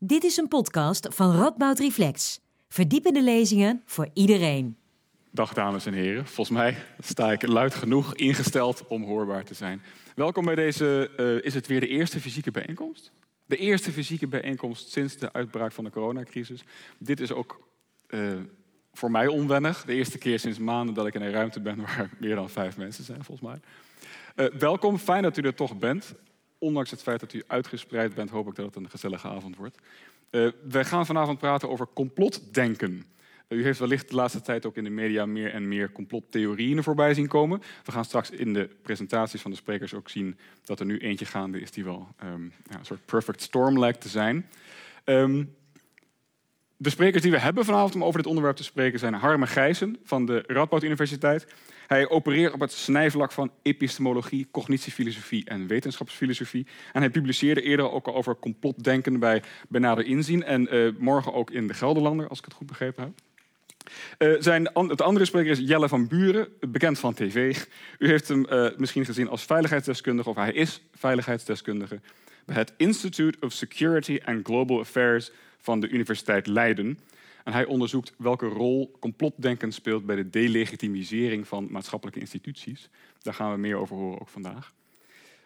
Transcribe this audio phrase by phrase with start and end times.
[0.00, 2.40] Dit is een podcast van Radboud Reflex.
[2.68, 4.76] Verdiepende lezingen voor iedereen.
[5.30, 6.26] Dag dames en heren.
[6.26, 9.82] Volgens mij sta ik luid genoeg ingesteld om hoorbaar te zijn.
[10.14, 13.12] Welkom bij deze, uh, is het weer de eerste fysieke bijeenkomst?
[13.46, 16.64] De eerste fysieke bijeenkomst sinds de uitbraak van de coronacrisis.
[16.98, 17.68] Dit is ook
[18.08, 18.32] uh,
[18.92, 19.84] voor mij onwennig.
[19.84, 22.76] De eerste keer sinds maanden dat ik in een ruimte ben waar meer dan vijf
[22.76, 23.60] mensen zijn, volgens mij.
[24.46, 26.14] Uh, welkom, fijn dat u er toch bent.
[26.58, 29.78] Ondanks het feit dat u uitgespreid bent, hoop ik dat het een gezellige avond wordt.
[30.30, 33.04] Uh, wij gaan vanavond praten over complotdenken.
[33.48, 37.14] U heeft wellicht de laatste tijd ook in de media meer en meer complottheorieën voorbij
[37.14, 37.62] zien komen.
[37.84, 41.24] We gaan straks in de presentaties van de sprekers ook zien dat er nu eentje
[41.24, 42.52] gaande is die wel ja, een
[42.82, 44.46] soort perfect storm lijkt te zijn.
[45.04, 45.56] Um,
[46.76, 49.96] de sprekers die we hebben vanavond om over dit onderwerp te spreken zijn Harme Gijssen
[50.04, 51.46] van de Radboud Universiteit.
[51.88, 56.66] Hij opereert op het snijvlak van epistemologie, cognitiefilosofie en wetenschapsfilosofie.
[56.92, 61.50] En hij publiceerde eerder ook al over complotdenken bij Benader Inzien en uh, morgen ook
[61.50, 63.12] in de Gelderlander, als ik het goed begrepen heb.
[64.18, 67.64] Uh, zijn, het andere spreker is Jelle van Buren, bekend van tv.
[67.98, 72.00] U heeft hem uh, misschien gezien als veiligheidsdeskundige, of hij is veiligheidsdeskundige
[72.44, 76.98] bij het Institute of Security and Global Affairs van de Universiteit Leiden.
[77.48, 82.90] En hij onderzoekt welke rol complotdenken speelt bij de delegitimisering van maatschappelijke instituties.
[83.18, 84.72] Daar gaan we meer over horen ook vandaag.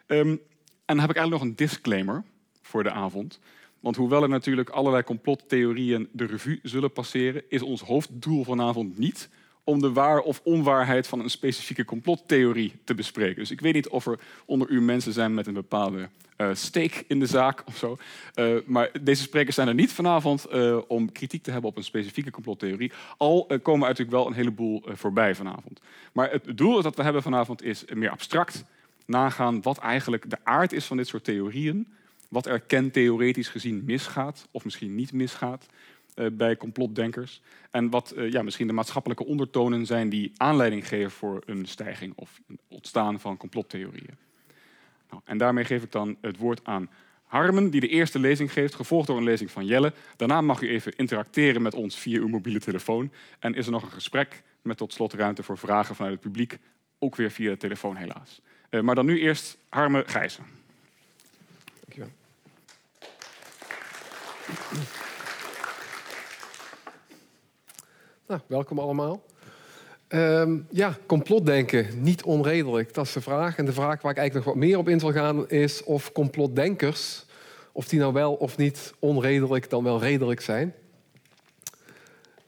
[0.07, 0.39] Um, en
[0.85, 2.23] dan heb ik eigenlijk nog een disclaimer
[2.61, 3.39] voor de avond.
[3.79, 9.29] Want hoewel er natuurlijk allerlei complottheorieën de revue zullen passeren, is ons hoofddoel vanavond niet
[9.63, 13.35] om de waar of onwaarheid van een specifieke complottheorie te bespreken.
[13.35, 17.05] Dus ik weet niet of er onder u mensen zijn met een bepaalde uh, steek
[17.07, 17.97] in de zaak of zo.
[18.35, 21.83] Uh, maar deze sprekers zijn er niet vanavond uh, om kritiek te hebben op een
[21.83, 22.91] specifieke complottheorie.
[23.17, 25.81] Al komen er natuurlijk wel een heleboel voorbij vanavond.
[26.13, 28.65] Maar het doel dat we hebben vanavond is meer abstract
[29.05, 31.87] nagaan wat eigenlijk de aard is van dit soort theorieën.
[32.29, 35.65] Wat er kentheoretisch gezien misgaat, of misschien niet misgaat.
[36.15, 37.41] Uh, bij complotdenkers.
[37.71, 42.13] En wat uh, ja, misschien de maatschappelijke ondertonen zijn die aanleiding geven voor een stijging
[42.15, 44.17] of ontstaan van complottheorieën.
[45.09, 46.89] Nou, en daarmee geef ik dan het woord aan
[47.23, 49.93] Harmen, die de eerste lezing geeft, gevolgd door een lezing van Jelle.
[50.15, 53.11] Daarna mag u even interacteren met ons via uw mobiele telefoon.
[53.39, 56.57] En is er nog een gesprek met tot slot ruimte voor vragen vanuit het publiek,
[56.99, 58.41] ook weer via de telefoon helaas.
[58.69, 60.45] Uh, maar dan nu eerst Harme Gijzen.
[61.79, 62.11] Dankjewel.
[68.33, 69.23] Nou, welkom allemaal.
[70.09, 73.57] Um, ja, complotdenken, niet onredelijk, dat is de vraag.
[73.57, 76.11] En de vraag waar ik eigenlijk nog wat meer op in zal gaan is of
[76.11, 77.25] complotdenkers,
[77.71, 80.73] of die nou wel of niet onredelijk dan wel redelijk zijn.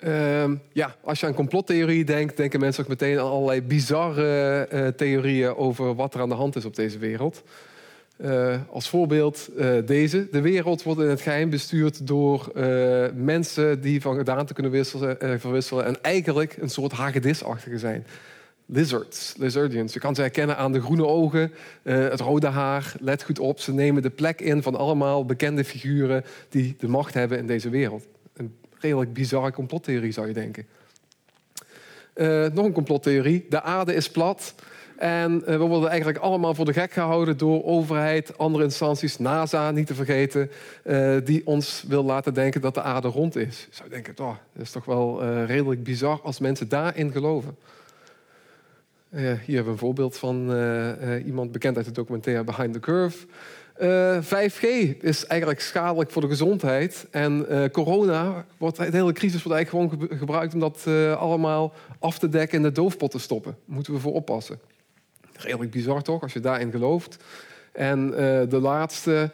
[0.06, 4.88] Um, ja, als je aan complottheorie denkt, denken mensen ook meteen aan allerlei bizarre uh,
[4.88, 7.44] theorieën over wat er aan de hand is op deze wereld.
[8.18, 10.28] Uh, als voorbeeld uh, deze.
[10.32, 15.40] De wereld wordt in het geheim bestuurd door uh, mensen die van gedaante kunnen wisselen,
[15.40, 18.06] verwisselen en eigenlijk een soort hagedisachtige zijn.
[18.66, 19.94] Lizards, lizardians.
[19.94, 21.52] Je kan ze herkennen aan de groene ogen,
[21.84, 22.94] het rode haar.
[23.00, 27.14] Let goed op, ze nemen de plek in van allemaal bekende figuren die de macht
[27.14, 28.06] hebben in deze wereld.
[28.34, 30.66] Een redelijk bizarre complottheorie zou je denken.
[32.54, 33.46] nog een complottheorie.
[33.50, 34.56] De aarde is plat.
[34.98, 39.88] En we worden eigenlijk allemaal voor de gek gehouden door overheid, andere instanties, NASA niet
[39.88, 40.52] te vergeten,
[40.84, 43.68] uh, die ons wil laten denken dat de aarde rond is.
[43.70, 47.58] Je zou denken, oh, dat is toch wel uh, redelijk bizar als mensen daarin geloven.
[49.10, 50.36] Hier hebben we een voorbeeld van
[51.26, 53.26] iemand bekend uit de documentaire Behind the Curve.
[54.24, 54.62] 5G
[55.02, 57.08] is eigenlijk schadelijk voor de gezondheid.
[57.12, 62.20] En corona, wordt, de hele crisis wordt eigenlijk gewoon ge gebruikt om dat allemaal af
[62.20, 63.52] te dekken en de doofpot te stoppen.
[63.52, 64.60] Daar moeten we voor oppassen.
[65.38, 67.18] Redelijk bizar toch, als je daarin gelooft.
[67.72, 68.16] En uh,
[68.50, 69.30] de laatste,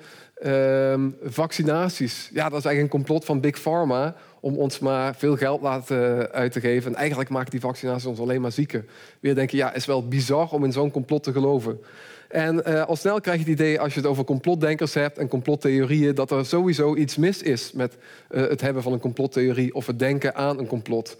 [0.45, 2.29] uh, vaccinaties.
[2.33, 6.31] Ja, dat is eigenlijk een complot van Big Pharma om ons maar veel geld laten
[6.31, 6.91] uit te geven.
[6.91, 8.85] En eigenlijk maken die vaccinaties ons alleen maar zieker.
[9.19, 11.79] Weer denken, ja, is wel bizar om in zo'n complot te geloven.
[12.27, 15.27] En uh, al snel krijg je het idee, als je het over complotdenkers hebt en
[15.27, 17.97] complottheorieën, dat er sowieso iets mis is met
[18.27, 21.17] het hebben van een complottheorie of het denken aan een complot.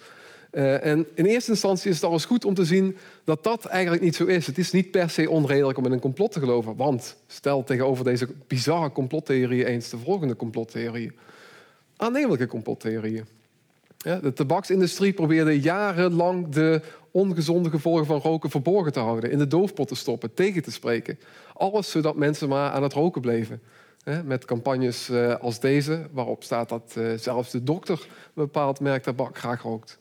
[0.52, 3.66] Uh, en in eerste instantie is het al eens goed om te zien dat dat
[3.66, 4.48] eigenlijk niet zo is.
[4.48, 6.76] Het is niet per se onredelijk om in een complot te geloven.
[6.76, 11.16] Want stel tegenover deze bizarre complottheorieën eens de volgende complottheorieën.
[11.98, 13.26] Aannemelijke complottheorieën.
[13.98, 16.82] Ja, de tabaksindustrie probeerde jarenlang de
[17.12, 19.32] ongezonde gevolgen van roken verborgen te houden.
[19.32, 21.20] In de doofpot te stoppen, tegen te spreken.
[21.54, 23.62] Alles zodat mensen maar aan het roken bleven.
[24.26, 29.04] Met campagnes uh, als deze, waarop staat dat uh, zelfs de dokter een bepaald merk
[29.04, 30.00] tabak graag rookt.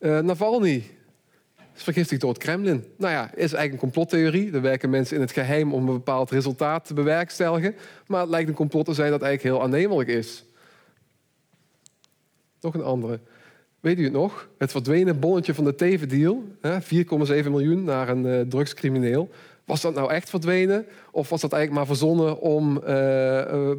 [0.00, 0.84] Uh, Navalny,
[1.76, 2.84] is vergiftigd door het Kremlin.
[2.96, 4.52] Nou ja, is eigenlijk een complottheorie.
[4.52, 7.74] Er werken mensen in het geheim om een bepaald resultaat te bewerkstelligen.
[8.06, 10.44] Maar het lijkt een complot te zijn dat eigenlijk heel aannemelijk is.
[12.60, 13.20] Nog een andere.
[13.80, 14.48] Weet u het nog?
[14.58, 16.44] Het verdwenen bonnetje van de Teven-deal.
[16.62, 19.30] 4,7 miljoen naar een uh, drugscrimineel.
[19.64, 20.86] Was dat nou echt verdwenen?
[21.10, 22.82] Of was dat eigenlijk maar verzonnen om uh,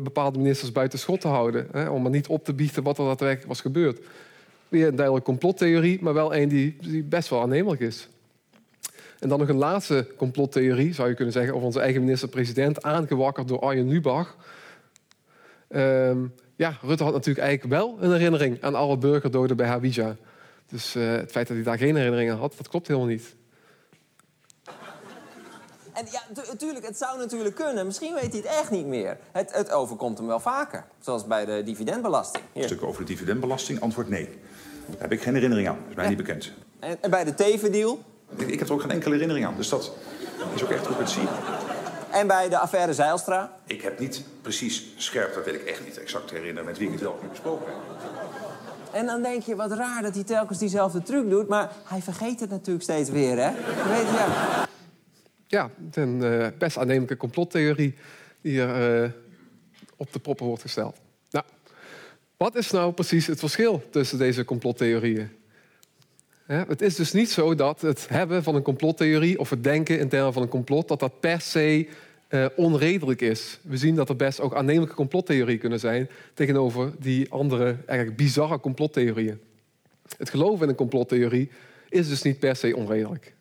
[0.03, 1.67] bepaalde ministers buiten schot te houden?
[1.71, 1.89] Hè?
[1.89, 4.00] Om maar niet op te biechten wat er daadwerkelijk was gebeurd.
[4.71, 8.09] Weer een duidelijke complottheorie, maar wel een die, die best wel aannemelijk is.
[9.19, 13.47] En dan nog een laatste complottheorie, zou je kunnen zeggen, over onze eigen minister-president, aangewakkerd
[13.47, 14.35] door Arjen Lubach.
[15.69, 20.15] Um, ja, Rutte had natuurlijk eigenlijk wel een herinnering aan alle burgerdoden bij Hawija.
[20.68, 23.35] Dus uh, het feit dat hij daar geen herinneringen had, dat klopt helemaal niet.
[25.94, 26.21] En ja,
[26.51, 27.85] natuurlijk, het zou natuurlijk kunnen.
[27.85, 29.17] Misschien weet hij het echt niet meer.
[29.31, 30.85] Het, het overkomt hem wel vaker.
[31.00, 32.44] Zoals bij de dividendbelasting.
[32.53, 34.29] Een stuk over de dividendbelasting, antwoord nee.
[34.85, 35.77] Daar heb ik geen herinnering aan.
[35.79, 36.51] Dat is mij niet bekend.
[36.79, 38.03] En, en bij de Teven-deal?
[38.37, 39.53] Ik, ik, heb er ook geen enkele herinnering aan.
[39.57, 39.91] Dus dat
[40.55, 41.27] is ook echt hoe ik het zie.
[42.11, 43.57] En bij de affaire Zeilstra?
[43.65, 46.93] Ik heb niet precies scherp, dat weet ik echt niet exact herinneren met wie ik
[46.93, 47.75] het wel heb besproken heb.
[48.93, 51.47] En dan denk je, wat raar dat hij telkens diezelfde truc doet.
[51.47, 53.51] Maar hij vergeet het natuurlijk steeds weer, hè?
[53.89, 54.67] weet je, ja.
[55.47, 57.95] Ja, een uh, best aannemelijke complottheorie
[58.41, 59.09] die er uh,
[59.97, 61.00] op de proppen wordt gesteld.
[62.41, 65.29] Wat is nou precies het verschil tussen deze complottheorieën?
[66.45, 70.09] Het is dus niet zo dat het hebben van een complottheorie of het denken in
[70.09, 71.88] termen van een complot, dat dat per se
[72.29, 73.59] uh, onredelijk is.
[73.61, 78.59] We zien dat er best ook aannemelijke complottheorieën kunnen zijn tegenover die andere eigenlijk bizarre
[78.59, 79.39] complottheorieën.
[80.17, 81.49] Het geloven in een complottheorie
[81.89, 83.33] is dus niet per se onredelijk.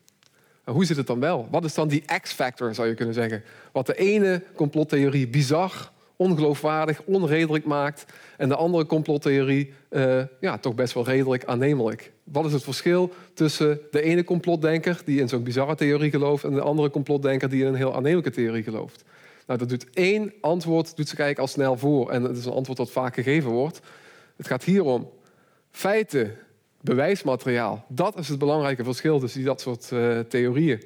[0.65, 1.47] Maar hoe zit het dan wel?
[1.51, 3.43] Wat is dan die X-factor, zou je kunnen zeggen?
[3.71, 8.05] Wat de ene complottheorie bizar, ongeloofwaardig, onredelijk maakt...
[8.37, 12.11] en de andere complottheorie uh, ja, toch best wel redelijk aannemelijk.
[12.23, 15.01] Wat is het verschil tussen de ene complotdenker...
[15.05, 16.43] die in zo'n bizarre theorie gelooft...
[16.43, 19.03] en de andere complotdenker die in een heel aannemelijke theorie gelooft?
[19.47, 22.11] Nou, dat doet één antwoord doet zich eigenlijk al snel voor.
[22.11, 23.79] En dat is een antwoord dat vaak gegeven wordt.
[24.35, 25.09] Het gaat hier om
[25.71, 26.35] feiten,
[26.81, 27.85] bewijsmateriaal.
[27.87, 30.83] Dat is het belangrijke verschil tussen dat soort uh, theorieën.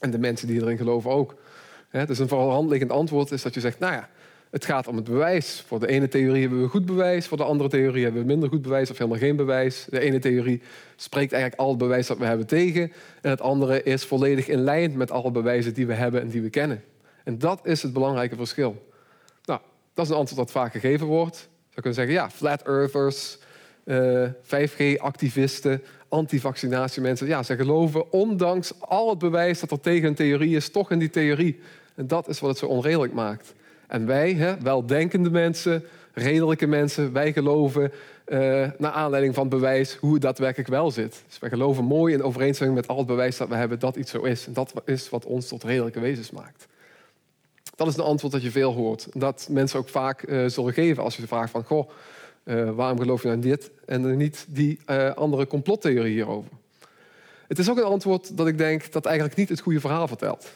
[0.00, 1.34] En de mensen die erin geloven ook.
[2.06, 3.78] Dus een voorhand liggend antwoord is dat je zegt...
[3.78, 4.08] nou ja,
[4.54, 5.64] het gaat om het bewijs.
[5.66, 8.48] Voor de ene theorie hebben we goed bewijs, voor de andere theorie hebben we minder
[8.48, 9.86] goed bewijs of helemaal geen bewijs.
[9.90, 10.62] De ene theorie
[10.96, 12.92] spreekt eigenlijk al het bewijs dat we hebben tegen,
[13.22, 16.42] en het andere is volledig in lijn met alle bewijzen die we hebben en die
[16.42, 16.84] we kennen.
[17.24, 18.88] En dat is het belangrijke verschil.
[19.44, 19.60] Nou,
[19.94, 21.36] dat is een antwoord dat vaak gegeven wordt.
[21.36, 23.38] Zou kunnen zeggen, ja, flat earthers,
[23.84, 30.56] uh, 5G-activisten, antivaccinatiemensen, ja, ze geloven ondanks al het bewijs dat er tegen een theorie
[30.56, 31.60] is, toch in die theorie.
[31.94, 33.54] En dat is wat het zo onredelijk maakt.
[33.94, 37.92] En wij, hè, weldenkende mensen, redelijke mensen, wij geloven
[38.28, 38.38] uh,
[38.78, 41.22] naar aanleiding van bewijs hoe het daadwerkelijk wel zit.
[41.26, 44.10] Dus wij geloven mooi in overeenstemming met al het bewijs dat we hebben dat iets
[44.10, 44.46] zo is.
[44.46, 46.66] En dat is wat ons tot redelijke wezens maakt.
[47.76, 49.06] Dat is een antwoord dat je veel hoort.
[49.12, 51.64] Dat mensen ook vaak uh, zullen geven als je ze vraagt van...
[51.64, 51.90] Goh,
[52.44, 54.78] uh, waarom geloof je nou dit en niet die
[55.14, 56.50] andere complottheorie hierover?
[57.48, 60.46] Het is ook een antwoord dat ik denk dat eigenlijk niet het goede verhaal vertelt.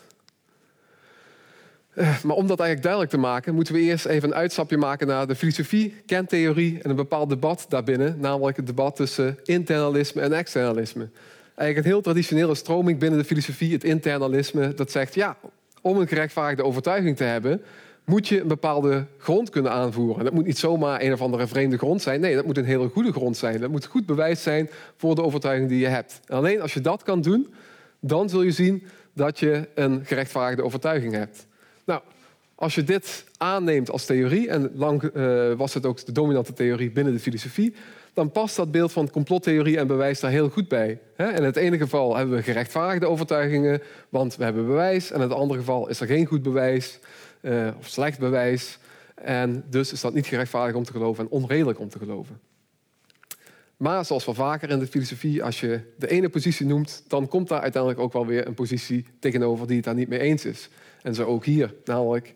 [1.98, 5.06] Eh, maar om dat eigenlijk duidelijk te maken, moeten we eerst even een uitstapje maken
[5.06, 10.32] naar de filosofie, kerntheorie en een bepaald debat daarbinnen, namelijk het debat tussen internalisme en
[10.32, 11.08] externalisme.
[11.54, 15.36] Eigenlijk een heel traditionele stroming binnen de filosofie, het internalisme, dat zegt ja,
[15.82, 17.62] om een gerechtvaardigde overtuiging te hebben,
[18.04, 20.24] moet je een bepaalde grond kunnen aanvoeren.
[20.24, 22.20] Dat moet niet zomaar een of andere vreemde grond zijn.
[22.20, 23.60] Nee, dat moet een hele goede grond zijn.
[23.60, 26.20] Dat moet goed bewijs zijn voor de overtuiging die je hebt.
[26.26, 27.54] En alleen als je dat kan doen,
[28.00, 28.82] dan zul je zien
[29.14, 31.46] dat je een gerechtvaardigde overtuiging hebt.
[31.88, 32.00] Nou,
[32.54, 36.90] als je dit aanneemt als theorie, en lang uh, was het ook de dominante theorie
[36.90, 37.74] binnen de filosofie,
[38.12, 41.00] dan past dat beeld van complottheorie en bewijs daar heel goed bij.
[41.16, 45.10] In het ene geval hebben we gerechtvaardigde overtuigingen, want we hebben bewijs.
[45.10, 46.98] En in het andere geval is er geen goed bewijs
[47.40, 48.78] uh, of slecht bewijs.
[49.14, 52.40] En dus is dat niet gerechtvaardigd om te geloven en onredelijk om te geloven.
[53.76, 57.48] Maar zoals wel vaker in de filosofie, als je de ene positie noemt, dan komt
[57.48, 60.68] daar uiteindelijk ook wel weer een positie tegenover die het daar niet mee eens is.
[61.02, 62.34] En zo ook hier, namelijk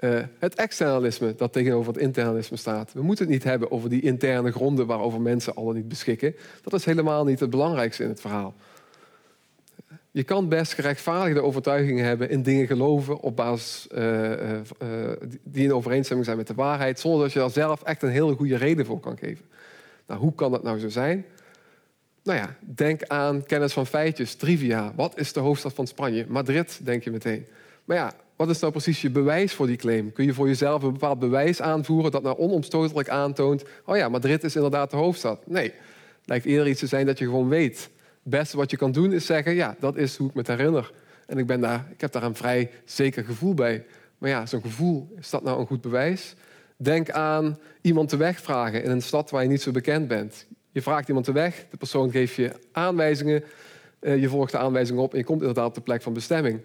[0.00, 2.92] uh, het externalisme dat tegenover het internalisme staat.
[2.92, 6.36] We moeten het niet hebben over die interne gronden waarover mensen al niet beschikken.
[6.62, 8.54] Dat is helemaal niet het belangrijkste in het verhaal.
[10.10, 14.60] Je kan best gerechtvaardigde overtuigingen hebben, in dingen geloven op basis uh, uh,
[15.42, 18.34] die in overeenstemming zijn met de waarheid, zonder dat je daar zelf echt een hele
[18.34, 19.44] goede reden voor kan geven.
[20.06, 21.24] Nou, hoe kan dat nou zo zijn?
[22.22, 24.92] Nou ja, denk aan kennis van feitjes, trivia.
[24.96, 26.24] Wat is de hoofdstad van Spanje?
[26.28, 27.46] Madrid, denk je meteen.
[27.88, 30.12] Maar ja, wat is nou precies je bewijs voor die claim?
[30.12, 33.64] Kun je voor jezelf een bepaald bewijs aanvoeren dat nou onomstotelijk aantoont...
[33.84, 35.46] oh ja, Madrid is inderdaad de hoofdstad.
[35.46, 37.90] Nee, het lijkt eerder iets te zijn dat je gewoon weet
[38.22, 40.92] beste wat je kan doen is zeggen, ja, dat is hoe ik me het herinner.
[41.26, 43.84] En ik, ben daar, ik heb daar een vrij zeker gevoel bij.
[44.18, 46.34] Maar ja, zo'n gevoel, is dat nou een goed bewijs?
[46.76, 50.46] Denk aan iemand de weg vragen in een stad waar je niet zo bekend bent.
[50.70, 53.44] Je vraagt iemand de weg, de persoon geeft je aanwijzingen,
[53.98, 56.60] eh, je volgt de aanwijzingen op en je komt inderdaad op de plek van bestemming.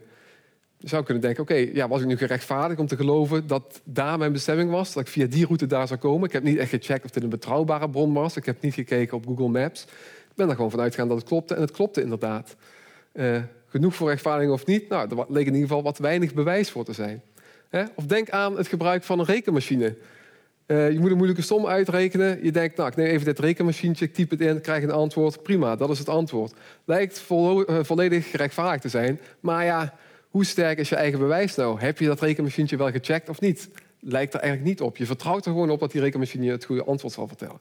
[0.84, 4.18] Je zou kunnen denken, oké, ja, was ik nu gerechtvaardigd om te geloven dat daar
[4.18, 4.94] mijn bestemming was?
[4.94, 6.28] Dat ik via die route daar zou komen?
[6.28, 8.36] Ik heb niet echt gecheckt of dit een betrouwbare bron was.
[8.36, 9.84] Ik heb niet gekeken op Google Maps.
[10.30, 12.56] Ik ben er gewoon vanuit gegaan dat het klopte en het klopte inderdaad.
[13.14, 13.38] Uh,
[13.68, 14.90] genoeg voor rechtvaardiging of niet?
[14.90, 17.22] Nou, er leek in ieder geval wat weinig bewijs voor te zijn.
[17.96, 19.96] Of denk aan het gebruik van een rekenmachine.
[20.68, 22.44] Uh, je moet een moeilijke som uitrekenen.
[22.44, 25.44] Je denkt, nou, ik neem even dit rekenmachientje, ik typ het in, krijg een antwoord.
[25.44, 26.54] Prima, dat is het antwoord.
[26.86, 29.20] Lijkt uh, volledig gerechtvaardigd te zijn.
[29.40, 29.94] Maar ja,
[30.34, 31.80] hoe sterk is je eigen bewijs nou?
[31.80, 33.70] Heb je dat rekenmachientje wel gecheckt of niet?
[34.00, 34.98] Lijkt er eigenlijk niet op.
[34.98, 37.60] Je vertrouwt er gewoon op dat die rekenmachine het goede antwoord zal vertellen.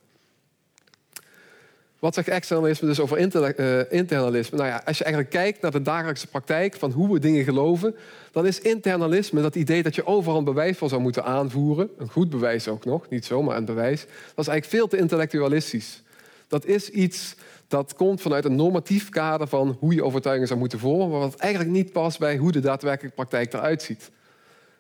[1.99, 4.57] Wat zegt externalisme dus over uh, internalisme?
[4.57, 7.95] Nou ja, als je eigenlijk kijkt naar de dagelijkse praktijk van hoe we dingen geloven,
[8.31, 12.11] dan is internalisme dat idee dat je overal een bewijs voor zou moeten aanvoeren, een
[12.11, 14.11] goed bewijs ook nog, niet zomaar een bewijs, dat
[14.45, 16.03] is eigenlijk veel te intellectualistisch.
[16.49, 17.35] Dat is iets
[17.73, 21.37] dat komt vanuit een normatief kader van hoe je overtuigingen zou moeten vormen, maar wat
[21.37, 24.11] eigenlijk niet past bij hoe de daadwerkelijke praktijk eruit ziet.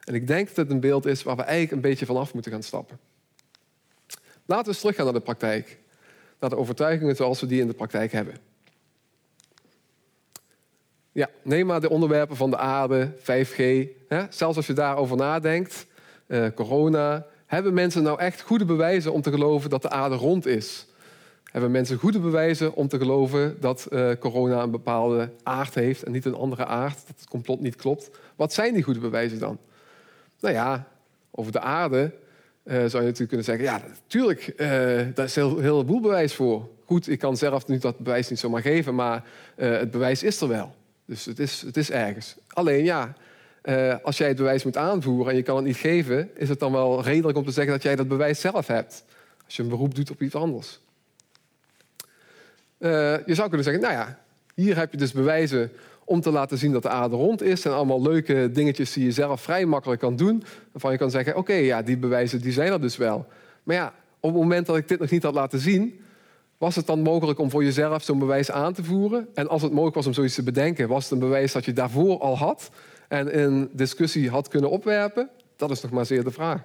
[0.04, 2.52] En ik denk dat het een beeld is waar we eigenlijk een beetje vanaf moeten
[2.52, 2.98] gaan stappen.
[4.46, 5.78] Laten we eens teruggaan naar de praktijk
[6.40, 8.34] naar de overtuigingen zoals we die in de praktijk hebben.
[11.12, 13.88] Ja, neem maar de onderwerpen van de aarde, 5G.
[14.08, 14.24] Hè?
[14.30, 15.86] Zelfs als je daarover nadenkt,
[16.26, 17.26] uh, corona.
[17.46, 20.86] Hebben mensen nou echt goede bewijzen om te geloven dat de aarde rond is?
[21.52, 26.12] Hebben mensen goede bewijzen om te geloven dat uh, corona een bepaalde aard heeft en
[26.12, 28.10] niet een andere aard, dat het complot niet klopt?
[28.36, 29.58] Wat zijn die goede bewijzen dan?
[30.40, 30.88] Nou ja,
[31.30, 32.12] over de aarde
[32.64, 34.68] uh, zou je natuurlijk kunnen zeggen, ja, natuurlijk, uh,
[35.14, 36.68] daar is heel, heel veel bewijs voor.
[36.84, 40.48] Goed, ik kan zelf nu dat bewijs niet zomaar geven, maar het bewijs is er
[40.48, 40.74] wel.
[41.04, 42.36] Dus het is, het is ergens.
[42.48, 43.14] Alleen ja,
[44.02, 46.72] als jij het bewijs moet aanvoeren en je kan het niet geven, is het dan
[46.72, 49.04] wel redelijk om te zeggen dat jij dat bewijs zelf hebt.
[49.44, 50.80] Als je een beroep doet op iets anders.
[53.26, 54.18] Je zou kunnen zeggen, nou ja,
[54.54, 55.70] hier heb je dus bewijzen
[56.04, 57.64] om te laten zien dat de aarde rond is.
[57.64, 60.42] En allemaal leuke dingetjes die je zelf vrij makkelijk kan doen.
[60.72, 63.26] Waarvan je kan zeggen, oké, ja, die bewijzen die zijn er dus wel.
[63.62, 66.00] Maar ja, op het moment dat ik dit nog niet had laten zien...
[66.58, 69.28] was het dan mogelijk om voor jezelf zo'n bewijs aan te voeren?
[69.34, 70.88] En als het mogelijk was om zoiets te bedenken...
[70.88, 72.70] was het een bewijs dat je daarvoor al had...
[73.08, 75.28] en in discussie had kunnen opwerpen?
[75.56, 76.60] Dat is nog maar zeer de vraag.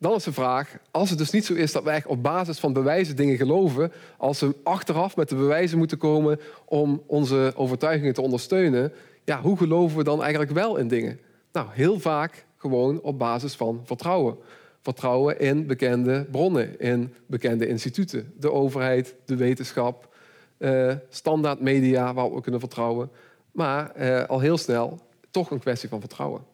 [0.00, 2.72] Dan is de vraag, als het dus niet zo is dat wij op basis van
[2.72, 8.20] bewijzen dingen geloven, als we achteraf met de bewijzen moeten komen om onze overtuigingen te
[8.20, 8.92] ondersteunen,
[9.24, 11.20] ja, hoe geloven we dan eigenlijk wel in dingen?
[11.52, 14.36] Nou, heel vaak gewoon op basis van vertrouwen.
[14.80, 18.32] Vertrouwen in bekende bronnen, in bekende instituten.
[18.38, 20.14] De overheid, de wetenschap,
[20.58, 23.10] eh, standaard media waarop we kunnen vertrouwen.
[23.52, 24.98] Maar eh, al heel snel
[25.30, 26.50] toch een kwestie van vertrouwen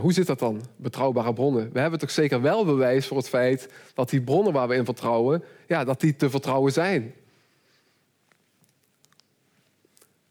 [0.00, 1.70] hoe zit dat dan, betrouwbare bronnen?
[1.72, 4.84] We hebben toch zeker wel bewijs voor het feit dat die bronnen waar we in
[4.84, 7.14] vertrouwen, ja, dat die te vertrouwen zijn.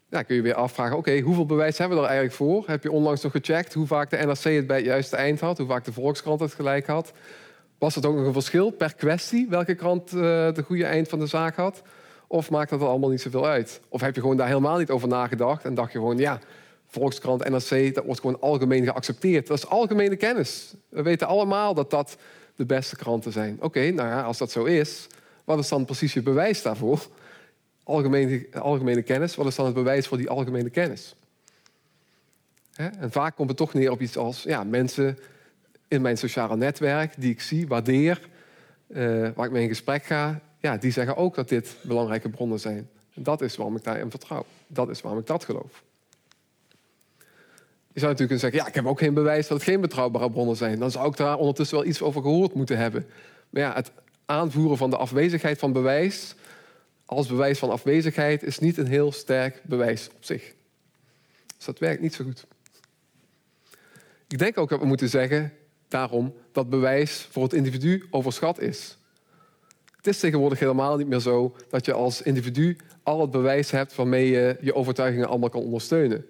[0.08, 2.64] Ja, kun je weer afvragen, oké, hoeveel bewijs hebben we er eigenlijk voor?
[2.66, 5.58] Heb je onlangs nog gecheckt hoe vaak de NRC het bij het juiste eind had,
[5.58, 7.12] hoe vaak de Volkskrant het gelijk had?
[7.78, 10.20] Was het ook nog een verschil per kwestie welke krant uh,
[10.52, 11.82] de goede eind van de zaak had?
[12.26, 13.80] Of maakt dat allemaal niet zoveel uit?
[13.88, 16.38] Of heb je gewoon daar helemaal niet over nagedacht en dacht je gewoon, ja,
[16.94, 19.46] Volkskrant, NRC, dat wordt gewoon algemeen geaccepteerd.
[19.46, 20.74] Dat is algemene kennis.
[20.88, 22.16] We weten allemaal dat dat
[22.56, 23.56] de beste kranten zijn.
[23.60, 25.06] Oké, nou ja, als dat zo is,
[25.44, 27.06] wat is dan precies je bewijs daarvoor?
[27.84, 31.14] Algemene, algemene kennis, wat is dan het bewijs voor die algemene kennis?
[32.74, 35.18] En vaak komt het toch neer op iets als ja, mensen
[35.88, 38.28] in mijn sociale netwerk die ik zie, waardeer,
[38.88, 42.60] uh, waar ik mee in gesprek ga, ja, die zeggen ook dat dit belangrijke bronnen
[42.60, 42.88] zijn.
[43.14, 44.44] Dat is waarom ik daarin vertrouw.
[44.66, 45.83] Dat is waarom ik dat geloof.
[47.94, 50.30] Je zou natuurlijk kunnen zeggen, ja, ik heb ook geen bewijs dat het geen betrouwbare
[50.30, 50.78] bronnen zijn.
[50.78, 53.06] Dan zou ik daar ondertussen wel iets over gehoord moeten hebben.
[53.50, 53.90] Maar ja, het
[54.26, 56.34] aanvoeren van de afwezigheid van bewijs
[57.06, 60.54] als bewijs van afwezigheid is niet een heel sterk bewijs op zich.
[61.56, 62.46] Dus dat werkt niet zo goed.
[64.28, 65.52] Ik denk ook dat we moeten zeggen
[65.88, 68.98] daarom dat bewijs voor het individu overschat is.
[69.96, 73.94] Het is tegenwoordig helemaal niet meer zo dat je als individu al het bewijs hebt
[73.94, 76.26] waarmee je je overtuigingen allemaal kan ondersteunen.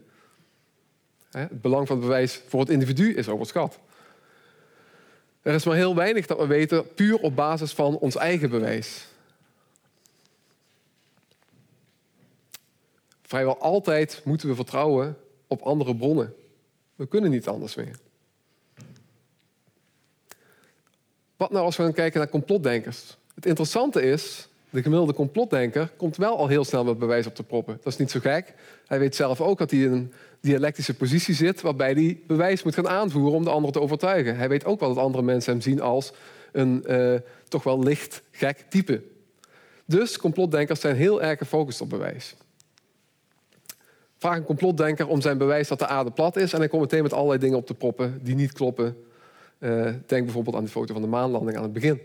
[1.41, 3.79] Het belang van het bewijs voor het individu is overschat.
[5.43, 9.07] Er is maar heel weinig dat we weten puur op basis van ons eigen bewijs.
[13.23, 16.35] Vrijwel altijd moeten we vertrouwen op andere bronnen.
[16.95, 17.99] We kunnen niet anders meer.
[21.37, 23.17] Wat nou als we gaan kijken naar complotdenkers?
[23.35, 27.43] Het interessante is De gemiddelde complotdenker komt wel al heel snel met bewijs op te
[27.43, 27.79] proppen.
[27.83, 28.55] Dat is niet zo gek.
[28.87, 31.61] Hij weet zelf ook dat hij in een dialectische positie zit...
[31.61, 34.37] waarbij hij bewijs moet gaan aanvoeren om de ander te overtuigen.
[34.37, 36.13] Hij weet ook wel dat andere mensen hem zien als
[36.53, 37.15] een uh,
[37.49, 39.03] toch wel licht gek type.
[39.85, 42.35] Dus complotdenkers zijn heel erg gefocust op bewijs.
[44.19, 46.53] Vraag een complotdenker om zijn bewijs dat de aarde plat is...
[46.53, 48.97] en hij komt meteen met allerlei dingen op te proppen die niet kloppen.
[49.59, 52.01] Uh, denk bijvoorbeeld aan de foto van de maanlanding aan het begin.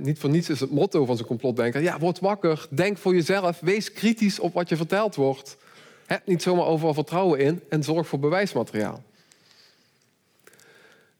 [0.00, 1.82] Niet voor niets is het motto van zo'n complotdenker...
[1.82, 5.56] ja, word wakker, denk voor jezelf, wees kritisch op wat je verteld wordt.
[6.06, 9.02] Heb niet zomaar overal vertrouwen in en zorg voor bewijsmateriaal.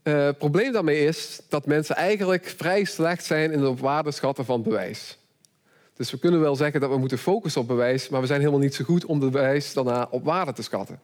[0.02, 4.44] Het probleem daarmee is dat mensen eigenlijk vrij slecht zijn in het op waarde schatten
[4.44, 5.18] van bewijs.
[5.96, 8.60] Dus we kunnen wel zeggen dat we moeten focussen op bewijs, maar we zijn helemaal
[8.60, 11.00] niet zo goed om de bewijs daarna op waarde te schatten.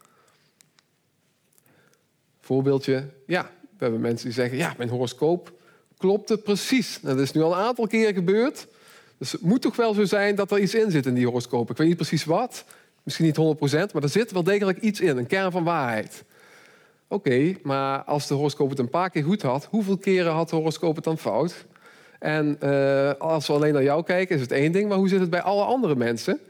[2.41, 5.53] Voorbeeldje, ja, we hebben mensen die zeggen, ja, mijn horoscoop
[6.01, 6.99] klopte precies.
[7.03, 8.67] Nou, dat is nu al een aantal keer gebeurd.
[9.19, 11.71] Dus het moet toch wel zo zijn dat er iets in zit in die horoscoop.
[11.71, 12.65] Ik weet niet precies wat,
[13.03, 16.25] misschien niet 100%, maar er zit wel degelijk iets in, een kern van waarheid.
[17.09, 20.57] Oké, maar als de horoscoop het een paar keer goed had, hoeveel keren had de
[20.57, 21.67] horoscoop het dan fout?
[22.19, 25.21] En uh, als we alleen naar jou kijken, is het één ding, maar hoe zit
[25.21, 26.41] het bij alle andere mensen?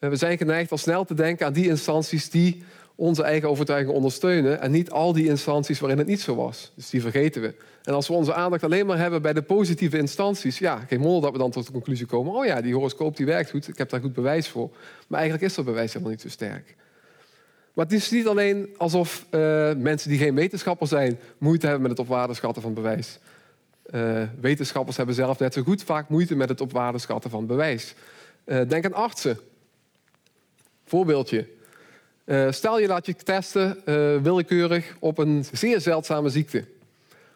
[0.00, 2.64] Uh, we zijn geneigd al snel te denken aan die instanties die
[2.94, 6.72] onze eigen overtuiging ondersteunen en niet al die instanties waarin het niet zo was.
[6.74, 7.54] Dus die vergeten we.
[7.82, 11.22] En als we onze aandacht alleen maar hebben bij de positieve instanties, ja, geen wonder
[11.22, 13.78] dat we dan tot de conclusie komen: oh ja, die horoscoop die werkt goed, ik
[13.78, 14.70] heb daar goed bewijs voor.
[15.06, 16.74] Maar eigenlijk is dat bewijs helemaal niet zo sterk.
[17.72, 19.40] Maar het is niet alleen alsof uh,
[19.76, 23.18] mensen die geen wetenschapper zijn moeite hebben met het op waarde schatten van bewijs.
[23.90, 27.46] Uh, wetenschappers hebben zelf net zo goed vaak moeite met het op waarde schatten van
[27.46, 27.94] bewijs.
[28.44, 29.38] Uh, denk aan artsen.
[30.84, 31.46] Voorbeeldje.
[32.50, 33.78] Stel je laat je testen
[34.22, 36.64] willekeurig op een zeer zeldzame ziekte.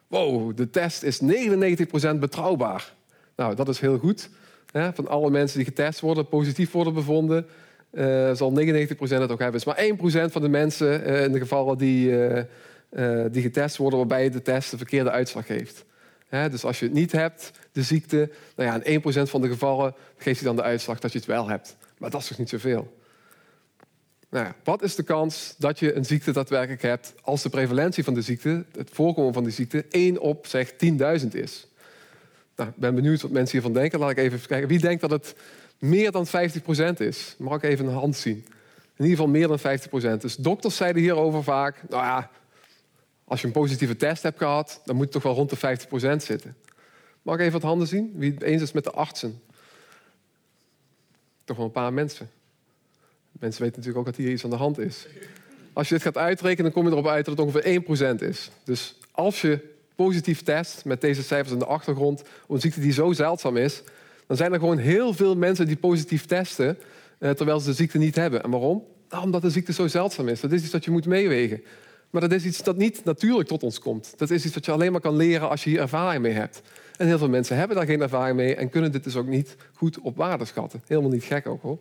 [0.06, 2.92] Wow, de test is 99% betrouwbaar.
[3.36, 4.30] Nou, dat is heel goed.
[4.72, 4.92] Hè?
[4.92, 7.46] Van alle mensen die getest worden, positief worden bevonden,
[7.92, 8.58] uh, zal 99%
[8.98, 9.60] het ook hebben.
[9.60, 9.84] Is maar
[10.28, 12.14] 1% van de mensen in de gevallen die,
[13.30, 15.84] die getest worden, waarbij de test de verkeerde uitslag geeft.
[16.28, 16.48] Hè?
[16.48, 19.94] Dus als je het niet hebt, de ziekte, nou ja, in 1% van de gevallen
[20.16, 21.76] geeft hij dan de uitslag dat je het wel hebt.
[21.98, 22.96] Maar dat is toch niet zoveel?
[24.28, 28.14] Nou wat is de kans dat je een ziekte daadwerkelijk hebt als de prevalentie van
[28.14, 31.66] de ziekte, het voorkomen van die ziekte, 1 op zeg 10.000 is?
[32.56, 33.98] Nou, ik ben benieuwd wat mensen hiervan denken.
[33.98, 34.68] Laat ik even kijken.
[34.68, 35.34] Wie denkt dat het
[35.78, 36.30] meer dan 50%
[36.96, 37.34] is?
[37.38, 38.46] Mag ik even een hand zien?
[38.96, 39.58] In ieder geval meer dan
[40.18, 40.20] 50%.
[40.20, 42.30] Dus dokters zeiden hierover vaak, nou ja,
[43.24, 45.78] als je een positieve test hebt gehad, dan moet het toch wel rond de
[46.16, 46.56] 50% zitten.
[47.22, 48.12] Mag ik even wat handen zien?
[48.14, 49.42] Wie het eens is met de artsen?
[51.44, 52.30] Toch wel een paar mensen.
[53.38, 55.06] Mensen weten natuurlijk ook dat hier iets aan de hand is.
[55.72, 58.50] Als je dit gaat uitrekenen, dan kom je erop uit dat het ongeveer 1% is.
[58.64, 59.58] Dus als je
[59.94, 63.82] positief test met deze cijfers in de achtergrond een ziekte die zo zeldzaam is,
[64.26, 66.78] dan zijn er gewoon heel veel mensen die positief testen
[67.18, 68.42] eh, terwijl ze de ziekte niet hebben.
[68.42, 68.84] En waarom?
[69.08, 70.40] Nou, omdat de ziekte zo zeldzaam is.
[70.40, 71.62] Dat is iets dat je moet meewegen.
[72.10, 74.14] Maar dat is iets dat niet natuurlijk tot ons komt.
[74.16, 76.62] Dat is iets wat je alleen maar kan leren als je hier ervaring mee hebt.
[76.96, 79.56] En heel veel mensen hebben daar geen ervaring mee en kunnen dit dus ook niet
[79.72, 80.82] goed op waarde schatten.
[80.86, 81.78] Helemaal niet gek ook hoor.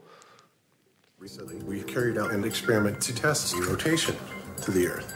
[1.27, 4.15] Recently, we carried out an experiment to test the rotation
[4.61, 5.13] to the Earth.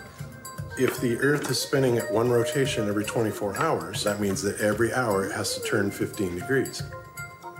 [0.77, 4.91] If the Earth is spinning at one rotation every 24 hours, that means that every
[4.91, 6.83] hour it has to turn 15 degrees.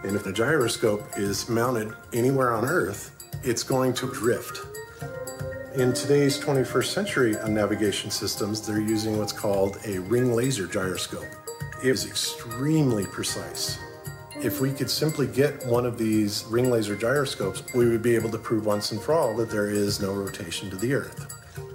[0.03, 4.59] And if the gyroscope is mounted anywhere on Earth, it's going to drift.
[5.75, 11.23] In today's 21st century navigation systems, they're using what's called a ring laser gyroscope.
[11.81, 13.79] It is extremely precise.
[14.43, 18.31] If we could simply get one of these ring laser gyroscopes, we would be able
[18.31, 21.31] to prove once and for all that there is no rotation to the Earth.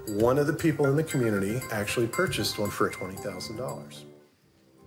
[0.08, 4.02] One of the people in the community actually purchased one for $20,000.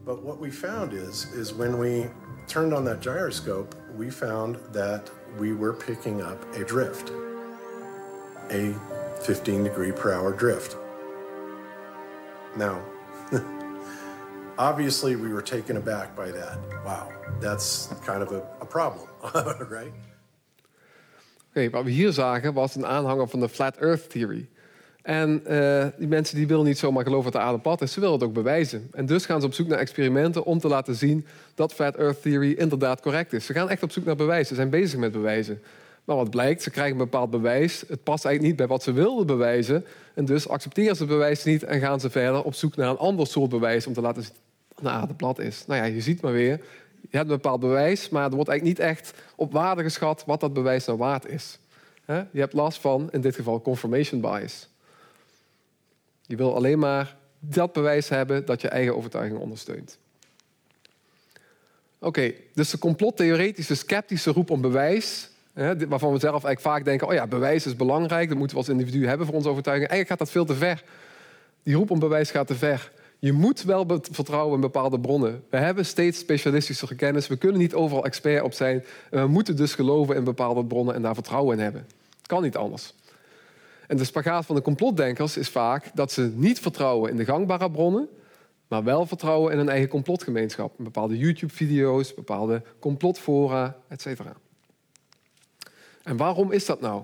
[0.05, 2.07] But what we found is, is when we
[2.49, 7.13] turned on that gyroscope, we found that we were picking up a drift,
[8.49, 8.75] a
[9.21, 10.75] 15 degree per hour drift.
[12.57, 12.81] Now,
[14.59, 16.57] obviously, we were taken aback by that.
[16.83, 17.07] Wow,
[17.39, 19.07] that's kind of a, a problem,
[19.69, 19.91] right?
[21.71, 24.49] Wat we hier zagen was een aanhanger van de Flat Earth Theory.
[25.01, 27.99] En uh, die mensen die willen niet zomaar geloven dat de aarde plat is, ze
[27.99, 28.87] willen het ook bewijzen.
[28.91, 32.21] En dus gaan ze op zoek naar experimenten om te laten zien dat Flat Earth
[32.21, 33.45] Theory inderdaad correct is.
[33.45, 35.61] Ze gaan echt op zoek naar bewijs, ze zijn bezig met bewijzen.
[36.03, 37.83] Maar wat blijkt, ze krijgen een bepaald bewijs.
[37.87, 39.85] Het past eigenlijk niet bij wat ze wilden bewijzen.
[40.13, 42.97] En dus accepteren ze het bewijs niet en gaan ze verder op zoek naar een
[42.97, 44.23] ander soort bewijs om te laten
[44.81, 45.65] de plat is.
[45.67, 46.61] Nou ja, je ziet maar weer,
[47.01, 50.39] je hebt een bepaald bewijs, maar er wordt eigenlijk niet echt op waarde geschat wat
[50.39, 51.59] dat bewijs nou waard is.
[52.05, 54.67] Je hebt last van, in dit geval, confirmation bias.
[56.21, 59.97] Je wil alleen maar dat bewijs hebben dat je eigen overtuiging ondersteunt.
[61.99, 65.29] Oké, dus de complottheoretische sceptische roep om bewijs,
[65.87, 68.71] waarvan we zelf eigenlijk vaak denken, oh ja, bewijs is belangrijk, dat moeten we als
[68.71, 69.89] individu hebben voor onze overtuiging.
[69.89, 70.83] Eigenlijk gaat dat veel te ver.
[71.63, 72.91] Die roep om bewijs gaat te ver.
[73.19, 75.43] Je moet wel vertrouwen in bepaalde bronnen.
[75.49, 77.27] We hebben steeds specialistische kennis.
[77.27, 78.83] We kunnen niet overal expert op zijn.
[79.09, 81.87] We moeten dus geloven in bepaalde bronnen en daar vertrouwen in hebben.
[82.25, 82.93] Kan niet anders.
[83.87, 87.71] En de spagaat van de complotdenkers is vaak dat ze niet vertrouwen in de gangbare
[87.71, 88.09] bronnen,
[88.67, 90.73] maar wel vertrouwen in een eigen complotgemeenschap.
[90.77, 94.21] Bepaalde YouTube-video's, bepaalde complotfora, etc.
[96.03, 97.03] En waarom is dat nou?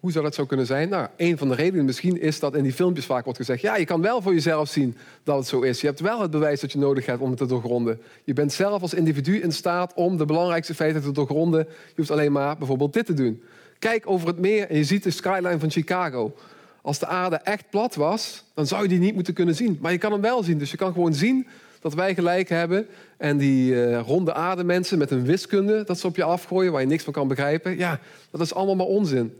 [0.00, 0.88] Hoe zou dat zo kunnen zijn?
[0.88, 3.60] Nou, een van de redenen misschien is dat in die filmpjes vaak wordt gezegd...
[3.60, 5.80] ja, je kan wel voor jezelf zien dat het zo is.
[5.80, 8.00] Je hebt wel het bewijs dat je nodig hebt om het te doorgronden.
[8.24, 11.66] Je bent zelf als individu in staat om de belangrijkste feiten te doorgronden.
[11.68, 13.42] Je hoeft alleen maar bijvoorbeeld dit te doen.
[13.78, 16.34] Kijk over het meer en je ziet de skyline van Chicago.
[16.82, 19.78] Als de aarde echt plat was, dan zou je die niet moeten kunnen zien.
[19.80, 20.58] Maar je kan hem wel zien.
[20.58, 21.46] Dus je kan gewoon zien
[21.80, 22.86] dat wij gelijk hebben.
[23.16, 26.72] En die eh, ronde aarde mensen met een wiskunde dat ze op je afgooien...
[26.72, 27.76] waar je niks van kan begrijpen.
[27.76, 29.32] Ja, dat is allemaal maar onzin.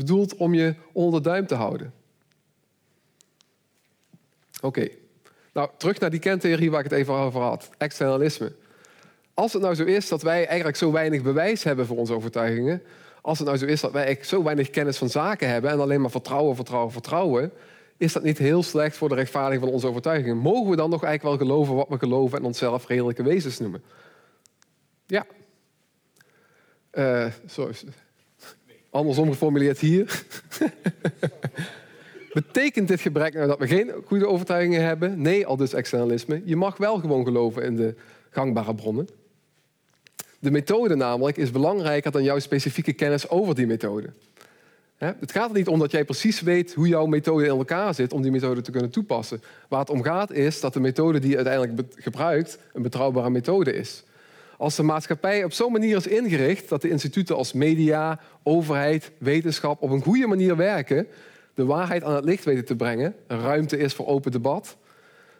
[0.00, 1.92] Bedoeld om je onder de duim te houden.
[4.60, 4.88] Oké.
[5.52, 7.70] Nou, terug naar die kerntheorie waar ik het even over had.
[7.78, 8.52] Externalisme.
[9.34, 12.82] Als het nou zo is dat wij eigenlijk zo weinig bewijs hebben voor onze overtuigingen...
[13.20, 15.70] als het nou zo is dat wij eigenlijk zo weinig kennis van zaken hebben...
[15.70, 17.52] en alleen maar vertrouwen, vertrouwen, vertrouwen...
[17.96, 20.36] is dat niet heel slecht voor de rechtvaardiging van onze overtuigingen?
[20.36, 22.38] Mogen we dan nog eigenlijk wel geloven wat we geloven...
[22.38, 23.82] en onszelf redelijke wezens noemen?
[25.06, 25.26] Ja.
[26.90, 27.74] Eh sorry.
[28.90, 30.24] Andersom geformuleerd hier.
[32.32, 35.22] Betekent dit gebrek nou dat we geen goede overtuigingen hebben?
[35.22, 36.42] Nee, al dus externalisme.
[36.44, 37.94] Je mag wel gewoon geloven in de
[38.30, 39.08] gangbare bronnen.
[40.38, 44.10] De methode namelijk is belangrijker dan jouw specifieke kennis over die methode.
[44.98, 48.12] Het gaat er niet om dat jij precies weet hoe jouw methode in elkaar zit
[48.12, 49.42] om die methode te kunnen toepassen.
[49.68, 53.72] Waar het om gaat is dat de methode die je uiteindelijk gebruikt een betrouwbare methode
[53.72, 54.04] is.
[54.60, 59.82] Als de maatschappij op zo'n manier is ingericht dat de instituten als media, overheid, wetenschap
[59.82, 61.06] op een goede manier werken,
[61.54, 64.76] de waarheid aan het licht weten te brengen, er ruimte is voor open debat,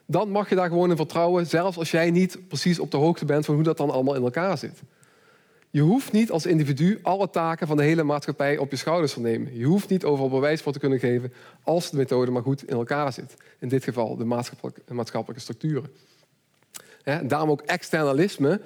[0.06, 3.24] dan mag je daar gewoon in vertrouwen, zelfs als jij niet precies op de hoogte
[3.24, 4.82] bent van hoe dat dan allemaal in elkaar zit.
[5.70, 9.20] Je hoeft niet als individu alle taken van de hele maatschappij op je schouders te
[9.20, 9.58] nemen.
[9.58, 12.76] Je hoeft niet overal bewijs voor te kunnen geven als de methode maar goed in
[12.76, 13.34] elkaar zit.
[13.58, 15.90] In dit geval de maatschappelijke, maatschappelijke structuren.
[17.22, 18.60] Daarom ook externalisme,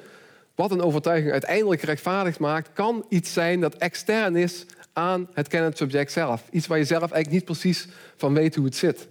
[0.55, 5.77] wat een overtuiging uiteindelijk gerechtvaardigd maakt, kan iets zijn dat extern is aan het kennend
[5.77, 6.45] subject zelf.
[6.51, 9.09] Iets waar je zelf eigenlijk niet precies van weet hoe het zit.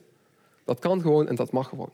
[0.65, 1.91] Dat kan gewoon en dat mag gewoon.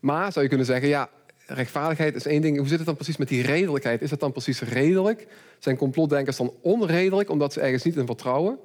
[0.00, 1.10] Maar zou je kunnen zeggen, ja,
[1.46, 2.58] rechtvaardigheid is één ding.
[2.58, 4.02] Hoe zit het dan precies met die redelijkheid?
[4.02, 5.26] Is het dan precies redelijk?
[5.58, 8.58] Zijn complotdenkers dan onredelijk omdat ze ergens niet in vertrouwen?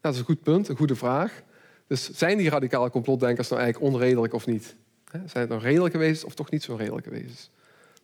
[0.00, 1.42] Dat is een goed punt, een goede vraag.
[1.86, 4.74] Dus zijn die radicale complotdenkers nou eigenlijk onredelijk of niet?
[5.10, 7.50] Zijn het nou redelijke wezens of toch niet zo redelijke wezens?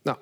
[0.03, 0.19] Nou,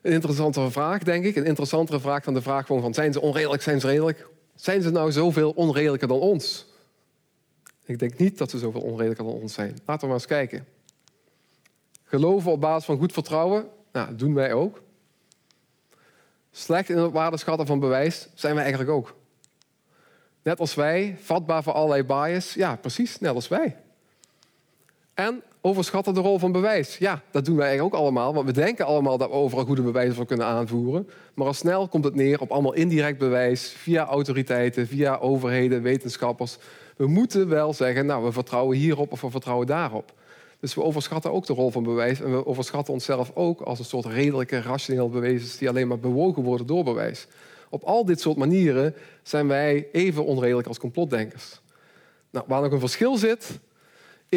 [0.00, 1.36] een interessante vraag, denk ik.
[1.36, 2.94] Een interessantere vraag dan de vraag gewoon van...
[2.94, 4.28] zijn ze onredelijk, zijn ze redelijk?
[4.54, 6.66] Zijn ze nou zoveel onredelijker dan ons?
[7.84, 9.78] Ik denk niet dat ze zoveel onredelijker dan ons zijn.
[9.86, 10.66] Laten we maar eens kijken.
[12.04, 14.82] Geloven op basis van goed vertrouwen, nou, doen wij ook.
[16.50, 19.14] Slecht in het waardeschatten van bewijs zijn wij eigenlijk ook.
[20.42, 22.54] Net als wij, vatbaar voor allerlei bias.
[22.54, 23.76] Ja, precies, net als wij.
[25.14, 26.98] En overschatten de rol van bewijs.
[26.98, 28.34] Ja, dat doen wij eigenlijk ook allemaal.
[28.34, 31.08] Want we denken allemaal dat we overal goede bewijzen voor kunnen aanvoeren.
[31.34, 33.68] Maar al snel komt het neer op allemaal indirect bewijs...
[33.68, 36.58] via autoriteiten, via overheden, wetenschappers.
[36.96, 40.12] We moeten wel zeggen, nou, we vertrouwen hierop of we vertrouwen daarop.
[40.60, 42.20] Dus we overschatten ook de rol van bewijs.
[42.20, 45.58] En we overschatten onszelf ook als een soort redelijke, rationeel bewijs...
[45.58, 47.26] die alleen maar bewogen worden door bewijs.
[47.70, 51.60] Op al dit soort manieren zijn wij even onredelijk als complotdenkers.
[52.30, 53.58] Nou, waar nog een verschil zit,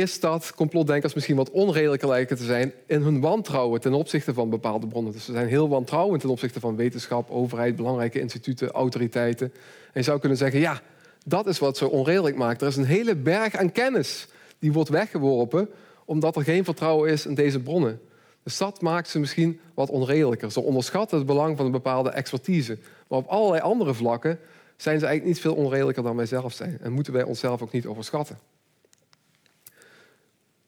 [0.02, 4.50] is dat complotdenkers misschien wat onredelijker lijken te zijn in hun wantrouwen ten opzichte van
[4.50, 5.12] bepaalde bronnen.
[5.12, 9.54] Dus ze zijn heel wantrouwend ten opzichte van wetenschap, overheid, belangrijke instituten, autoriteiten.
[9.86, 10.82] En je zou kunnen zeggen, ja,
[11.26, 12.62] dat is wat zo onredelijk maakt.
[12.62, 14.28] Er is een hele berg aan kennis
[14.60, 15.70] die wordt weggeworpen
[16.06, 18.02] omdat er geen vertrouwen is in deze bronnen.
[18.44, 20.52] Dus dat maakt ze misschien wat onredelijker.
[20.52, 22.78] Ze onderschatten het belang van een bepaalde expertise.
[23.08, 24.40] Maar op allerlei andere vlakken
[24.78, 26.78] zijn ze eigenlijk niet veel onredelijker dan wij zelf zijn.
[26.82, 28.40] En moeten wij onszelf ook niet overschatten.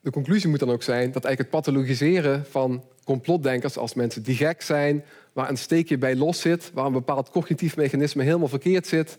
[0.01, 4.35] De conclusie moet dan ook zijn dat eigenlijk het pathologiseren van complotdenkers als mensen die
[4.35, 8.87] gek zijn, waar een steekje bij los zit, waar een bepaald cognitief mechanisme helemaal verkeerd
[8.87, 9.17] zit,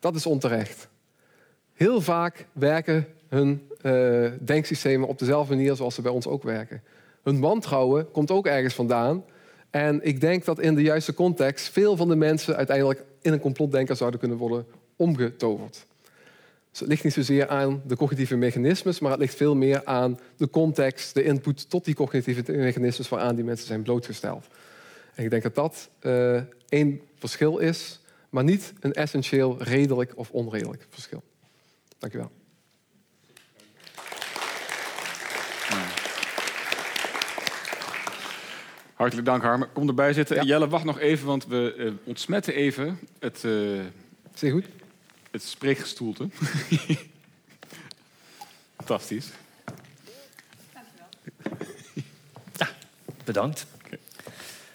[0.00, 0.88] dat is onterecht.
[1.72, 6.82] Heel vaak werken hun uh, denksystemen op dezelfde manier zoals ze bij ons ook werken.
[7.22, 9.24] Hun wantrouwen komt ook ergens vandaan.
[9.70, 13.40] En ik denk dat in de juiste context veel van de mensen uiteindelijk in een
[13.40, 14.66] complotdenker zouden kunnen worden
[14.96, 15.86] omgetoverd.
[16.70, 20.18] Dus het ligt niet zozeer aan de cognitieve mechanismes, maar het ligt veel meer aan
[20.36, 24.46] de context, de input tot die cognitieve mechanismes waaraan die mensen zijn blootgesteld.
[25.14, 30.30] En ik denk dat dat uh, één verschil is, maar niet een essentieel redelijk of
[30.30, 31.22] onredelijk verschil.
[31.98, 32.30] Dank u wel.
[38.94, 39.66] Hartelijk dank, Harm.
[39.72, 40.46] Kom erbij zitten.
[40.46, 43.42] Jelle, wacht nog even, want we uh, ontsmetten even het...
[43.44, 43.80] Uh,
[44.34, 44.64] Zeer goed.
[45.30, 46.28] Het spreekgestoelte.
[48.76, 49.26] Fantastisch.
[50.72, 51.66] Dankjewel.
[52.56, 52.68] Ja,
[53.24, 53.66] bedankt.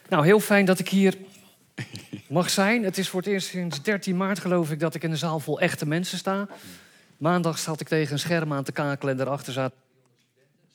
[0.09, 1.17] Nou, heel fijn dat ik hier
[2.27, 2.83] mag zijn.
[2.83, 5.39] Het is voor het eerst sinds 13 maart, geloof ik, dat ik in een zaal
[5.39, 6.47] vol echte mensen sta.
[7.17, 9.73] Maandag zat ik tegen een scherm aan te kakelen en daarachter zat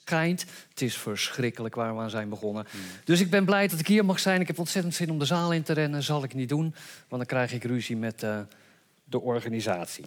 [0.05, 0.45] schijnt.
[0.69, 2.67] Het is verschrikkelijk waar we aan zijn begonnen.
[2.71, 2.81] Hmm.
[3.05, 4.41] Dus ik ben blij dat ik hier mag zijn.
[4.41, 6.03] Ik heb ontzettend zin om de zaal in te rennen.
[6.03, 6.75] Zal ik niet doen,
[7.09, 8.41] want dan krijg ik ruzie met uh,
[9.11, 10.05] de organisatie.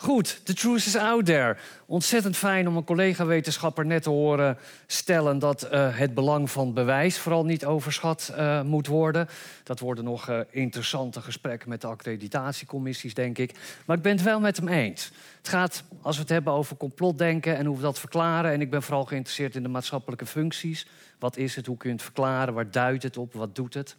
[0.00, 1.56] Goed, the truth is out there.
[1.86, 7.18] Ontzettend fijn om een collega-wetenschapper net te horen stellen dat uh, het belang van bewijs
[7.18, 9.28] vooral niet overschat uh, moet worden.
[9.62, 13.54] Dat worden nog uh, interessante gesprekken met de accreditatiecommissies, denk ik.
[13.84, 15.10] Maar ik ben het wel met hem eens.
[15.38, 18.70] Het gaat, als we het hebben over complotdenken en hoe we dat verklaren, en ik
[18.70, 20.86] ben vooral geïnteresseerd in de maatschappelijke functies.
[21.18, 21.66] Wat is het?
[21.66, 22.54] Hoe kun je het verklaren?
[22.54, 23.34] Waar duidt het op?
[23.34, 23.96] Wat doet het?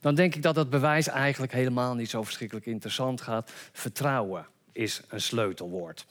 [0.00, 3.52] Dan denk ik dat dat bewijs eigenlijk helemaal niet zo verschrikkelijk interessant gaat.
[3.72, 6.06] Vertrouwen is een sleutelwoord.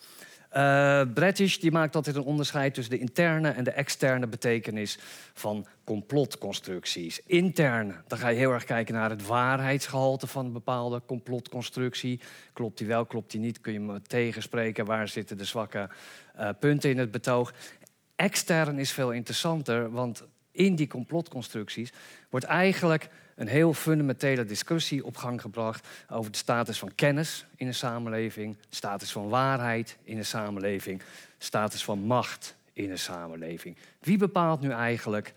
[0.54, 4.98] Uh, British die maakt altijd een onderscheid tussen de interne en de externe betekenis
[5.34, 7.22] van complotconstructies.
[7.26, 12.20] Intern, dan ga je heel erg kijken naar het waarheidsgehalte van een bepaalde complotconstructie.
[12.54, 13.62] Klopt die wel, klopt die niet?
[13.62, 14.86] Kun je me tegenspreken?
[14.86, 15.90] Waar zitten de zwakke
[16.40, 17.54] uh, punten in het betoog?
[18.16, 20.24] Extern is veel interessanter, want
[20.58, 21.94] in die complotconstructies
[22.30, 27.68] wordt eigenlijk een heel fundamentele discussie op gang gebracht over de status van kennis in
[27.68, 31.02] een samenleving, status van waarheid in een samenleving,
[31.38, 33.78] status van macht in een samenleving.
[34.00, 35.34] Wie bepaalt nu eigenlijk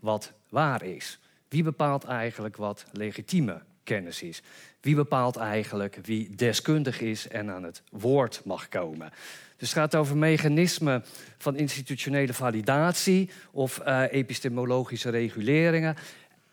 [0.00, 1.18] wat waar is?
[1.48, 4.42] Wie bepaalt eigenlijk wat legitieme kennis is?
[4.80, 9.12] Wie bepaalt eigenlijk wie deskundig is en aan het woord mag komen?
[9.56, 11.04] Dus het gaat over mechanismen
[11.38, 15.96] van institutionele validatie of uh, epistemologische reguleringen.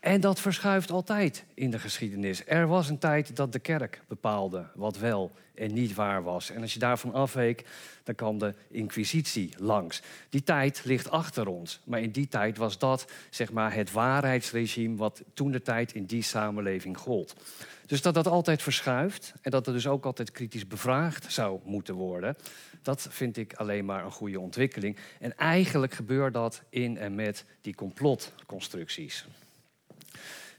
[0.04, 2.42] En dat verschuift altijd in de geschiedenis.
[2.46, 6.50] Er was een tijd dat de kerk bepaalde wat wel en niet waar was.
[6.50, 7.64] En als je daarvan afweek,
[8.02, 10.02] dan kwam de inquisitie langs.
[10.30, 11.80] Die tijd ligt achter ons.
[11.84, 16.04] Maar in die tijd was dat zeg maar, het waarheidsregime wat toen de tijd in
[16.04, 17.34] die samenleving gold.
[17.86, 21.94] Dus dat dat altijd verschuift en dat er dus ook altijd kritisch bevraagd zou moeten
[21.94, 22.36] worden,
[22.82, 24.96] dat vind ik alleen maar een goede ontwikkeling.
[25.20, 29.26] En eigenlijk gebeurt dat in en met die complotconstructies.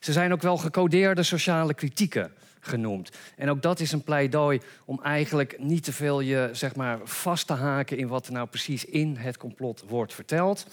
[0.05, 3.11] Ze zijn ook wel gecodeerde sociale kritieken genoemd.
[3.35, 7.47] En ook dat is een pleidooi om eigenlijk niet te veel je zeg maar, vast
[7.47, 10.67] te haken in wat er nou precies in het complot wordt verteld.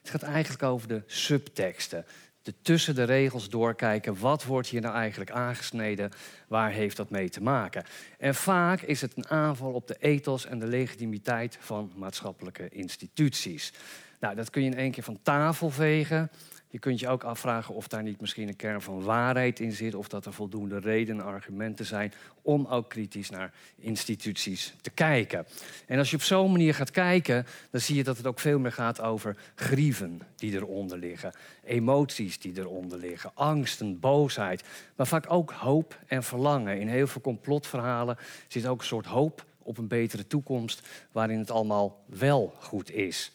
[0.00, 2.04] Het gaat eigenlijk over de subteksten.
[2.42, 4.18] De tussen de regels doorkijken.
[4.18, 6.10] Wat wordt hier nou eigenlijk aangesneden?
[6.48, 7.84] Waar heeft dat mee te maken?
[8.18, 13.72] En vaak is het een aanval op de ethos en de legitimiteit van maatschappelijke instituties.
[14.20, 16.30] Nou, dat kun je in één keer van tafel vegen.
[16.76, 19.94] Je kunt je ook afvragen of daar niet misschien een kern van waarheid in zit,
[19.94, 25.46] of dat er voldoende redenen en argumenten zijn om ook kritisch naar instituties te kijken.
[25.86, 28.58] En als je op zo'n manier gaat kijken, dan zie je dat het ook veel
[28.58, 31.32] meer gaat over grieven die eronder liggen,
[31.64, 34.64] emoties die eronder liggen, angsten, boosheid,
[34.96, 36.80] maar vaak ook hoop en verlangen.
[36.80, 38.16] In heel veel complotverhalen
[38.48, 43.32] zit ook een soort hoop op een betere toekomst waarin het allemaal wel goed is.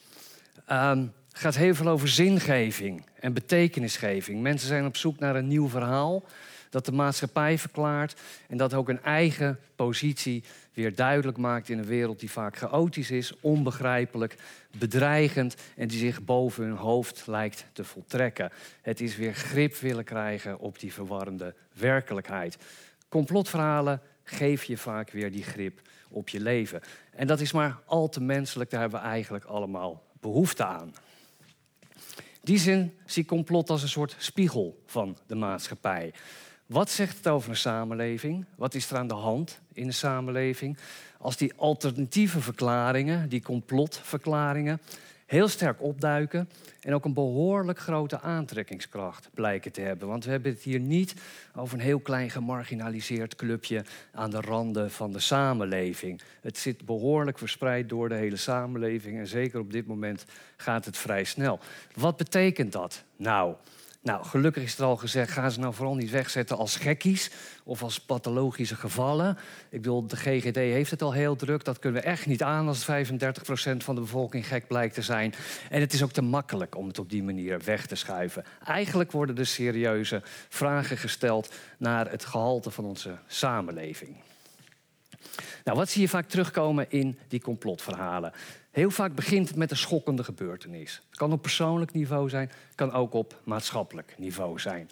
[0.70, 4.40] Um, gaat heel veel over zingeving en betekenisgeving.
[4.40, 6.24] Mensen zijn op zoek naar een nieuw verhaal
[6.70, 11.84] dat de maatschappij verklaart en dat ook een eigen positie weer duidelijk maakt in een
[11.84, 14.36] wereld die vaak chaotisch is, onbegrijpelijk,
[14.78, 18.50] bedreigend en die zich boven hun hoofd lijkt te voltrekken.
[18.82, 22.58] Het is weer grip willen krijgen op die verwarrende werkelijkheid.
[23.08, 26.80] Complotverhalen geven je vaak weer die grip op je leven.
[27.10, 30.92] En dat is maar al te menselijk, daar hebben we eigenlijk allemaal behoefte aan
[32.42, 36.12] die zin zie ik complot als een soort spiegel van de maatschappij.
[36.66, 38.44] Wat zegt het over een samenleving?
[38.56, 40.78] Wat is er aan de hand in een samenleving?
[41.18, 44.80] Als die alternatieve verklaringen, die complotverklaringen,
[45.32, 46.48] heel sterk opduiken
[46.80, 50.08] en ook een behoorlijk grote aantrekkingskracht blijken te hebben.
[50.08, 51.14] Want we hebben het hier niet
[51.56, 56.20] over een heel klein gemarginaliseerd clubje aan de randen van de samenleving.
[56.40, 60.24] Het zit behoorlijk verspreid door de hele samenleving en zeker op dit moment
[60.56, 61.58] gaat het vrij snel.
[61.94, 63.02] Wat betekent dat?
[63.16, 63.54] Nou,
[64.02, 67.30] Nou, gelukkig is er al gezegd, ga ze nou vooral niet wegzetten als gekkies
[67.64, 69.38] of als pathologische gevallen.
[69.68, 71.64] Ik bedoel, de GGD heeft het al heel druk.
[71.64, 72.86] Dat kunnen we echt niet aan als 35%
[73.76, 75.34] van de bevolking gek blijkt te zijn.
[75.70, 78.44] En het is ook te makkelijk om het op die manier weg te schuiven.
[78.64, 84.16] Eigenlijk worden er serieuze vragen gesteld naar het gehalte van onze samenleving.
[85.64, 88.32] Nou, wat zie je vaak terugkomen in die complotverhalen?
[88.72, 91.02] Heel vaak begint het met een schokkende gebeurtenis.
[91.08, 94.90] Het kan op persoonlijk niveau zijn, kan ook op maatschappelijk niveau zijn.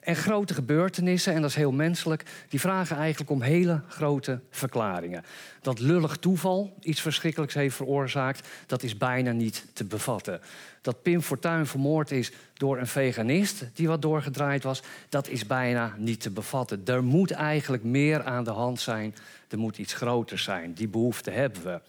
[0.00, 5.24] En grote gebeurtenissen, en dat is heel menselijk, die vragen eigenlijk om hele grote verklaringen.
[5.60, 10.40] Dat lullig toeval iets verschrikkelijks heeft veroorzaakt, dat is bijna niet te bevatten.
[10.80, 15.94] Dat Pim Fortuyn vermoord is door een veganist die wat doorgedraaid was, dat is bijna
[15.98, 16.82] niet te bevatten.
[16.84, 19.14] Er moet eigenlijk meer aan de hand zijn,
[19.48, 20.74] er moet iets groter zijn.
[20.74, 21.80] Die behoefte hebben we.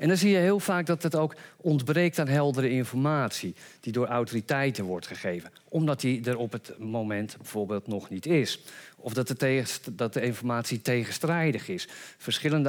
[0.00, 4.06] En dan zie je heel vaak dat het ook ontbreekt aan heldere informatie die door
[4.06, 8.60] autoriteiten wordt gegeven, omdat die er op het moment bijvoorbeeld nog niet is.
[8.96, 11.88] Of dat de, dat de informatie tegenstrijdig is.
[12.18, 12.68] Verschillende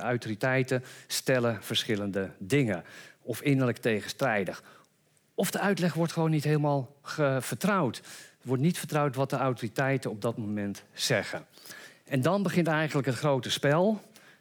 [0.00, 2.84] autoriteiten stellen verschillende dingen.
[3.22, 4.62] Of innerlijk tegenstrijdig.
[5.34, 6.96] Of de uitleg wordt gewoon niet helemaal
[7.38, 7.96] vertrouwd.
[8.40, 11.46] Er wordt niet vertrouwd wat de autoriteiten op dat moment zeggen.
[12.04, 14.00] En dan begint eigenlijk het grote spel.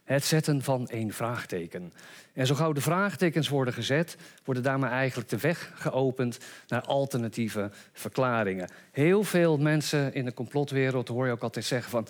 [0.09, 1.93] Het zetten van één vraagteken.
[2.33, 7.71] En zo gauw de vraagtekens worden gezet, worden daarmee eigenlijk de weg geopend naar alternatieve
[7.93, 8.69] verklaringen.
[8.91, 12.07] Heel veel mensen in de complotwereld hoor je ook altijd zeggen van...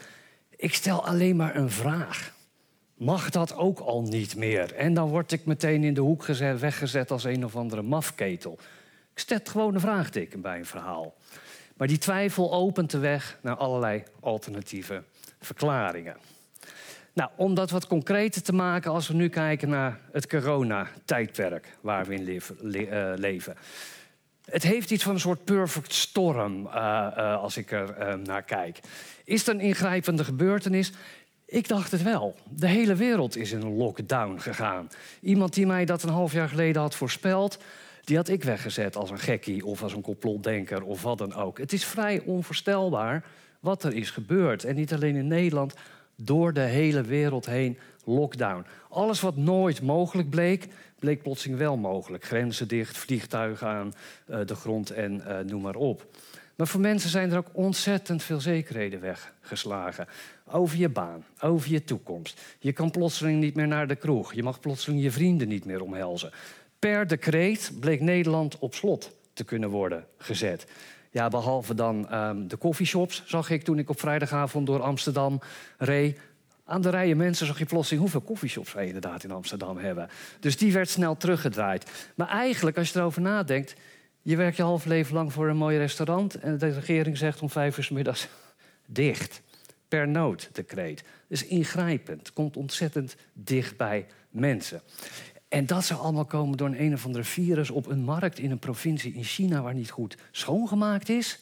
[0.55, 2.33] ik stel alleen maar een vraag.
[2.93, 4.73] Mag dat ook al niet meer?
[4.73, 8.59] En dan word ik meteen in de hoek gezet, weggezet als een of andere mafketel.
[9.13, 11.15] Ik zet gewoon een vraagteken bij een verhaal.
[11.77, 15.03] Maar die twijfel opent de weg naar allerlei alternatieve
[15.39, 16.15] verklaringen.
[17.19, 22.05] Nou, om dat wat concreter te maken, als we nu kijken naar het coronatijdperk waar
[22.05, 22.41] we in
[22.89, 23.55] eh, leven.
[24.45, 28.79] Het heeft iets van een soort perfect storm uh, uh, als ik er naar kijk.
[29.23, 30.91] Is het een ingrijpende gebeurtenis?
[31.45, 32.35] Ik dacht het wel.
[32.49, 34.87] De hele wereld is in een lockdown gegaan.
[35.21, 37.57] Iemand die mij dat een half jaar geleden had voorspeld,
[38.03, 41.57] die had ik weggezet als een gekkie of als een complotdenker of wat dan ook.
[41.57, 43.23] Het is vrij onvoorstelbaar
[43.59, 44.63] wat er is gebeurd.
[44.63, 45.73] En niet alleen in Nederland,
[46.21, 48.65] door de hele wereld heen lockdown.
[48.89, 50.67] Alles wat nooit mogelijk bleek,
[50.99, 52.25] bleek plotseling wel mogelijk.
[52.25, 53.93] Grenzen dicht, vliegtuigen aan
[54.29, 56.05] uh, de grond en uh, noem maar op.
[56.55, 60.07] Maar voor mensen zijn er ook ontzettend veel zekerheden weggeslagen.
[60.45, 62.41] Over je baan, over je toekomst.
[62.59, 64.33] Je kan plotseling niet meer naar de kroeg.
[64.33, 66.31] Je mag plotseling je vrienden niet meer omhelzen.
[66.79, 70.65] Per decreet bleek Nederland op slot te kunnen worden gezet.
[71.11, 75.41] Ja, behalve dan um, de coffeeshops zag ik toen ik op vrijdagavond door Amsterdam
[75.77, 76.19] reed.
[76.65, 80.09] Aan de rijen mensen zag je plotseling hoeveel coffeeshops wij inderdaad in Amsterdam hebben.
[80.39, 82.11] Dus die werd snel teruggedraaid.
[82.15, 83.75] Maar eigenlijk, als je erover nadenkt,
[84.21, 87.49] je werkt je half leven lang voor een mooi restaurant en de regering zegt om
[87.49, 88.27] vijf uur s middags
[88.85, 89.41] dicht.
[89.87, 91.03] Per nooddecreet.
[91.27, 92.33] Dus ingrijpend.
[92.33, 94.81] Komt ontzettend dicht bij mensen.
[95.49, 98.51] En dat zou allemaal komen door een een of andere virus op een markt in
[98.51, 101.39] een provincie in China waar niet goed schoongemaakt is.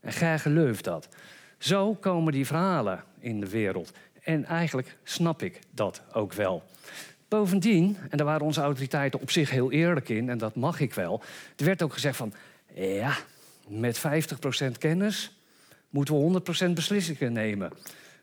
[0.00, 1.08] En gij gelooft dat.
[1.58, 3.92] Zo komen die verhalen in de wereld.
[4.22, 6.62] En eigenlijk snap ik dat ook wel.
[7.28, 10.94] Bovendien, en daar waren onze autoriteiten op zich heel eerlijk in, en dat mag ik
[10.94, 11.22] wel.
[11.56, 12.32] Er werd ook gezegd van,
[12.74, 13.16] ja,
[13.68, 14.02] met 50%
[14.78, 15.38] kennis
[15.88, 17.72] moeten we 100% beslissingen nemen.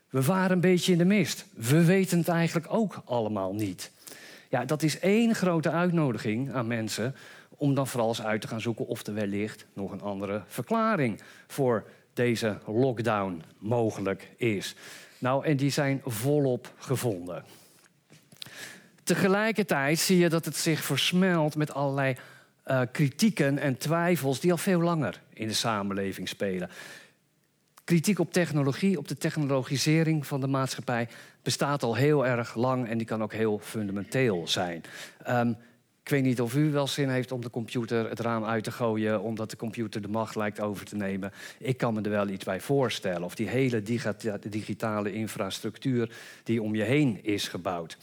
[0.08, 1.46] We waren een beetje in de mist.
[1.54, 3.90] We weten het eigenlijk ook allemaal niet.
[4.48, 7.14] Ja, dat is één grote uitnodiging aan mensen
[7.56, 11.20] om dan vooral eens uit te gaan zoeken of er wellicht nog een andere verklaring
[11.46, 14.74] voor deze lockdown mogelijk is.
[15.18, 17.44] Nou, en die zijn volop gevonden.
[19.02, 22.16] Tegelijkertijd zie je dat het zich versmelt met allerlei
[22.66, 26.70] uh, kritieken en twijfels die al veel langer in de samenleving spelen.
[27.88, 31.08] Kritiek op technologie, op de technologisering van de maatschappij,
[31.42, 34.82] bestaat al heel erg lang en die kan ook heel fundamenteel zijn.
[35.28, 35.56] Um,
[36.02, 38.70] ik weet niet of u wel zin heeft om de computer het raam uit te
[38.70, 41.32] gooien, omdat de computer de macht lijkt over te nemen.
[41.58, 43.22] Ik kan me er wel iets bij voorstellen.
[43.22, 43.82] Of die hele
[44.48, 46.10] digitale infrastructuur
[46.44, 47.98] die om je heen is gebouwd.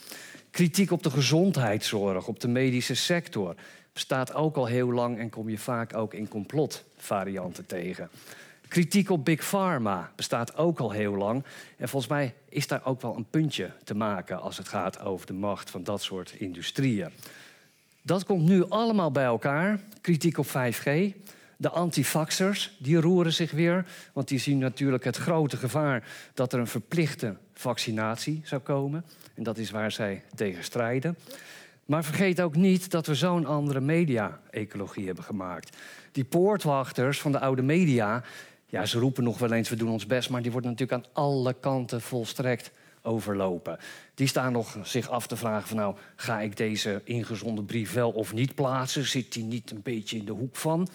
[0.52, 3.56] Kritiek op de gezondheidszorg, op de medische sector,
[3.93, 8.10] bestaat ook al heel lang en kom je vaak ook in complotvarianten tegen.
[8.67, 11.44] Kritiek op Big Pharma bestaat ook al heel lang.
[11.77, 15.27] En volgens mij is daar ook wel een puntje te maken als het gaat over
[15.27, 17.10] de macht van dat soort industrieën.
[18.02, 19.79] Dat komt nu allemaal bij elkaar.
[20.02, 21.13] Kritiek op 5G.
[21.58, 23.85] De antivaxers, die roeren zich weer.
[24.13, 29.06] Want die zien natuurlijk het grote gevaar dat er een verplichte vaccinatie zou komen.
[29.33, 31.17] En dat is waar zij tegen strijden.
[31.85, 35.77] Maar vergeet ook niet dat we zo'n andere media-ecologie hebben gemaakt.
[36.12, 38.23] Die poortwachters van de oude media,
[38.76, 41.12] ja, ze roepen nog wel eens we doen ons best, maar die worden natuurlijk aan
[41.13, 42.71] alle kanten volstrekt
[43.02, 43.78] overlopen.
[44.13, 48.12] Die staan nog zich af te vragen van nou, ga ik deze ingezonden brief wel
[48.12, 49.06] of niet plaatsen?
[49.06, 50.88] Zit die niet een beetje in de hoek van?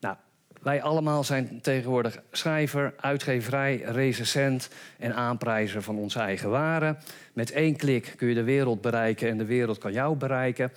[0.00, 0.16] Nou,
[0.62, 4.68] wij allemaal zijn tegenwoordig schrijver, uitgeverij, recensent
[4.98, 6.98] en aanprijzer van onze eigen waren.
[7.32, 10.72] Met één klik kun je de wereld bereiken en de wereld kan jou bereiken.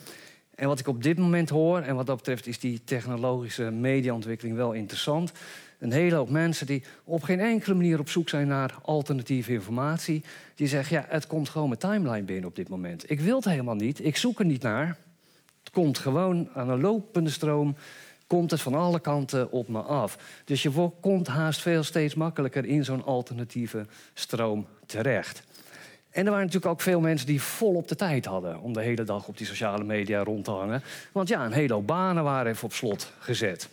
[0.56, 4.56] En wat ik op dit moment hoor, en wat dat betreft is die technologische mediaontwikkeling
[4.56, 5.32] wel interessant.
[5.80, 10.24] Een hele hoop mensen die op geen enkele manier op zoek zijn naar alternatieve informatie.
[10.56, 13.12] Die zeggen, ja, het komt gewoon mijn timeline binnen op dit moment.
[13.12, 14.98] Ik wil het helemaal niet, ik zoek er niet naar.
[15.64, 17.76] Het komt gewoon aan een lopende stroom,
[18.28, 20.18] komt het van alle kanten op me af.
[20.46, 25.44] Dus je komt haast veel steeds makkelijker in zo'n alternatieve stroom terecht.
[26.10, 29.04] En er waren natuurlijk ook veel mensen die volop de tijd hadden om de hele
[29.04, 30.84] dag op die sociale media rond te hangen.
[31.12, 33.70] Want ja, een hele hoop banen waren even op slot gezet.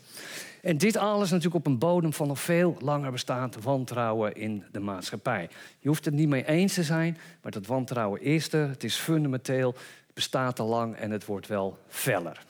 [0.65, 4.81] En dit alles natuurlijk op een bodem van nog veel langer bestaand wantrouwen in de
[4.81, 5.49] maatschappij.
[5.79, 8.69] Je hoeft het niet mee eens te zijn, maar dat wantrouwen is er.
[8.69, 9.69] Het is fundamenteel,
[10.07, 12.43] het bestaat al lang en het wordt wel feller.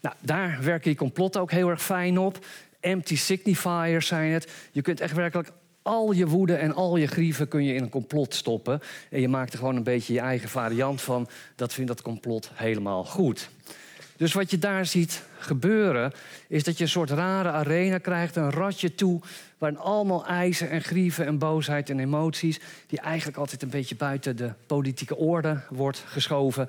[0.00, 2.38] Nou, daar werken die complotten ook heel erg fijn op.
[2.80, 4.52] Empty signifiers zijn het.
[4.72, 7.88] Je kunt echt werkelijk al je woede en al je grieven kun je in een
[7.88, 8.80] complot stoppen.
[9.10, 11.28] En je maakt er gewoon een beetje je eigen variant van.
[11.56, 13.50] Dat vindt dat complot helemaal goed.
[14.18, 16.12] Dus wat je daar ziet gebeuren,
[16.48, 19.20] is dat je een soort rare arena krijgt, een ratje toe,
[19.58, 24.36] waarin allemaal eisen en grieven en boosheid en emoties, die eigenlijk altijd een beetje buiten
[24.36, 26.68] de politieke orde wordt geschoven,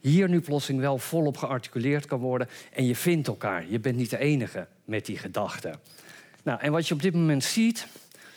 [0.00, 2.48] hier nu plotseling wel volop gearticuleerd kan worden.
[2.72, 3.64] En je vindt elkaar.
[3.68, 5.74] Je bent niet de enige met die gedachten.
[6.42, 7.86] Nou, en wat je op dit moment ziet,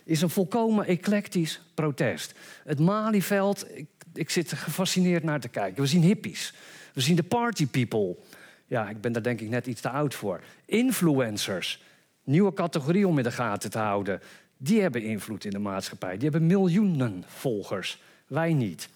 [0.04, 2.34] is een volkomen eclectisch protest.
[2.64, 5.82] Het Malieveld, ik, ik zit gefascineerd naar te kijken.
[5.82, 6.54] We zien hippies.
[6.94, 8.16] We zien de party people.
[8.74, 10.42] Ja, ik ben daar denk ik net iets te oud voor.
[10.66, 11.82] Influencers.
[12.24, 14.22] Nieuwe categorie om in de gaten te houden.
[14.58, 16.14] Die hebben invloed in de maatschappij.
[16.18, 18.02] Die hebben miljoenen volgers.
[18.28, 18.90] Wij niet.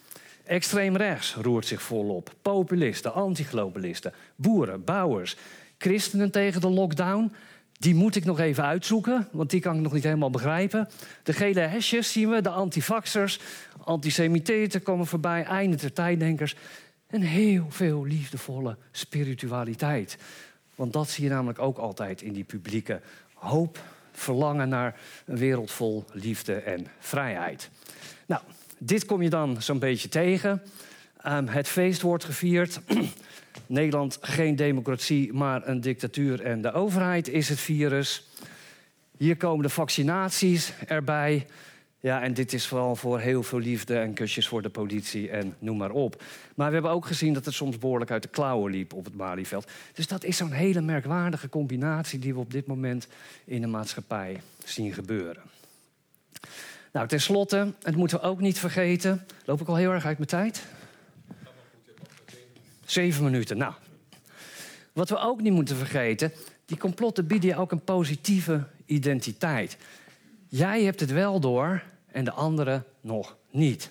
[0.44, 2.34] Extreem rechts roert zich volop.
[2.42, 5.36] Populisten, antiglobalisten, boeren, bouwers.
[5.78, 7.32] Christenen tegen de lockdown.
[7.72, 10.88] Die moet ik nog even uitzoeken, want die kan ik nog niet helemaal begrijpen.
[11.22, 13.40] De gele hesjes zien we, de antivaxers,
[13.84, 16.56] antisemiteiten komen voorbij, einde ter tijddenkers.
[17.08, 20.18] En heel veel liefdevolle spiritualiteit.
[20.74, 23.00] Want dat zie je namelijk ook altijd in die publieke
[23.34, 23.82] hoop,
[24.12, 27.70] verlangen naar een wereld vol liefde en vrijheid.
[28.26, 28.42] Nou,
[28.78, 30.62] dit kom je dan zo'n beetje tegen.
[31.26, 32.80] Um, het feest wordt gevierd.
[33.66, 38.28] Nederland geen democratie, maar een dictatuur en de overheid is het virus.
[39.16, 41.46] Hier komen de vaccinaties erbij.
[42.00, 45.56] Ja, en dit is vooral voor heel veel liefde en kusjes voor de politie en
[45.58, 46.22] noem maar op.
[46.54, 49.14] Maar we hebben ook gezien dat het soms behoorlijk uit de klauwen liep op het
[49.14, 49.70] Malieveld.
[49.92, 53.08] Dus dat is zo'n hele merkwaardige combinatie die we op dit moment
[53.44, 55.42] in de maatschappij zien gebeuren.
[56.92, 59.26] Nou, tenslotte, het moeten we ook niet vergeten.
[59.44, 60.64] Loop ik al heel erg uit mijn tijd?
[62.84, 63.72] Zeven minuten, nou.
[64.92, 66.32] Wat we ook niet moeten vergeten,
[66.66, 69.76] die complotten bieden je ook een positieve identiteit.
[70.50, 73.90] Jij hebt het wel door en de anderen nog niet.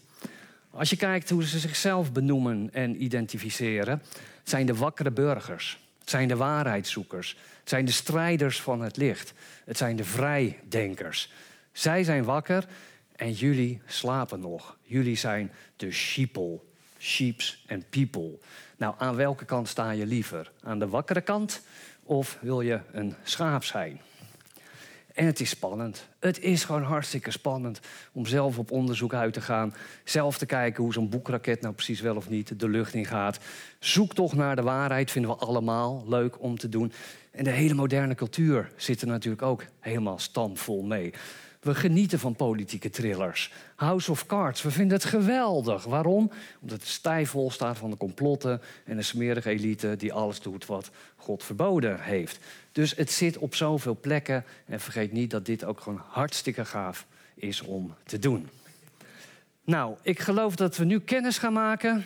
[0.71, 4.01] Als je kijkt hoe ze zichzelf benoemen en identificeren,
[4.39, 8.97] het zijn de wakkere burgers, het zijn de waarheidszoekers, het zijn de strijders van het
[8.97, 9.33] licht,
[9.65, 11.31] het zijn de vrijdenkers.
[11.71, 12.65] Zij zijn wakker
[13.15, 14.77] en jullie slapen nog.
[14.81, 16.59] Jullie zijn de sheeple,
[16.99, 18.37] sheeps en people.
[18.77, 20.51] Nou, aan welke kant sta je liever?
[20.63, 21.61] Aan de wakkere kant
[22.03, 24.01] of wil je een schaap zijn?
[25.17, 26.07] En het is spannend.
[26.19, 27.79] Het is gewoon hartstikke spannend
[28.11, 29.73] om zelf op onderzoek uit te gaan.
[30.03, 33.39] Zelf te kijken hoe zo'n boekraket nou precies wel of niet de lucht in gaat.
[33.79, 36.91] Zoek toch naar de waarheid, vinden we allemaal leuk om te doen.
[37.31, 41.13] En de hele moderne cultuur zit er natuurlijk ook helemaal stampvol mee.
[41.59, 43.53] We genieten van politieke thrillers.
[43.75, 45.83] House of Cards, we vinden het geweldig.
[45.83, 46.31] Waarom?
[46.61, 50.65] Omdat het stijf vol staat van de complotten en de smerige elite die alles doet
[50.65, 52.39] wat God verboden heeft.
[52.77, 54.45] Dus het zit op zoveel plekken.
[54.65, 57.05] En vergeet niet dat dit ook gewoon hartstikke gaaf
[57.35, 58.49] is om te doen.
[59.63, 62.05] Nou, ik geloof dat we nu kennis gaan maken.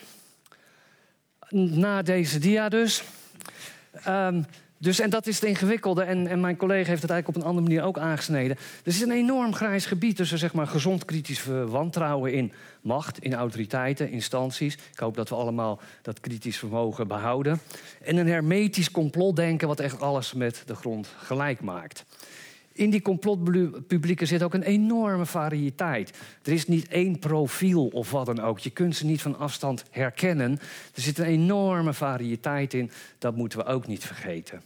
[1.49, 3.03] Na deze dia dus.
[4.07, 4.45] Um,
[4.82, 6.03] dus, en dat is het ingewikkelde.
[6.03, 8.57] En, en mijn collega heeft het eigenlijk op een andere manier ook aangesneden.
[8.57, 13.34] Er is een enorm grijs gebied tussen zeg maar, gezond kritisch wantrouwen in macht, in
[13.34, 14.73] autoriteiten, instanties.
[14.73, 17.59] Ik hoop dat we allemaal dat kritisch vermogen behouden.
[18.01, 22.05] En een hermetisch complotdenken wat echt alles met de grond gelijk maakt.
[22.74, 26.17] In die complotpublieken zit ook een enorme variëteit.
[26.43, 28.59] Er is niet één profiel of wat dan ook.
[28.59, 30.51] Je kunt ze niet van afstand herkennen.
[30.95, 32.91] Er zit een enorme variëteit in.
[33.17, 34.61] Dat moeten we ook niet vergeten.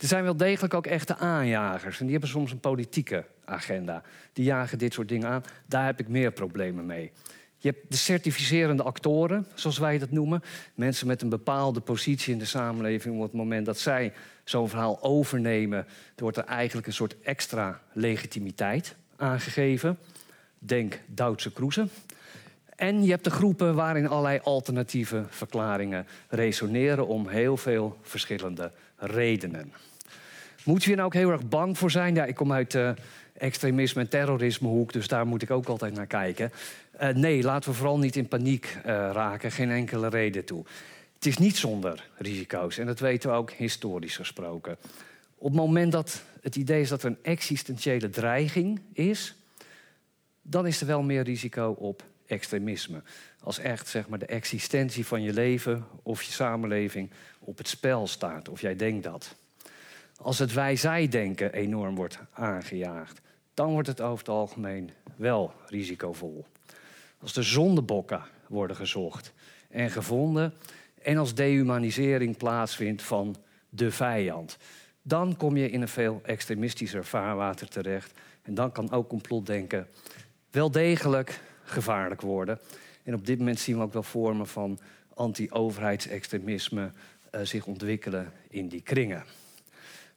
[0.00, 1.98] Er zijn wel degelijk ook echte aanjagers.
[1.98, 4.02] En die hebben soms een politieke agenda.
[4.32, 5.44] Die jagen dit soort dingen aan.
[5.66, 7.12] Daar heb ik meer problemen mee.
[7.58, 10.42] Je hebt de certificerende actoren, zoals wij dat noemen.
[10.74, 13.16] Mensen met een bepaalde positie in de samenleving.
[13.16, 14.12] Op het moment dat zij
[14.48, 15.86] zo'n verhaal overnemen,
[16.16, 19.98] wordt er eigenlijk een soort extra legitimiteit aangegeven.
[20.58, 21.88] Denk Duitse Kroeze.
[22.76, 29.72] En je hebt de groepen waarin allerlei alternatieve verklaringen resoneren om heel veel verschillende redenen.
[30.64, 32.14] Moet je er nou ook heel erg bang voor zijn?
[32.14, 32.94] Ja, ik kom uit de
[33.32, 36.52] extremisme en terrorismehoek, dus daar moet ik ook altijd naar kijken.
[37.00, 40.64] Uh, nee, laten we vooral niet in paniek uh, raken, geen enkele reden toe.
[41.26, 44.76] Het is niet zonder risico's en dat weten we ook historisch gesproken.
[45.34, 49.34] Op het moment dat het idee is dat er een existentiële dreiging is,
[50.42, 53.02] dan is er wel meer risico op extremisme.
[53.40, 58.06] Als echt zeg maar, de existentie van je leven of je samenleving op het spel
[58.06, 59.36] staat, of jij denkt dat.
[60.16, 63.20] Als het wij-zij-denken enorm wordt aangejaagd,
[63.54, 66.46] dan wordt het over het algemeen wel risicovol.
[67.20, 69.32] Als de zondebokken worden gezocht
[69.68, 70.54] en gevonden,
[71.06, 73.36] en als dehumanisering plaatsvindt van
[73.68, 74.56] de vijand,
[75.02, 78.12] dan kom je in een veel extremistischer vaarwater terecht.
[78.42, 79.86] En dan kan ook complotdenken
[80.50, 82.58] wel degelijk gevaarlijk worden.
[83.02, 84.78] En op dit moment zien we ook wel vormen van
[85.14, 86.90] anti-overheidsextremisme
[87.34, 89.24] uh, zich ontwikkelen in die kringen.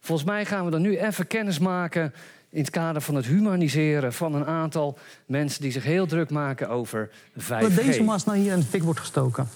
[0.00, 2.14] Volgens mij gaan we dan nu even kennis maken
[2.48, 6.68] in het kader van het humaniseren van een aantal mensen die zich heel druk maken
[6.68, 7.60] over 5G.
[7.60, 9.48] Dat deze mast nou hier in de fik wordt gestoken.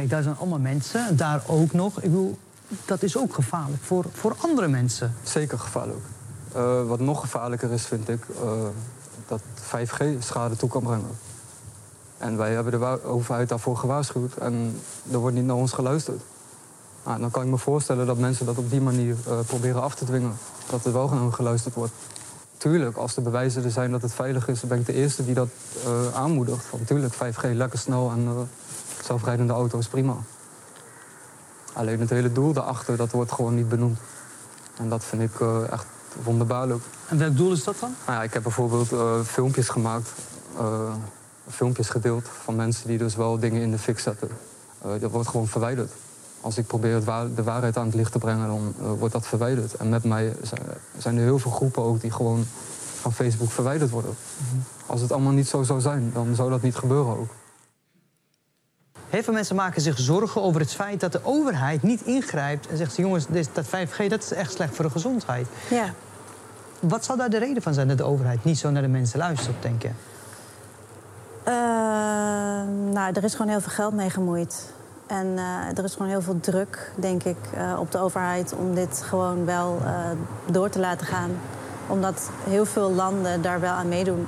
[0.00, 1.96] Kijk, daar zijn allemaal mensen, daar ook nog.
[1.96, 2.38] Ik bedoel,
[2.84, 5.14] dat is ook gevaarlijk voor, voor andere mensen.
[5.22, 5.98] Zeker gevaarlijk.
[6.56, 8.52] Uh, wat nog gevaarlijker is, vind ik, uh,
[9.28, 11.18] dat 5G schade toe kan brengen.
[12.18, 14.80] En wij hebben de overheid daarvoor gewaarschuwd en
[15.12, 16.22] er wordt niet naar ons geluisterd.
[17.04, 19.94] Nou, dan kan ik me voorstellen dat mensen dat op die manier uh, proberen af
[19.94, 20.36] te dwingen.
[20.70, 21.92] Dat er wel naar geluisterd wordt.
[22.56, 25.34] Tuurlijk, als de bewijzen er zijn dat het veilig is, ben ik de eerste die
[25.34, 25.48] dat
[26.14, 26.70] aanmoedigt.
[26.70, 28.48] Want tuurlijk, 5G lekker snel en
[29.10, 30.16] zelfrijdende auto's prima.
[31.72, 33.98] Alleen het hele doel daarachter, dat wordt gewoon niet benoemd.
[34.76, 35.40] En dat vind ik
[35.70, 35.86] echt
[36.22, 36.82] wonderbaarlijk.
[37.08, 37.94] En welk doel is dat dan?
[38.06, 38.92] Nou ja, ik heb bijvoorbeeld
[39.26, 40.10] filmpjes gemaakt,
[41.48, 44.28] filmpjes gedeeld van mensen die dus wel dingen in de fik zetten.
[45.00, 45.92] dat wordt gewoon verwijderd
[46.40, 47.00] als ik probeer
[47.34, 49.74] de waarheid aan het licht te brengen, dan wordt dat verwijderd.
[49.74, 50.32] En met mij
[50.98, 52.44] zijn er heel veel groepen ook die gewoon
[53.00, 54.14] van Facebook verwijderd worden.
[54.36, 54.56] Mhm.
[54.86, 57.30] Als het allemaal niet zo zou zijn, dan zou dat niet gebeuren ook.
[59.10, 62.76] Heel veel mensen maken zich zorgen over het feit dat de overheid niet ingrijpt en
[62.76, 65.46] zegt: jongens, dat 5G dat is echt slecht voor de gezondheid.
[65.70, 65.94] Ja.
[66.80, 69.18] Wat zou daar de reden van zijn dat de overheid niet zo naar de mensen
[69.18, 69.90] luistert, denk je?
[71.48, 71.54] Uh,
[72.92, 74.72] nou, er is gewoon heel veel geld mee gemoeid.
[75.06, 78.74] En uh, er is gewoon heel veel druk, denk ik, uh, op de overheid om
[78.74, 79.90] dit gewoon wel uh,
[80.50, 81.30] door te laten gaan.
[81.86, 84.26] Omdat heel veel landen daar wel aan meedoen.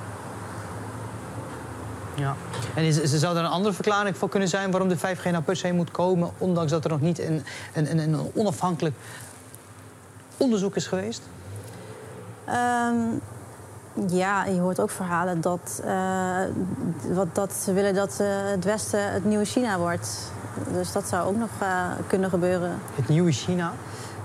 [2.14, 2.34] Ja.
[2.74, 5.42] En is, is, zou er een andere verklaring voor kunnen zijn waarom de 5G nou
[5.42, 8.94] per se moet komen, ondanks dat er nog niet een, een, een, een onafhankelijk
[10.36, 11.22] onderzoek is geweest?
[12.48, 13.20] Um,
[14.08, 15.82] ja, je hoort ook verhalen dat,
[17.12, 20.32] wat, dat ze willen dat het Westen het nieuwe China wordt.
[20.72, 22.78] Dus dat zou ook nog uh, kunnen gebeuren.
[22.94, 23.72] Het nieuwe China?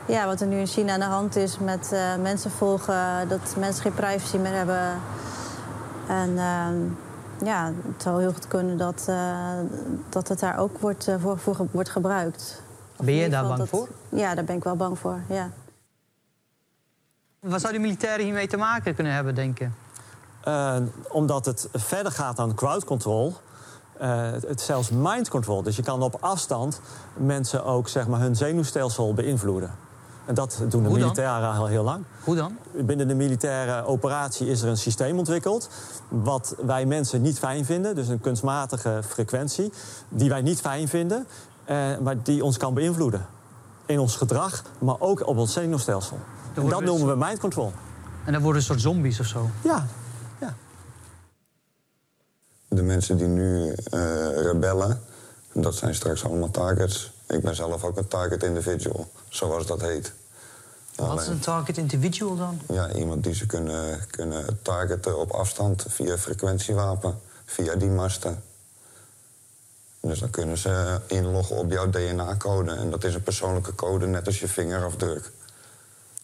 [0.06, 3.82] Ja, wat er nu in China aan de hand is met mensen volgen, dat mensen
[3.82, 4.92] geen privacy meer hebben.
[6.08, 6.68] En uh,
[7.44, 9.60] ja, het zou heel goed kunnen dat, uh,
[10.10, 12.62] dat het daar ook wordt, voor, voor, wordt gebruikt.
[12.98, 13.88] Ben je daar bang dat, voor?
[14.10, 15.50] Ja, daar ben ik wel bang voor, ja.
[17.40, 19.68] Wat zouden militairen hiermee te maken kunnen hebben, denk je?
[21.10, 23.36] omdat het verder gaat dan crowd control
[24.02, 25.64] uh, het, zelfs mind control.
[25.64, 26.82] Dus je kan op afstand
[27.14, 29.72] mensen ook zeg maar, hun zenuwstelsel beïnvloeden.
[30.28, 32.04] En dat doen de militairen al heel lang.
[32.24, 32.58] Hoe dan?
[32.72, 35.70] Binnen de militaire operatie is er een systeem ontwikkeld...
[36.08, 39.72] wat wij mensen niet fijn vinden, dus een kunstmatige frequentie...
[40.10, 41.28] die wij niet fijn vinden,
[41.70, 43.26] uh, maar die ons kan beïnvloeden.
[43.86, 46.20] In ons gedrag, maar ook op ons zenuwstelsel.
[46.54, 47.74] En dat noemen we mind control.
[48.26, 49.50] En dan worden een soort zombies of zo?
[49.62, 49.86] Ja,
[52.68, 53.76] de mensen die nu uh,
[54.42, 55.02] rebellen,
[55.54, 57.12] dat zijn straks allemaal targets.
[57.28, 60.14] Ik ben zelf ook een target individual, zoals dat heet.
[60.96, 62.62] Wat is een target individual dan?
[62.68, 68.44] Ja, iemand die ze kunnen, kunnen targeten op afstand via frequentiewapen, via die masten.
[70.00, 72.72] Dus dan kunnen ze inloggen op jouw DNA-code.
[72.72, 75.32] En dat is een persoonlijke code, net als je vingerafdruk.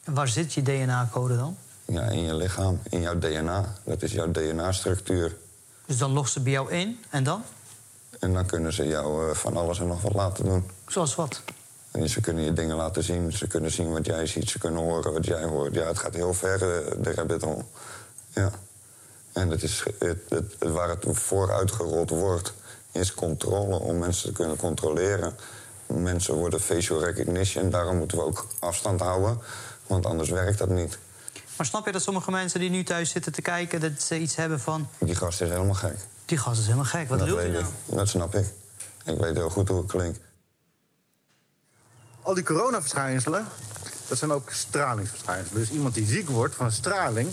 [0.03, 1.57] En waar zit je DNA-code dan?
[1.85, 3.73] Ja, in je lichaam, in jouw DNA.
[3.83, 5.35] Dat is jouw DNA-structuur.
[5.85, 7.43] Dus dan logt ze bij jou in en dan?
[8.19, 10.69] En dan kunnen ze jou eh, van alles en nog wat laten doen.
[10.93, 11.41] Zoals wat?
[11.91, 14.81] En ze kunnen je dingen laten zien, ze kunnen zien wat jij ziet, ze kunnen
[14.81, 15.73] horen wat jij hoort.
[15.73, 17.63] Ja, het gaat heel ver, eh, de rabbit hole.
[18.33, 18.51] Ja.
[19.31, 22.53] En het is, het, het, het- waar het voor uitgerold wordt,
[22.91, 25.35] is controle om mensen te kunnen controleren.
[25.87, 29.39] Mensen worden facial recognition, daarom moeten we ook afstand houden.
[29.87, 30.97] Want anders werkt dat niet.
[31.57, 33.79] Maar snap je dat sommige mensen die nu thuis zitten te kijken...
[33.79, 34.87] dat ze iets hebben van...
[34.97, 35.95] Die gast is helemaal gek.
[36.25, 37.63] Die gast is helemaal gek, wat dat hij weet nou?
[37.63, 37.95] ik.
[37.95, 38.45] Dat snap ik.
[39.05, 40.19] Ik weet heel goed hoe het klinkt.
[42.23, 43.45] Al die coronaverschijnselen,
[44.07, 45.59] dat zijn ook stralingsverschijnselen.
[45.59, 47.29] Dus iemand die ziek wordt van straling,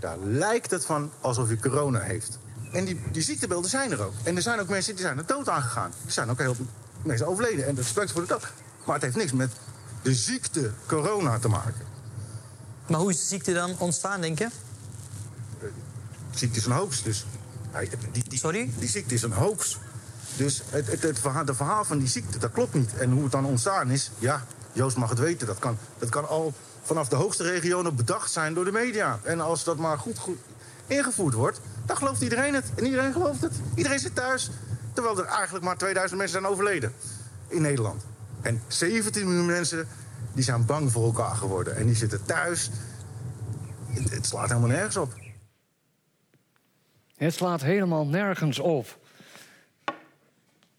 [0.00, 2.38] daar lijkt het van alsof hij corona heeft.
[2.72, 4.12] En die, die ziektebeelden zijn er ook.
[4.22, 5.92] En er zijn ook mensen die zijn er dood aangegaan.
[6.06, 6.66] Er zijn ook heel veel
[7.02, 7.66] mensen overleden.
[7.66, 8.52] En respect voor de dood.
[8.84, 9.50] Maar het heeft niks met
[10.02, 11.86] de ziekte corona te maken.
[12.86, 14.48] Maar hoe is de ziekte dan ontstaan, denk je?
[16.30, 17.24] De ziekte is een hoax, dus...
[18.12, 18.70] die, Sorry?
[18.78, 19.78] Die ziekte is een hoax.
[20.36, 22.94] Dus het, het, het verhaal, de verhaal van die ziekte, dat klopt niet.
[22.96, 24.44] En hoe het dan ontstaan is, ja,
[24.74, 25.46] Joost mag het weten.
[25.46, 26.52] Dat kan, dat kan al
[26.82, 29.18] vanaf de hoogste regionen bedacht zijn door de media.
[29.22, 30.38] En als dat maar goed, goed
[30.86, 32.64] ingevoerd wordt, dan gelooft iedereen het.
[32.74, 33.52] En iedereen gelooft het.
[33.74, 34.50] Iedereen zit thuis.
[34.92, 36.92] Terwijl er eigenlijk maar 2000 mensen zijn overleden
[37.48, 38.04] in Nederland.
[38.40, 39.88] En 17 miljoen mensen
[40.32, 41.76] die zijn bang voor elkaar geworden.
[41.76, 42.70] En die zitten thuis.
[43.86, 45.14] Het, het slaat helemaal nergens op.
[47.16, 48.98] Het slaat helemaal nergens op.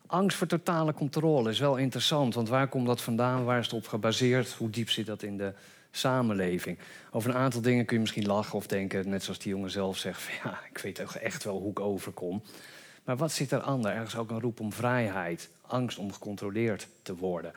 [0.08, 3.44] Angst voor totale controle is wel interessant, want waar komt dat vandaan?
[3.44, 4.54] Waar is het op gebaseerd?
[4.54, 5.54] Hoe diep zit dat in de
[5.92, 6.78] samenleving?
[7.12, 9.98] Over een aantal dingen kun je misschien lachen of denken, net zoals die jongen zelf
[9.98, 12.44] zegt: van, ja, ik weet echt wel hoe ik overkom.
[13.04, 13.92] Maar wat zit er ander?
[13.92, 17.52] Ergens ook een roep om vrijheid, angst om gecontroleerd te worden.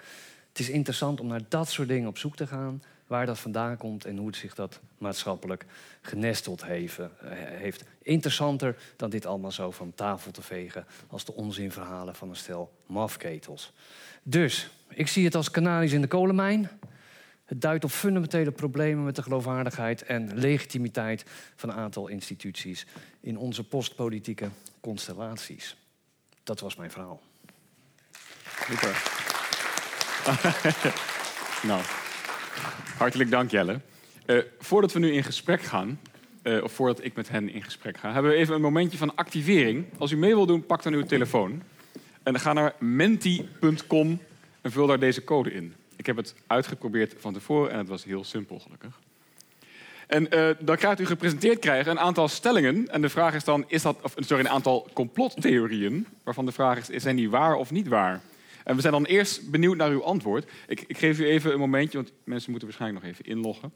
[0.49, 3.77] Het is interessant om naar dat soort dingen op zoek te gaan, waar dat vandaan
[3.77, 5.65] komt en hoe zich dat maatschappelijk
[6.01, 7.85] genesteld heeft.
[8.09, 12.73] Interessanter dan dit allemaal zo van tafel te vegen als de onzinverhalen van een stel
[12.87, 13.73] mafketels.
[14.23, 16.71] Dus, ik zie het als kanalies in de kolenmijn.
[17.45, 21.25] Het duidt op fundamentele problemen met de geloofwaardigheid en legitimiteit
[21.57, 22.87] van een aantal instituties
[23.21, 24.49] in onze postpolitieke
[24.81, 25.77] constellaties.
[26.43, 27.21] Dat was mijn verhaal.
[28.67, 29.03] Super.
[31.69, 31.83] nou,
[32.97, 33.81] hartelijk dank Jelle.
[34.27, 36.01] Eh, voordat we nu in gesprek gaan,
[36.49, 39.15] eh, of voordat ik met hen in gesprek ga, hebben we even een momentje van
[39.15, 39.85] activering.
[39.99, 41.63] Als u mee wilt doen, pak dan uw telefoon.
[42.23, 44.21] En dan ga naar menti.com
[44.61, 45.75] en vul daar deze code in.
[45.97, 49.01] Ik heb het uitgeprobeerd van tevoren en het was heel simpel, gelukkig.
[50.07, 52.89] En eh, dan krijgt u gepresenteerd krijgen een aantal stellingen.
[52.89, 56.07] En de vraag is dan, is dat, of, sorry, een aantal complottheorieën.
[56.25, 58.21] Waarvan de vraag is, zijn die waar of niet waar?
[58.65, 60.51] En we zijn dan eerst benieuwd naar uw antwoord.
[60.67, 63.73] Ik, ik geef u even een momentje, want mensen moeten waarschijnlijk nog even inloggen.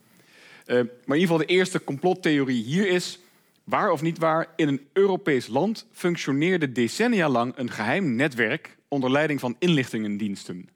[0.73, 3.19] Eh, maar in ieder geval de eerste complottheorie hier is...
[3.65, 9.11] waar of niet waar, in een Europees land functioneerde decennia lang een geheim netwerk onder
[9.11, 10.69] leiding van inlichtingendiensten.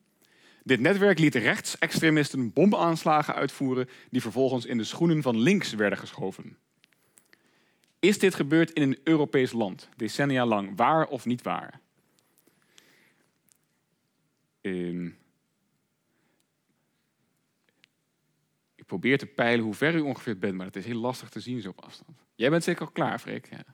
[0.62, 6.56] Dit netwerk liet rechtsextremisten bomaanslagen uitvoeren die vervolgens in de schoenen van links werden geschoven.
[8.00, 11.80] Is dit gebeurd in een Europees land, decennia lang, waar of niet waar?
[14.60, 15.08] Ehm,
[18.86, 21.60] probeer te peilen hoe ver u ongeveer bent, maar het is heel lastig te zien
[21.60, 22.18] zo op afstand.
[22.34, 23.48] Jij bent zeker al klaar, Freek?
[23.50, 23.64] Ja.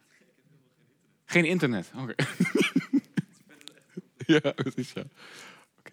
[1.24, 1.92] Geen internet?
[1.96, 2.14] Oké.
[4.34, 5.02] ja, precies, ja.
[5.78, 5.90] Oké.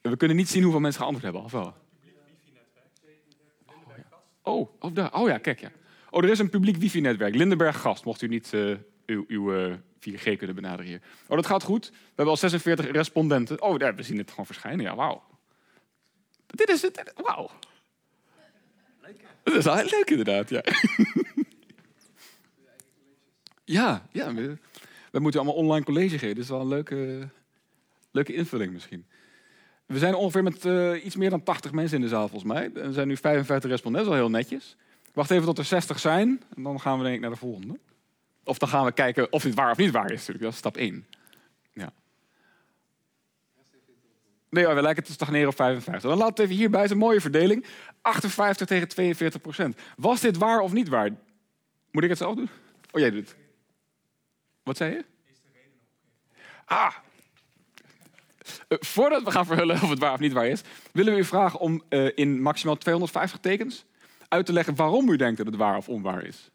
[0.00, 1.74] We kunnen niet zien hoeveel mensen geantwoord hebben, of wel?
[3.66, 4.04] Oh, ja.
[4.42, 5.70] Oh, oh, oh ja, kijk ja.
[6.10, 7.34] Oh, er is een publiek wifi-netwerk.
[7.34, 11.00] Lindenberg Gast, mocht u niet eh, uw, uw eh, 4G kunnen benaderen hier.
[11.26, 11.88] Oh, dat gaat goed.
[11.90, 13.62] We hebben al 46 respondenten.
[13.62, 14.84] Oh, daar, we zien het gewoon verschijnen.
[14.84, 15.22] Ja, wauw.
[16.46, 17.12] Dit is het.
[17.16, 17.50] Wauw.
[19.44, 20.62] Dat is wel heel leuk inderdaad, ja.
[23.64, 24.34] ja, ja.
[24.34, 24.56] We,
[25.10, 26.34] we moeten allemaal online college geven.
[26.34, 27.28] Dat is wel een leuke,
[28.10, 29.06] leuke invulling misschien.
[29.86, 32.70] We zijn ongeveer met eh, iets meer dan 80 mensen in de zaal volgens mij.
[32.74, 34.76] Er zijn nu 55 respondenten, wel heel netjes.
[35.12, 37.78] Wacht even tot er 60 zijn en dan gaan we denk ik naar de volgende.
[38.44, 40.40] Of dan gaan we kijken of dit waar of niet waar is natuurlijk.
[40.40, 41.06] Dat is stap 1.
[41.72, 41.92] Ja.
[44.54, 46.10] Nee, we lijken te stagneren op 55.
[46.10, 46.84] Dan laat het even hierbij.
[46.84, 47.66] Is een mooie verdeling.
[48.00, 49.76] 58 tegen 42 procent.
[49.96, 51.10] Was dit waar of niet waar?
[51.90, 52.48] Moet ik het zelf doen?
[52.90, 53.36] Oh, jij doet het.
[54.62, 55.04] Wat zei je?
[56.64, 56.94] Ah.
[58.68, 61.24] Eh, voordat we gaan verhullen of het waar of niet waar is, willen we u
[61.24, 63.84] vragen om eh, in maximaal 250 tekens
[64.28, 66.50] uit te leggen waarom u denkt dat het waar of onwaar is.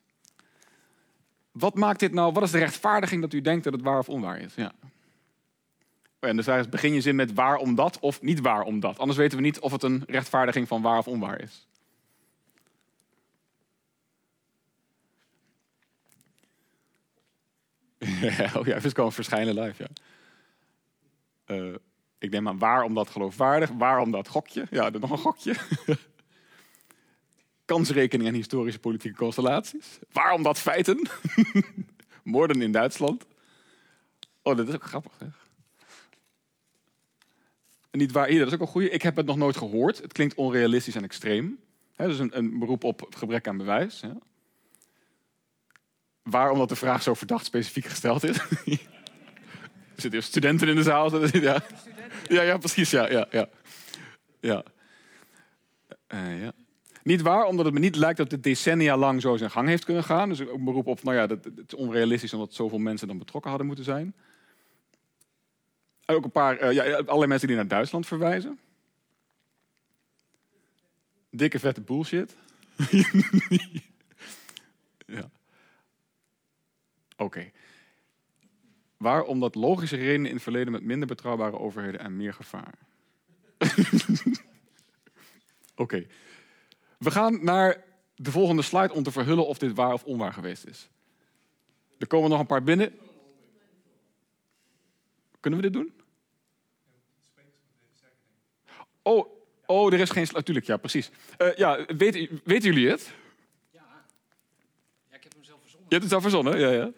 [1.52, 2.34] Wat maakt dit nou?
[2.34, 4.56] Wat is de rechtvaardiging dat u denkt dat het waar of onwaar is?
[4.56, 4.72] Ja.
[6.20, 8.97] En dus daar begin je zin met waarom dat of niet waarom dat.
[8.99, 11.67] Anders weten we niet of het een rechtvaardiging van waar of onwaar is.
[18.57, 19.89] oh ja, dus gewoon verschijnen live, ja.
[21.55, 21.76] Uh,
[22.17, 24.67] ik neem aan waarom dat geloofwaardig, waarom dat gokje.
[24.70, 25.55] Ja, nog een gokje.
[27.65, 29.99] Kansrekening en historische politieke constellaties.
[30.11, 31.09] Waarom dat feiten?
[32.24, 33.26] Moorden in Duitsland.
[34.41, 35.49] Oh, dat is ook grappig, zeg.
[37.92, 38.90] Niet waar, hier, dat is ook een goede.
[38.90, 40.02] Ik heb het nog nooit gehoord.
[40.02, 41.60] Het klinkt onrealistisch en extreem.
[41.96, 44.02] He, dus een, een, beroep op gebrek aan bewijs.
[44.02, 44.10] Hè?
[46.24, 48.38] Waarom dat de vraag zo verdacht specifiek gesteld is.
[49.96, 51.26] er zitten studenten in de zaal.
[51.26, 51.64] Ja,
[52.28, 52.90] ja, ja precies.
[52.90, 53.50] Ja, ja, ja.
[54.40, 54.64] ja.
[56.14, 56.52] Uh, ja.
[57.04, 59.86] Niet waar, omdat het me niet lijkt dat het decennia lang zo zijn gang heeft
[59.86, 60.30] kunnen gaan.
[60.30, 63.18] Dus ook een beroep op, nou ja, dat, het is onrealistisch omdat zoveel mensen dan
[63.18, 64.16] betrokken hadden moeten zijn.
[66.10, 68.60] Ook een paar, uh, ja, allerlei mensen die naar Duitsland verwijzen.
[71.30, 72.36] Dikke vette bullshit.
[75.05, 75.30] ja.
[77.18, 77.51] Oké.
[78.97, 79.22] Okay.
[79.22, 82.74] Omdat logische redenen in het verleden met minder betrouwbare overheden en meer gevaar.
[85.76, 86.05] Oké.
[86.97, 87.84] We gaan naar
[88.16, 90.89] de volgende slide om te verhullen of dit waar of onwaar geweest is.
[91.97, 92.93] Er komen nog een paar binnen.
[95.39, 95.99] Kunnen we dit doen?
[99.10, 99.26] Oh,
[99.66, 100.28] oh er is geen...
[100.32, 101.12] Natuurlijk, ja, precies.
[101.38, 103.12] Uh, ja, weten, weten jullie het?
[103.72, 103.82] Ja.
[105.10, 105.16] ja.
[105.16, 105.88] Ik heb hem zelf verzonnen.
[105.89, 106.91] Je hebt het zelf verzonnen, ja, ja.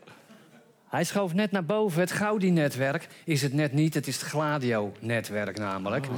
[0.88, 2.00] Hij schoof net naar boven.
[2.00, 3.94] Het Gaudi-netwerk is het net niet.
[3.94, 6.06] Het is het Gladio-netwerk namelijk.
[6.06, 6.14] Oh.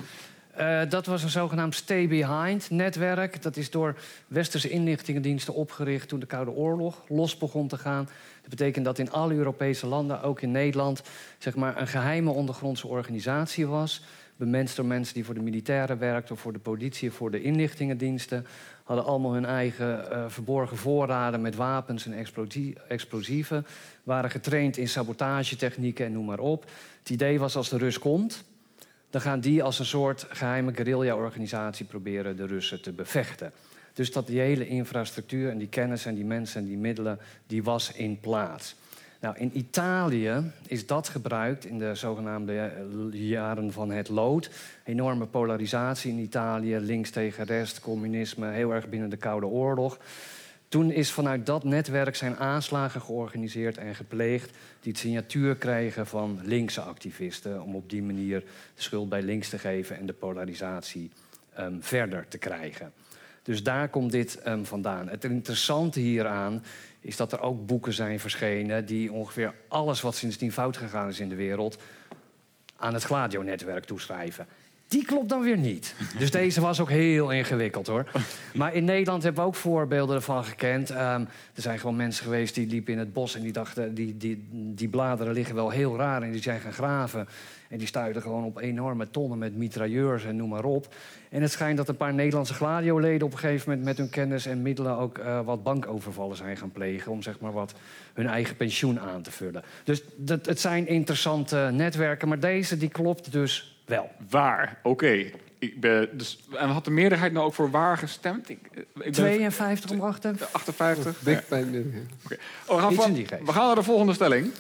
[0.59, 3.41] Uh, dat was een zogenaamd Stay Behind-netwerk.
[3.41, 3.95] Dat is door
[4.27, 8.09] westerse inlichtingendiensten opgericht toen de Koude Oorlog los begon te gaan.
[8.41, 11.01] Dat betekent dat in alle Europese landen, ook in Nederland,
[11.37, 14.01] zeg maar een geheime ondergrondse organisatie was.
[14.35, 17.41] Bemenst door mensen die voor de militairen werkten, of voor de politie, of voor de
[17.41, 18.45] inlichtingendiensten.
[18.83, 22.25] Hadden allemaal hun eigen uh, verborgen voorraden met wapens en
[22.87, 23.65] explosieven.
[24.03, 26.65] Waren getraind in sabotagetechnieken en noem maar op.
[26.99, 28.43] Het idee was als de Rus komt,
[29.09, 33.51] dan gaan die als een soort geheime guerrilla-organisatie proberen de Russen te bevechten.
[33.93, 37.63] Dus dat die hele infrastructuur en die kennis en die mensen en die middelen, die
[37.63, 38.75] was in plaats.
[39.23, 42.71] Nou, in Italië is dat gebruikt in de zogenaamde eh,
[43.11, 44.49] jaren van het lood.
[44.83, 49.97] Enorme polarisatie in Italië, links tegen rechts, communisme, heel erg binnen de Koude Oorlog.
[50.67, 54.51] Toen is vanuit dat netwerk zijn aanslagen georganiseerd en gepleegd...
[54.81, 57.61] die het signatuur kregen van linkse activisten...
[57.61, 58.39] om op die manier
[58.75, 61.11] de schuld bij links te geven en de polarisatie
[61.59, 62.91] um, verder te krijgen.
[63.43, 65.09] Dus daar komt dit um, vandaan.
[65.09, 66.63] Het interessante hieraan
[67.03, 68.85] is dat er ook boeken zijn verschenen...
[68.85, 71.77] die ongeveer alles wat sindsdien fout gegaan is in de wereld...
[72.75, 74.47] aan het Gladio-netwerk toeschrijven.
[74.93, 75.95] Die klopt dan weer niet.
[76.19, 78.11] Dus deze was ook heel ingewikkeld hoor.
[78.53, 80.89] Maar in Nederland hebben we ook voorbeelden ervan gekend.
[80.89, 83.93] Um, er zijn gewoon mensen geweest die liepen in het bos en die dachten...
[83.93, 87.27] Die, die, die bladeren liggen wel heel raar en die zijn gaan graven.
[87.69, 90.93] En die stuiten gewoon op enorme tonnen met mitrailleurs en noem maar op.
[91.29, 93.87] En het schijnt dat een paar Nederlandse gladioleden op een gegeven moment...
[93.87, 97.11] met hun kennis en middelen ook uh, wat bankovervallen zijn gaan plegen...
[97.11, 97.73] om zeg maar wat
[98.13, 99.63] hun eigen pensioen aan te vullen.
[99.83, 104.11] Dus dat, het zijn interessante netwerken, maar deze die klopt dus wel.
[104.29, 105.31] Waar, oké.
[105.59, 108.49] Ik ben, dus, en had de meerderheid nou ook voor waar gestemd?
[108.49, 108.59] Ik,
[108.99, 110.53] ik 52 om 58.
[110.53, 111.19] 58?
[111.19, 111.43] Dik ja.
[111.49, 111.61] bij
[112.23, 112.37] okay.
[112.67, 113.13] oh, we, gaan van,
[113.45, 114.51] we gaan naar de volgende stelling.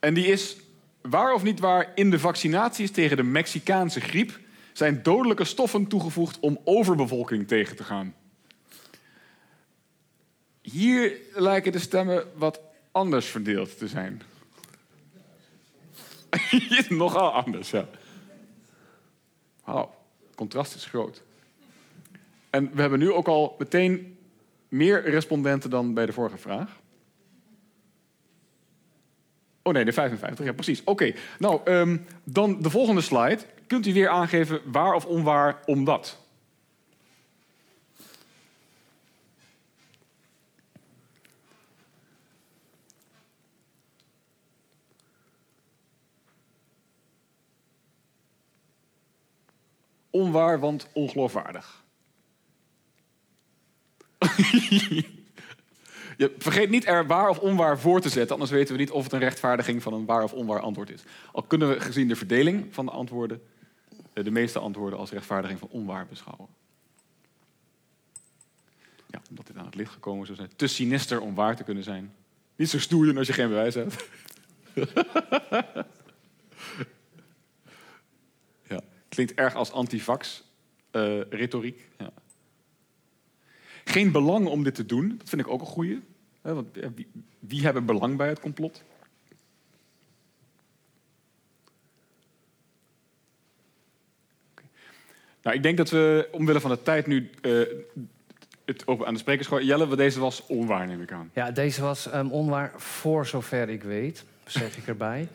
[0.00, 0.56] En die is...
[1.00, 4.38] Waar of niet waar in de vaccinaties tegen de Mexicaanse griep...
[4.72, 8.14] zijn dodelijke stoffen toegevoegd om overbevolking tegen te gaan?
[10.60, 12.60] Hier lijken de stemmen wat
[12.92, 14.22] anders verdeeld te zijn.
[16.88, 17.88] Nogal anders, ja.
[19.64, 19.94] Wauw,
[20.26, 21.22] het contrast is groot.
[22.50, 24.18] En we hebben nu ook al meteen
[24.68, 26.80] meer respondenten dan bij de vorige vraag.
[29.62, 30.84] Oh nee, de 55, ja precies.
[30.84, 33.38] Oké, nou, um, dan de volgende slide.
[33.66, 36.21] Kunt u weer aangeven waar of onwaar omdat?
[50.22, 51.84] Onwaar, want ongeloofwaardig.
[56.16, 59.04] Je vergeet niet er waar of onwaar voor te zetten, anders weten we niet of
[59.04, 61.02] het een rechtvaardiging van een waar of onwaar antwoord is.
[61.32, 63.42] Al kunnen we gezien de verdeling van de antwoorden
[64.12, 66.48] eh, de meeste antwoorden als rechtvaardiging van onwaar beschouwen.
[69.06, 70.50] Ja, omdat dit aan het licht gekomen zou zijn.
[70.56, 72.14] Te sinister om waar te kunnen zijn.
[72.56, 74.08] Niet zo stoer als je geen bewijs hebt.
[79.14, 81.88] Klinkt erg als antivax-retoriek.
[81.96, 82.12] Eh, ja.
[83.84, 86.00] Geen belang om dit te doen, dat vind ik ook een goede.
[86.40, 86.78] Want
[87.38, 88.82] wie, hebben belang bij het complot?
[95.42, 97.60] Nou, ik denk dat we omwille van de tijd nu eh,
[98.64, 99.66] het open aan de sprekers gooien.
[99.66, 101.30] Jelle, deze was onwaar, neem ik aan.
[101.34, 105.28] Ja, deze was ehm, onwaar voor zover ik weet, zeg ik erbij.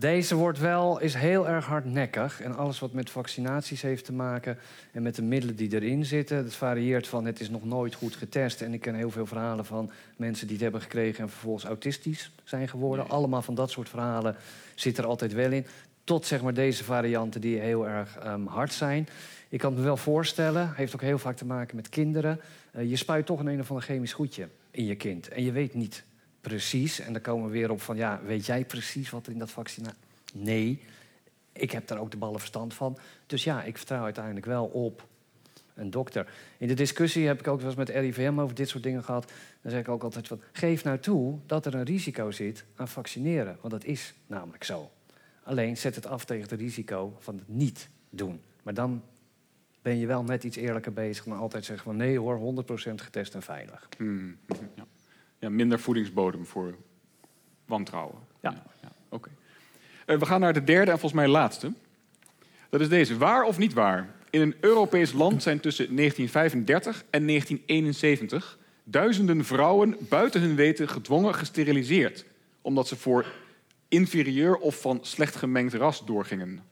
[0.00, 2.40] Deze wordt wel, is heel erg hardnekkig.
[2.40, 4.58] En alles wat met vaccinaties heeft te maken
[4.92, 6.36] en met de middelen die erin zitten.
[6.36, 8.62] Het varieert van het is nog nooit goed getest.
[8.62, 12.32] En ik ken heel veel verhalen van mensen die het hebben gekregen en vervolgens autistisch
[12.44, 13.08] zijn geworden.
[13.08, 14.36] Allemaal van dat soort verhalen
[14.74, 15.66] zit er altijd wel in.
[16.04, 19.08] Tot zeg maar deze varianten die heel erg ehm, hard zijn.
[19.48, 22.40] Ik kan me wel voorstellen, heeft ook heel vaak te maken met kinderen.
[22.72, 25.28] Eh, je spuit toch een een of ander chemisch goedje in je kind.
[25.28, 26.04] En je weet niet
[26.40, 27.96] precies, en dan komen we weer op van...
[27.96, 29.86] ja, weet jij precies wat er in dat vaccin...
[30.32, 30.82] Nee,
[31.52, 32.98] ik heb daar ook de ballen verstand van.
[33.26, 35.08] Dus ja, ik vertrouw uiteindelijk wel op
[35.74, 36.32] een dokter.
[36.58, 39.32] In de discussie heb ik ook wel eens met RIVM over dit soort dingen gehad.
[39.62, 42.88] Dan zeg ik ook altijd van, geef nou toe dat er een risico zit aan
[42.88, 43.56] vaccineren.
[43.60, 44.90] Want dat is namelijk zo.
[45.42, 48.40] Alleen zet het af tegen het risico van het niet doen.
[48.62, 49.02] Maar dan
[49.82, 51.96] ben je wel net iets eerlijker bezig dan altijd zeggen van...
[51.96, 53.88] nee hoor, 100% getest en veilig.
[53.96, 54.38] Hmm,
[54.76, 54.86] ja.
[55.40, 56.74] Ja, minder voedingsbodem voor
[57.64, 58.18] wantrouwen.
[58.40, 58.62] Ja.
[58.82, 59.30] ja, Oké.
[60.06, 61.72] Eh, we gaan naar de derde en volgens mij laatste.
[62.68, 63.18] Dat is deze.
[63.18, 64.14] Waar of niet waar?
[64.30, 71.34] In een Europees land zijn tussen 1935 en 1971 duizenden vrouwen buiten hun weten gedwongen
[71.34, 72.24] gesteriliseerd,
[72.60, 73.26] omdat ze voor
[73.88, 76.62] inferieur of van slecht gemengd ras doorgingen.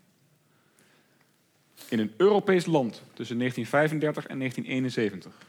[1.89, 5.47] In een Europees land tussen 1935 en 1971.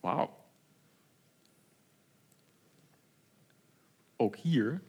[0.00, 0.44] Wauw.
[4.26, 4.82] Ook hier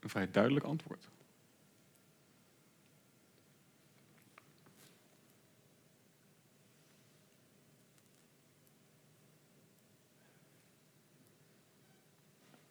[0.00, 1.08] een vrij duidelijk antwoord.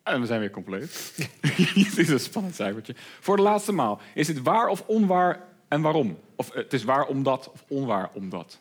[0.04, 1.16] En we zijn weer compleet.
[1.74, 2.96] Dit is een spannend cijfertje.
[3.20, 4.00] Voor de laatste maal.
[4.14, 6.20] Is het waar of onwaar en waarom?
[6.36, 8.60] Of eh, het is waar omdat of onwaar omdat?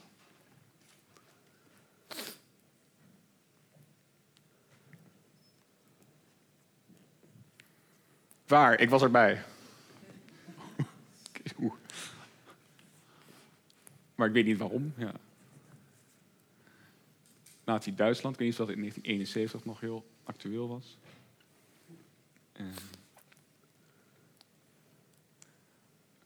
[8.54, 8.80] Waar?
[8.80, 9.42] Ik was erbij.
[14.14, 14.92] Maar ik weet niet waarom.
[14.96, 15.12] Ja.
[17.64, 20.98] Nazi-Duitsland, ik weet niet of dat in 1971 nog heel actueel was.
[22.56, 22.66] Uh,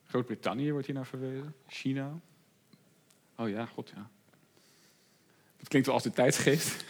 [0.05, 1.55] Groot-Brittannië wordt hier naar verwezen.
[1.67, 2.19] China.
[3.35, 4.09] Oh ja, god ja.
[5.57, 6.85] Dat klinkt wel als de tijdsgeest.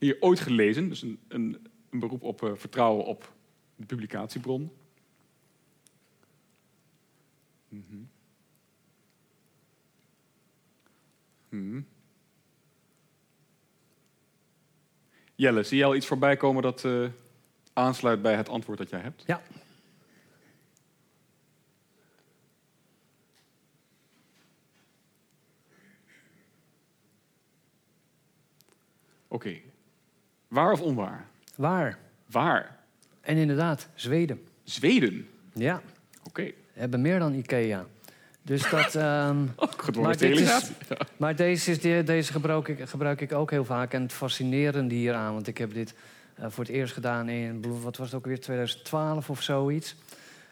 [0.00, 3.32] Hier ooit gelezen, dus een, een, een beroep op uh, vertrouwen op
[3.76, 4.72] de publicatiebron.
[7.68, 8.08] Mm -hmm.
[11.48, 11.86] Hmm.
[15.34, 17.08] Jelle, zie je al iets voorbij komen dat uh,
[17.72, 19.22] aansluit bij het antwoord dat jij hebt?
[19.26, 19.42] Ja.
[29.28, 29.46] Oké.
[29.48, 29.69] Okay.
[30.50, 31.26] Waar of onwaar?
[31.56, 31.98] Waar.
[32.30, 32.76] Waar?
[33.20, 34.40] En inderdaad, Zweden.
[34.64, 35.28] Zweden?
[35.52, 35.74] Ja.
[35.74, 36.28] Oké.
[36.28, 36.54] Okay.
[36.72, 37.86] We hebben meer dan Ikea.
[38.42, 38.94] Dus dat.
[39.28, 39.54] Um,
[40.00, 40.70] maar, is,
[41.16, 43.92] maar deze, is, deze gebruik, ik, gebruik ik ook heel vaak.
[43.92, 45.94] En het fascinerende hieraan, want ik heb dit
[46.38, 49.96] uh, voor het eerst gedaan in, wat was het ook weer, 2012 of zoiets.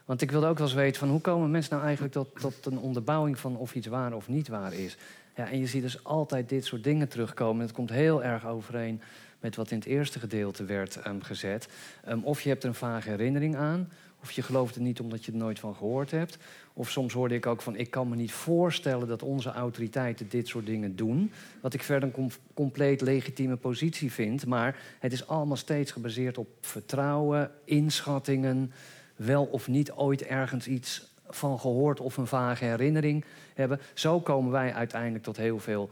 [0.05, 2.67] Want ik wilde ook wel eens weten van hoe komen mensen nou eigenlijk tot, tot
[2.67, 4.97] een onderbouwing van of iets waar of niet waar is.
[5.37, 7.63] Ja, en je ziet dus altijd dit soort dingen terugkomen.
[7.63, 9.01] Het komt heel erg overeen
[9.41, 11.69] met wat in het eerste gedeelte werd um, gezet.
[12.09, 13.89] Um, of je hebt een vage herinnering aan,
[14.23, 16.39] of je gelooft het niet omdat je er nooit van gehoord hebt.
[16.73, 20.49] Of soms hoorde ik ook van, ik kan me niet voorstellen dat onze autoriteiten dit
[20.49, 21.33] soort dingen doen.
[21.61, 24.47] Wat ik verder een com compleet legitieme positie vind.
[24.47, 28.73] Maar het is allemaal steeds gebaseerd op vertrouwen, inschattingen,
[29.17, 33.25] wel of niet ooit ergens iets van gehoord of een vage herinnering
[33.55, 33.81] hebben.
[33.95, 35.91] Zo komen wij uiteindelijk tot heel veel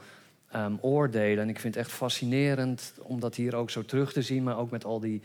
[0.56, 1.42] um, oordelen.
[1.42, 4.58] En ik vind het echt fascinerend om dat hier ook zo terug te zien, maar
[4.58, 5.22] ook met al die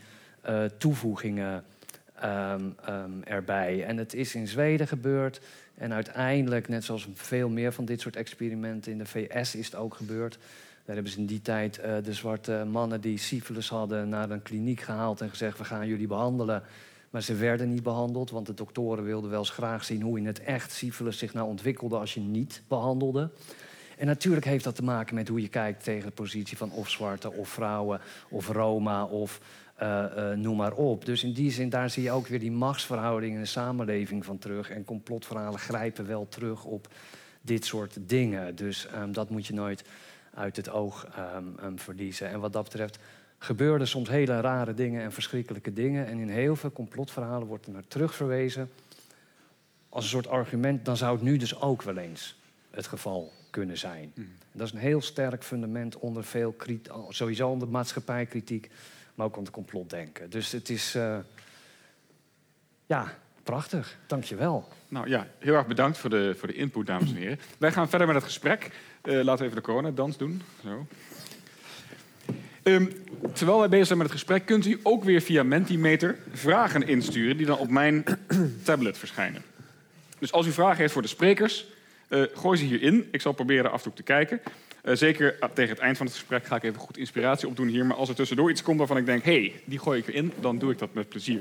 [0.48, 1.64] uh, toevoegingen
[2.24, 3.84] um, um, erbij.
[3.84, 5.40] En het is in Zweden gebeurd.
[5.74, 9.74] En uiteindelijk, net zoals veel meer van dit soort experimenten in de VS, is het
[9.74, 10.38] ook gebeurd.
[10.84, 14.42] Daar hebben ze in die tijd uh, de zwarte mannen die syfilis hadden naar een
[14.42, 16.62] kliniek gehaald en gezegd: We gaan jullie behandelen.
[17.10, 20.26] Maar ze werden niet behandeld, want de doktoren wilden wel eens graag zien hoe in
[20.26, 23.30] het echt syfilis zich nou ontwikkelde als je niet behandelde.
[24.02, 26.90] En natuurlijk heeft dat te maken met hoe je kijkt tegen de positie van of
[26.90, 29.40] zwarte of vrouwen of Roma of
[29.82, 31.04] uh, uh, noem maar op.
[31.04, 34.38] Dus in die zin, daar zie je ook weer die machtsverhoudingen in de samenleving van
[34.38, 34.70] terug.
[34.70, 36.88] En complotverhalen grijpen wel terug op
[37.40, 38.56] dit soort dingen.
[38.56, 39.84] Dus um, dat moet je nooit
[40.34, 42.28] uit het oog um, um, verliezen.
[42.28, 42.98] En wat dat betreft
[43.38, 46.06] gebeurden soms hele rare dingen en verschrikkelijke dingen.
[46.06, 48.70] En in heel veel complotverhalen wordt er naar terugverwezen
[49.88, 52.36] als een soort argument, dan zou het nu dus ook wel eens
[52.70, 54.12] het geval kunnen zijn.
[54.52, 56.56] Dat is een heel sterk fundament onder veel
[57.08, 58.70] sowieso onder maatschappijkritiek,
[59.14, 60.30] maar ook onder complotdenken.
[60.30, 61.18] Dus het is, eh,
[62.86, 63.98] ja, prachtig.
[64.06, 64.68] Dank je wel.
[64.88, 67.38] Nou ja, heel erg bedankt voor de, voor de input, dames en heren.
[67.58, 68.70] Wij gaan verder met het gesprek.
[69.02, 70.42] Eh, laten we even de coronadans doen.
[70.62, 70.86] Zo.
[72.62, 72.86] Ehm,
[73.32, 77.36] terwijl wij bezig zijn met het gesprek, kunt u ook weer via Mentimeter vragen insturen
[77.36, 78.04] die dan op mijn
[78.64, 79.42] tablet verschijnen.
[80.18, 81.66] Dus als u vragen heeft voor de sprekers,
[82.12, 83.08] eh, gooi ze hierin.
[83.10, 84.40] Ik zal proberen af en toe te kijken.
[84.82, 87.68] Eh, zeker ah, tegen het eind van het gesprek ga ik even goed inspiratie opdoen
[87.68, 87.86] hier.
[87.86, 90.32] Maar als er tussendoor iets komt waarvan ik denk, hé, hey, die gooi ik erin,
[90.40, 91.40] dan doe ik dat met plezier.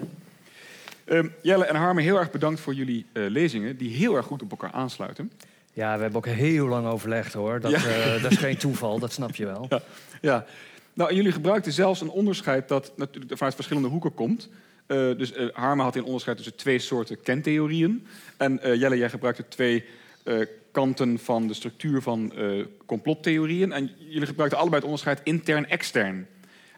[1.05, 4.41] Ehm, Jelle en Harme, heel erg bedankt voor jullie eh, lezingen, die heel erg goed
[4.41, 5.31] op elkaar aansluiten.
[5.73, 7.59] Ja, we hebben ook heel lang overlegd hoor.
[7.59, 7.77] Dat, Ja.
[7.77, 9.65] eh, dat is geen toeval, dat snap je wel.
[9.69, 9.81] Ja,
[10.21, 10.45] ja.
[10.93, 14.49] Nou, jullie gebruikten zelfs een onderscheid dat natuurlijk vanuit verschillende hoeken komt.
[14.85, 18.07] Eh, dus eh, Harme had een onderscheid tussen twee soorten kentheorieën.
[18.37, 19.85] En eh, Jelle, jij gebruikte twee
[20.23, 20.39] eh,
[20.71, 23.71] kanten van de structuur van eh, complottheorieën.
[23.71, 26.27] En jullie gebruikten allebei het onderscheid intern-extern.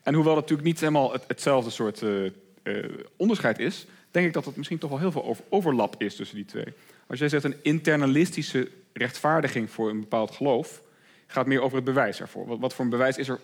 [0.04, 4.34] En hoewel het natuurlijk niet helemaal het, hetzelfde soort eh, eh, onderscheid is, denk ik
[4.34, 6.74] dat er misschien toch wel heel veel over- overlap is tussen die twee.
[7.08, 10.82] Als jij zegt een internalistische rechtvaardiging voor een bepaald geloof,
[11.28, 12.48] gaat meer over het bewijs ervoor.
[12.48, 13.40] Wat, wat voor een bewijs is er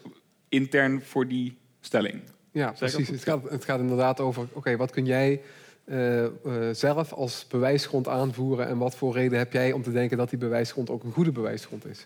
[0.50, 2.22] intern voor die stelling?
[2.52, 3.08] Ja, dat precies.
[3.08, 5.42] Het gaat, het gaat inderdaad over, oké, wat kun jij
[5.90, 6.32] eh, eh,
[6.72, 10.40] zelf als bewijsgrond aanvoeren en wat voor reden heb jij om te denken dat die
[10.40, 12.06] bewijsgrond ook een goede bewijsgrond is?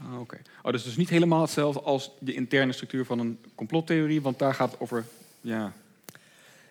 [0.00, 0.38] Ah, Oké.
[0.62, 4.38] Oh, dus het is niet helemaal hetzelfde als de interne structuur van een complottheorie, want
[4.38, 5.04] daar gaat het over.
[5.40, 5.72] Ja,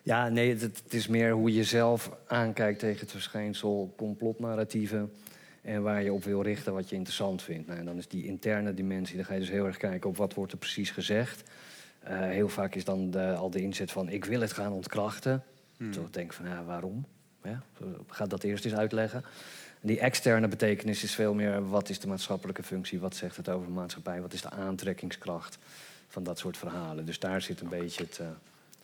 [0.04, 5.12] Ja, nee, het, het is meer hoe je zelf aankijkt tegen het verschijnsel complotnarratieven.
[5.62, 7.68] En waar je op wil richten wat je interessant vindt.
[7.68, 10.18] Nou, en dan is die interne dimensie, dan ga je dus heel erg kijken op
[10.18, 11.50] wat wordt er precies gezegd.
[12.00, 15.44] Eh, heel vaak is dan de, al de inzet van ik wil het gaan ontkrachten.
[15.82, 15.94] Hmm.
[15.94, 17.06] Zo denk ik van ja, waarom?
[17.44, 17.62] Ja,
[18.08, 19.24] ga dat eerst eens uitleggen.
[19.82, 23.50] En die externe betekenis is veel meer wat is de maatschappelijke functie, wat zegt het
[23.50, 25.58] over de maatschappij, wat is de aantrekkingskracht
[26.08, 27.06] van dat soort verhalen.
[27.06, 28.28] Dus daar zit een beetje het, eh,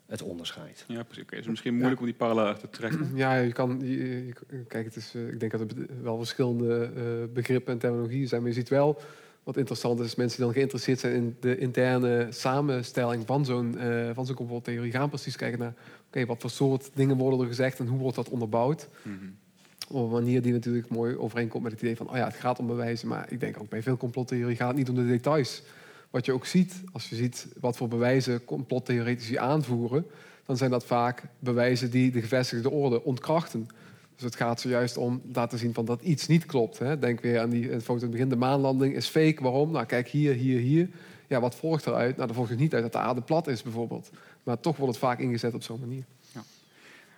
[0.06, 0.84] het onderscheid.
[0.88, 1.24] ja precies.
[1.24, 3.12] Oké, dus misschien moeilijk om die parallel te trekken.
[3.24, 3.80] Ja, je kan.
[3.82, 4.34] je- je-
[4.68, 5.68] kijk, het is, eh, ik denk dat er
[6.02, 8.42] wel verschillende eh, begrippen en terminologieën zijn.
[8.42, 9.02] Maar je ziet wel
[9.48, 14.10] wat interessant is: mensen die dan geïnteresseerd zijn in de interne samenstelling van zo'n eh,
[14.14, 15.74] van zo'n complottheorie, gaan precies kijken naar:
[16.08, 18.88] oké, wat voor soort dingen worden er gezegd en hoe wordt dat onderbouwd?
[19.02, 19.16] Mhm.
[19.90, 22.60] Op een manier die natuurlijk mooi overeenkomt met het idee van: oh ja, het gaat
[22.60, 23.08] om bewijzen.
[23.08, 25.64] Maar ik denk ook bij veel complottheorie gaat het niet om de details.
[26.10, 30.06] Wat je ook ziet, als je ziet wat voor bewijzen complottheoretici aanvoeren,
[30.46, 33.68] dan zijn dat vaak bewijzen die de gevestigde orde ontkrachten.
[34.18, 36.80] Dus het gaat zojuist om laten zien van dat iets niet klopt.
[36.80, 37.00] Hè.
[37.00, 38.30] Denk weer aan die foto in het begin.
[38.30, 39.44] De maanlanding is fake.
[39.44, 39.72] Waarom?
[39.72, 40.90] Nou, kijk hier, hier, hier.
[41.28, 42.16] Ja, wat volgt eruit?
[42.16, 44.10] Nou, dan volgt het niet uit dat de aarde plat is, bijvoorbeeld.
[44.44, 46.04] Maar toch wordt het vaak ingezet op zo'n manier.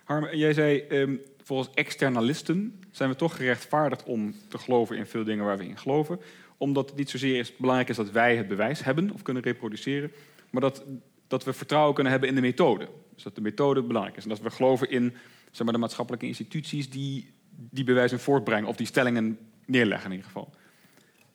[0.04, 5.24] Harm, jij zei, ehm, volgens externalisten zijn we toch gerechtvaardigd om te geloven in veel
[5.24, 6.20] dingen waar we in geloven.
[6.56, 10.12] Omdat het niet zozeer is, belangrijk is dat wij het bewijs hebben of kunnen reproduceren,
[10.50, 10.84] maar dat,
[11.26, 12.88] dat we vertrouwen kunnen hebben in de methode.
[13.14, 14.22] Dus dat de methode belangrijk is.
[14.22, 15.14] En dat we geloven in
[15.50, 17.38] zeg maar, de maatschappelijke instituties die
[17.70, 20.52] die bewijzen voortbrengen, of die stellingen neerleggen in ieder geval.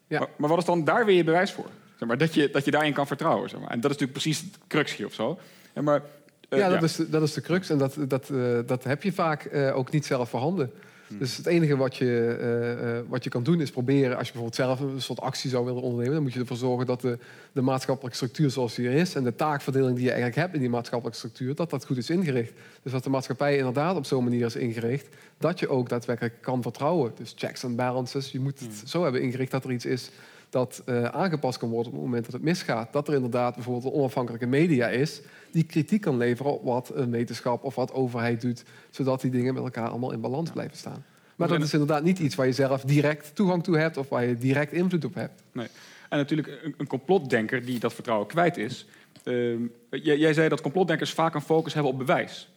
[0.07, 0.19] Ja.
[0.19, 1.69] Maar, maar wat is dan daar weer je bewijs voor?
[1.99, 3.49] Zeg maar, dat, je, dat je daarin kan vertrouwen.
[3.49, 3.69] Zeg maar.
[3.69, 5.39] En dat is natuurlijk precies het crux hier of zo.
[5.73, 6.01] Ja, maar,
[6.49, 7.69] eh, ja, dat, Is de, dat is de crux.
[7.69, 10.71] En dat, dat, eh, dat heb je vaak eh, ook niet zelf voorhanden.
[11.07, 14.17] Dus het enige wat je, eh, eh, wat je kan doen is proberen...
[14.17, 16.13] als je bijvoorbeeld zelf een soort actie zou willen ondernemen...
[16.13, 17.17] dan moet je ervoor zorgen dat de,
[17.51, 19.15] de maatschappelijke structuur zoals die er is...
[19.15, 21.55] en de taakverdeling die je eigenlijk hebt in die maatschappelijke structuur...
[21.55, 22.53] dat dat goed is ingericht.
[22.83, 25.07] Dus dat de maatschappij inderdaad op zo'n manier is ingericht...
[25.37, 27.11] dat je ook daadwerkelijk kan vertrouwen.
[27.15, 28.31] Dus checks en balances.
[28.31, 30.11] Je moet het zo hebben ingericht dat er iets is
[30.49, 32.93] dat eh, aangepast kan worden op het moment dat het misgaat.
[32.93, 35.21] Dat er inderdaad bijvoorbeeld een onafhankelijke media is
[35.55, 39.53] die kritiek kan leveren op wat een wetenschap of wat overheid doet, zodat die dingen
[39.53, 41.05] met elkaar allemaal in balans blijven staan.
[41.35, 44.25] Maar dat is inderdaad niet iets waar je zelf direct toegang toe hebt of waar
[44.25, 45.43] je direct invloed op hebt.
[45.51, 45.67] Nee.
[46.09, 48.85] En natuurlijk een, een complotdenker die dat vertrouwen kwijt is.
[49.23, 52.49] Ehm, jij, jij zei dat complotdenkers vaak een focus hebben op bewijs.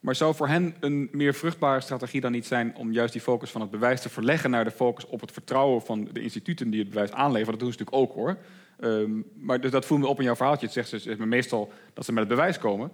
[0.00, 3.50] Maar zou voor hen een meer vruchtbare strategie dan niet zijn om juist die focus
[3.50, 6.80] van het bewijs te verleggen naar de focus op het vertrouwen van de instituten die
[6.80, 7.50] het bewijs aanleveren?
[7.50, 8.36] Dat doen ze natuurlijk ook hoor.
[8.80, 10.66] Ehm, maar dus dat voel me op in jouw verhaaltje.
[10.66, 12.92] Het zegt ze zegt me meestal dat ze met het bewijs komen.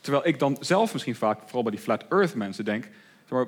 [0.00, 3.46] Terwijl ik dan zelf misschien vaak, vooral bij die flat earth mensen, denk: zeg maar,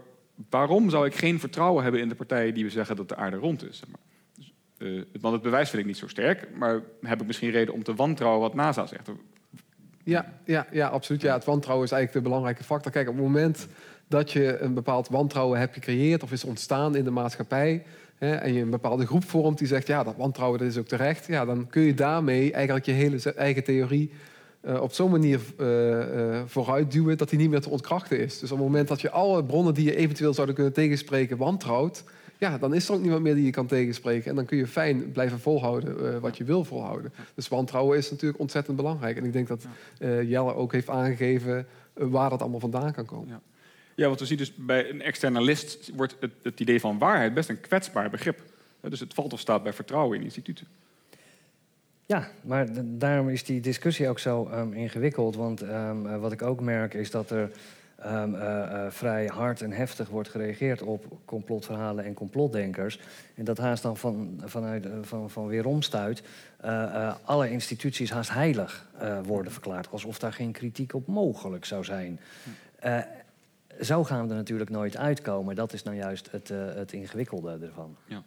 [0.51, 3.37] waarom zou ik geen vertrouwen hebben in de partijen die we zeggen dat de aarde
[3.37, 3.78] rond is?
[3.78, 4.01] Zeg maar.
[4.37, 7.74] Dus, eh, want het bewijs vind ik niet zo sterk, maar heb ik misschien reden
[7.74, 9.11] om te wantrouwen wat NASA zegt?
[10.05, 11.22] Ja, ja, ja, absoluut.
[11.22, 12.93] Ja, het wantrouwen is eigenlijk de belangrijke factor.
[12.93, 13.68] Kijk, op het moment
[14.09, 17.85] dat je een bepaald wantrouwen hebt gecreëerd of is ontstaan in de maatschappij,
[18.18, 20.86] hè, en je een bepaalde groep vormt die zegt, ja, dat wantrouwen dat is ook
[20.86, 24.10] terecht, ja, dan kun je daarmee eigenlijk je hele eigen theorie
[24.64, 28.38] eh, op zo'n manier uh, vooruit duwen dat hij niet meer te ontkrachten is.
[28.38, 32.04] Dus op het moment dat je alle bronnen die je eventueel zouden kunnen tegenspreken wantrouwt,
[32.38, 34.30] ja, dan is er ook niemand meer die je kan tegenspreken.
[34.30, 37.12] En dan kun je fijn blijven volhouden wat je wil volhouden.
[37.34, 39.16] Dus wantrouwen is natuurlijk ontzettend belangrijk.
[39.16, 39.66] En ik denk dat
[39.98, 43.28] Jelle ook heeft aangegeven waar dat allemaal vandaan kan komen.
[43.28, 43.40] Ja.
[43.95, 47.49] Ja, want we zien dus bij een externalist wordt het, het idee van waarheid best
[47.49, 48.42] een kwetsbaar begrip.
[48.80, 50.66] Dus het valt of staat bij vertrouwen in instituten.
[52.07, 55.36] Ja, maar daarom is die discussie ook zo um, ingewikkeld.
[55.36, 57.51] Want um, wat ik ook merk is dat er
[58.07, 63.01] um, uh, uh, vrij hard en heftig wordt gereageerd op complotverhalen en complotdenkers.
[63.34, 66.22] En dat haast dan van, vanuit, van, van weeromstuit
[67.24, 68.86] alle instituties haast heilig
[69.24, 69.90] worden verklaard.
[69.90, 72.20] Alsof daar geen kritiek op mogelijk zou zijn.
[73.80, 75.54] Zo gaan we er natuurlijk nooit uitkomen.
[75.54, 77.96] Dat is nou juist het, het ingewikkelde ervan.
[78.06, 78.22] Ja.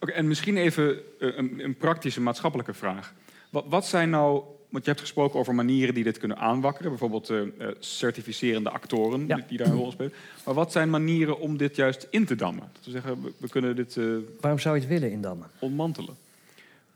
[0.00, 3.14] Oké, en misschien even eh, een, een, praktische maatschappelijke vraag.
[3.50, 7.30] Wat, wat, zijn nou, want je hebt gesproken over manieren die dit kunnen aanwakkeren, bijvoorbeeld
[7.30, 7.40] uh,
[7.78, 10.12] certificerende actoren die, daar een rol spelen.
[10.44, 12.68] Maar wat zijn manieren om dit juist in te dammen?
[12.72, 13.98] Dat we zeggen, we, kunnen dit.
[14.40, 15.46] Waarom zou je het willen indammen?
[15.58, 16.16] Ontmantelen.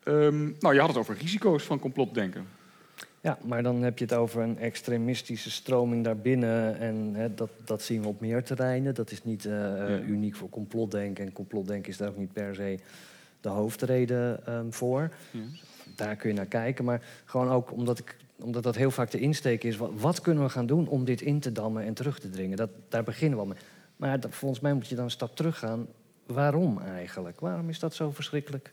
[0.04, 2.46] Um, nou, je had het over risico's van complotdenken.
[3.22, 6.78] Ja, maar dan heb je het over een extremistische stroming daarbinnen.
[6.78, 8.94] En hè, dat, dat zien we op meer terreinen.
[8.94, 11.26] Dat is niet uh, uniek voor complotdenken.
[11.26, 12.78] En complotdenken is daar ook niet per se
[13.40, 15.10] de hoofdreden um, voor.
[15.30, 15.40] Ja.
[15.96, 16.84] Daar kun je naar kijken.
[16.84, 19.76] Maar gewoon ook omdat, ik, omdat dat heel vaak de insteek is.
[19.76, 22.56] Wat, wat, kunnen we gaan doen om dit in te dammen en terug te dringen?
[22.56, 23.58] Dat, daar beginnen we al mee.
[23.96, 25.86] Maar dat, volgens mij moet je dan een stap terug gaan.
[26.26, 27.40] Waarom eigenlijk?
[27.40, 28.72] Waarom is dat zo verschrikkelijk?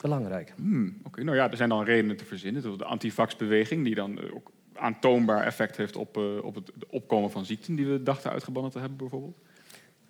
[0.00, 0.52] Belangrijk.
[0.56, 2.78] Hmm, Oké, nou ja, er zijn dan redenen te verzinnen.
[2.78, 7.44] De antivaxbeweging, die dan eh, ook aantoonbaar effect heeft op, uh, op het opkomen van
[7.44, 9.36] ziekten die we dachten uitgebannen te hebben, bijvoorbeeld.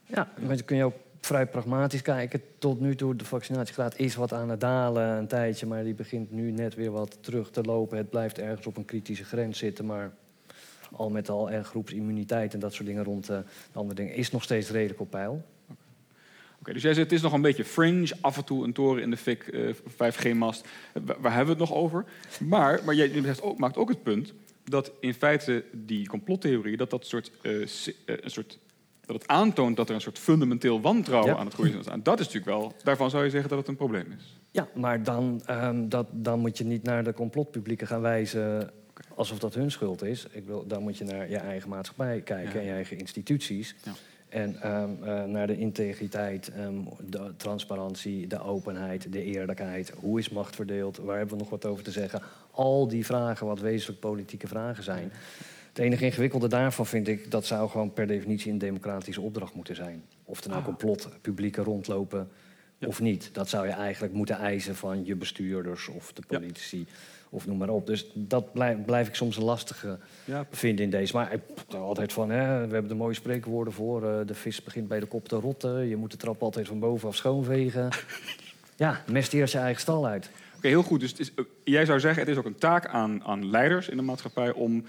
[0.05, 2.43] Ja, dan kun je ook vrij pragmatisch kijken.
[2.59, 6.31] Tot nu toe, de vaccinatiegraad is wat aan het dalen een tijdje, maar die begint
[6.31, 7.97] nu net weer wat terug te lopen.
[7.97, 10.13] Het blijft ergens op een kritische grens zitten, maar
[10.93, 13.37] al met al en groepsimmuniteit en dat soort dingen rond uh,
[13.73, 15.45] de andere dingen is nog steeds redelijk op peil
[16.73, 19.11] dus jij zegt het is nog een beetje fringe, af en toe een toren in
[19.11, 19.55] de fik,
[19.89, 20.69] 5G-mast.
[20.93, 22.05] Eh, waar hebben we het nog over?
[22.41, 27.07] Maar, maar jij ook, maakt ook het punt dat in feite die complottheorie, dat, dat,
[27.07, 27.61] soort, uh,
[28.07, 28.59] een soort,
[29.01, 31.87] dat het aantoont dat er een soort fundamenteel wantrouwen aan het groeien is.
[31.87, 34.39] En dat is natuurlijk wel, daarvan zou je zeggen dat het een probleem is.
[34.51, 38.71] Ja, maar dan, um, dat, dan moet je niet naar de complotpublieken gaan wijzen
[39.15, 40.27] alsof dat hun schuld is.
[40.31, 43.75] Ik wil, dan moet je naar je eigen maatschappij kijken en je eigen instituties.
[43.85, 43.93] Ja.
[44.29, 49.93] En um, uh, naar de integriteit, um, de transparantie, de openheid, de eerlijkheid.
[50.01, 50.97] Hoe is macht verdeeld?
[50.97, 52.23] Waar hebben we nog wat over te zeggen?
[52.51, 55.13] Al die vragen, wat wezenlijk politieke vragen zijn.
[55.69, 59.75] Het enige ingewikkelde daarvan vind ik, dat zou gewoon per definitie een democratische opdracht moeten
[59.75, 60.03] zijn.
[60.25, 60.67] Of er nou ah.
[60.67, 61.65] complot publieken
[62.81, 63.31] of niet.
[63.33, 66.79] Dat zou je eigenlijk moeten eisen van je bestuurders of de politici.
[66.79, 66.93] Ja
[67.31, 67.87] of noem maar op.
[67.87, 70.47] Dus dat blijf, blijf ik soms een lastige ja.
[70.51, 71.17] vinden in deze.
[71.17, 71.41] Maar ik
[71.75, 74.03] altijd van, hè, we hebben er mooie spreekwoorden voor.
[74.03, 75.89] Uh, de vis begint bij de kop te rotten.
[75.89, 77.89] Je moet de trap altijd van bovenaf schoonvegen.
[78.77, 80.31] ja, mest eerst je eigen stal uit.
[80.57, 81.01] Oké, heel goed.
[81.01, 83.97] Dus is, uh, jij zou zeggen, het is ook een taak aan, aan leiders in
[83.97, 84.53] de maatschappij...
[84.53, 84.85] om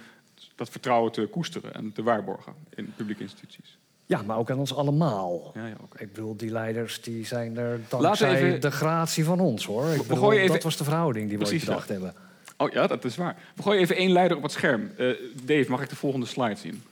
[0.56, 3.78] dat vertrouwen te koesteren en te waarborgen in publieke instituties.
[4.08, 5.52] Ja, maar ook aan ons allemaal.
[5.54, 8.62] Ja, ja, Ik bedoel, die leiders die zijn er dankzij even...
[8.62, 9.88] de gratie van ons, hoor.
[9.88, 10.54] Ik bedoel, even...
[10.54, 12.14] Dat was de verhouding die we ooit bedacht hebben.
[12.58, 13.36] Oh ja, dat is waar.
[13.56, 14.92] We gooien even één leider op het scherm.
[14.98, 16.84] Uh, Dave, mag ik de volgende slide zien?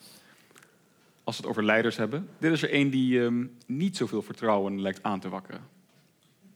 [1.24, 2.30] Als we het over leiders hebben.
[2.38, 5.62] Dit is er één die um, niet zoveel vertrouwen lijkt aan te wakkeren.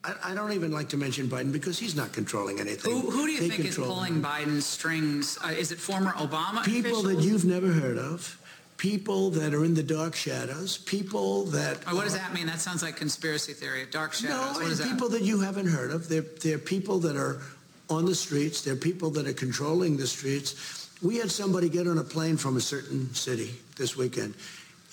[0.06, 2.94] I, I, don't even like to mention Biden because he's not controlling anything.
[2.94, 5.38] Who, who do you they think is pulling Biden's strings?
[5.44, 7.04] Uh, is it former Obama People officials?
[7.04, 8.38] that you've never heard of.
[8.80, 10.78] People that are in the dark shadows.
[10.78, 11.80] People that.
[11.86, 12.48] Oh, what does that mean?
[12.48, 13.86] That sounds like conspiracy theory.
[13.92, 14.80] Dark shadows.
[14.80, 15.20] No, people that?
[15.20, 16.08] that you haven't heard of.
[16.08, 17.42] They're, they're people that are
[17.90, 18.62] on the streets.
[18.62, 20.90] They're people that are controlling the streets.
[21.02, 24.36] We had somebody get on a plane from a certain city this weekend.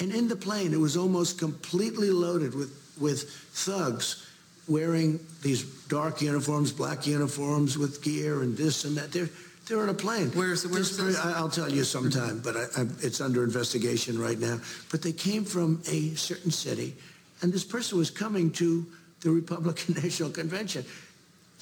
[0.00, 4.28] And in the plane, it was almost completely loaded with, with thugs
[4.66, 9.12] wearing these dark uniforms, black uniforms with gear and this and that.
[9.12, 9.28] They're,
[9.66, 10.30] they're on a plane.
[10.32, 11.18] Where's, the, where's this?
[11.18, 14.60] I'll tell you sometime, but I, I, it's under investigation right now.
[14.90, 16.94] But they came from a certain city,
[17.42, 18.86] and this person was coming to
[19.20, 20.84] the Republican National Convention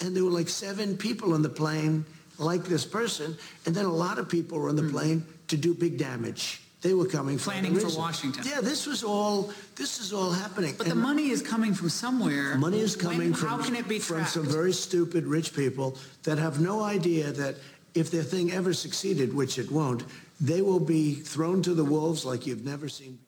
[0.00, 2.04] and there were like seven people on the plane
[2.38, 3.36] like this person,
[3.66, 4.90] and then a lot of people were on the mm.
[4.90, 6.60] plane to do big damage.
[6.80, 8.44] They were coming planning for Washington.
[8.46, 9.52] Yeah, this was all.
[9.74, 10.74] This is all happening.
[10.76, 12.56] But and the money is coming from somewhere.
[12.56, 13.48] Money is coming when, from.
[13.48, 17.54] How can it be from some very stupid rich people that have no idea that
[17.94, 20.04] if their thing ever succeeded, which it won't,
[20.44, 23.18] they will be thrown to the wolves like you've never seen.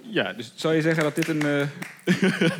[0.00, 1.44] Ja, dus zou je zeggen dat dit een.
[1.44, 1.66] Uh,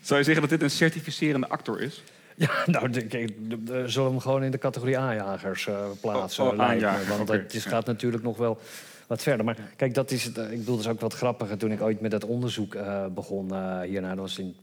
[0.00, 2.02] Zou je zeggen dat dit een certificerende actor is?
[2.36, 3.34] Ja, nou, denk ik,
[3.66, 6.44] zullen we hem gewoon in de categorie aanjagers eh, plaatsen?
[6.44, 8.58] Oh, oh, aanjager, Want het is, gaat natuurlijk nog wel
[9.06, 9.44] wat verder.
[9.44, 11.58] Maar kijk, dat is het, eh, ik bedoel, dat is ook wat grappiger.
[11.58, 14.56] Toen ik ooit met dat onderzoek eh, begon eh, hierna, dat was in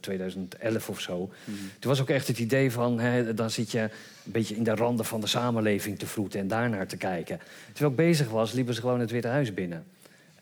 [0.00, 1.18] 2011 of zo.
[1.44, 1.56] Mhm.
[1.78, 4.74] Toen was ook echt het idee van, hè, dan zit je een beetje in de
[4.74, 7.40] randen van de samenleving te vroeten en daarnaar te kijken.
[7.72, 9.84] Terwijl ik bezig was, liepen ze gewoon het Witte Huis binnen.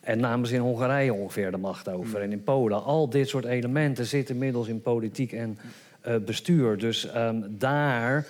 [0.01, 2.21] En namen ze in Hongarije ongeveer de macht over.
[2.21, 2.85] En in Polen.
[2.85, 5.59] Al dit soort elementen zitten inmiddels in politiek en
[6.01, 6.79] eh, bestuur.
[6.79, 8.27] Dus ehm, daar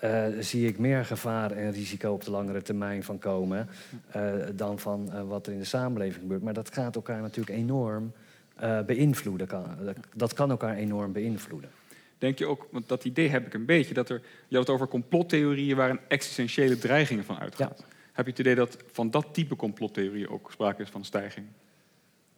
[0.00, 3.68] eh, zie ik meer gevaar en risico op de langere termijn van komen...
[4.10, 6.42] eh, dan van eh, wat er in de samenleving gebeurt.
[6.42, 8.12] Maar dat gaat elkaar natuurlijk enorm
[8.60, 9.46] eh, beïnvloeden.
[9.46, 9.64] Kan,
[10.14, 11.70] dat, kan elkaar enorm beïnvloeden.
[12.18, 14.74] Denk je ook, want dat idee heb ik een beetje, dat er, je had het
[14.74, 17.84] over complottheorieën waar een existentiële dreigingen van uitgaat.
[18.12, 21.46] Heb je het idee dat van dat type complottheorieën ook sprake is van stijging?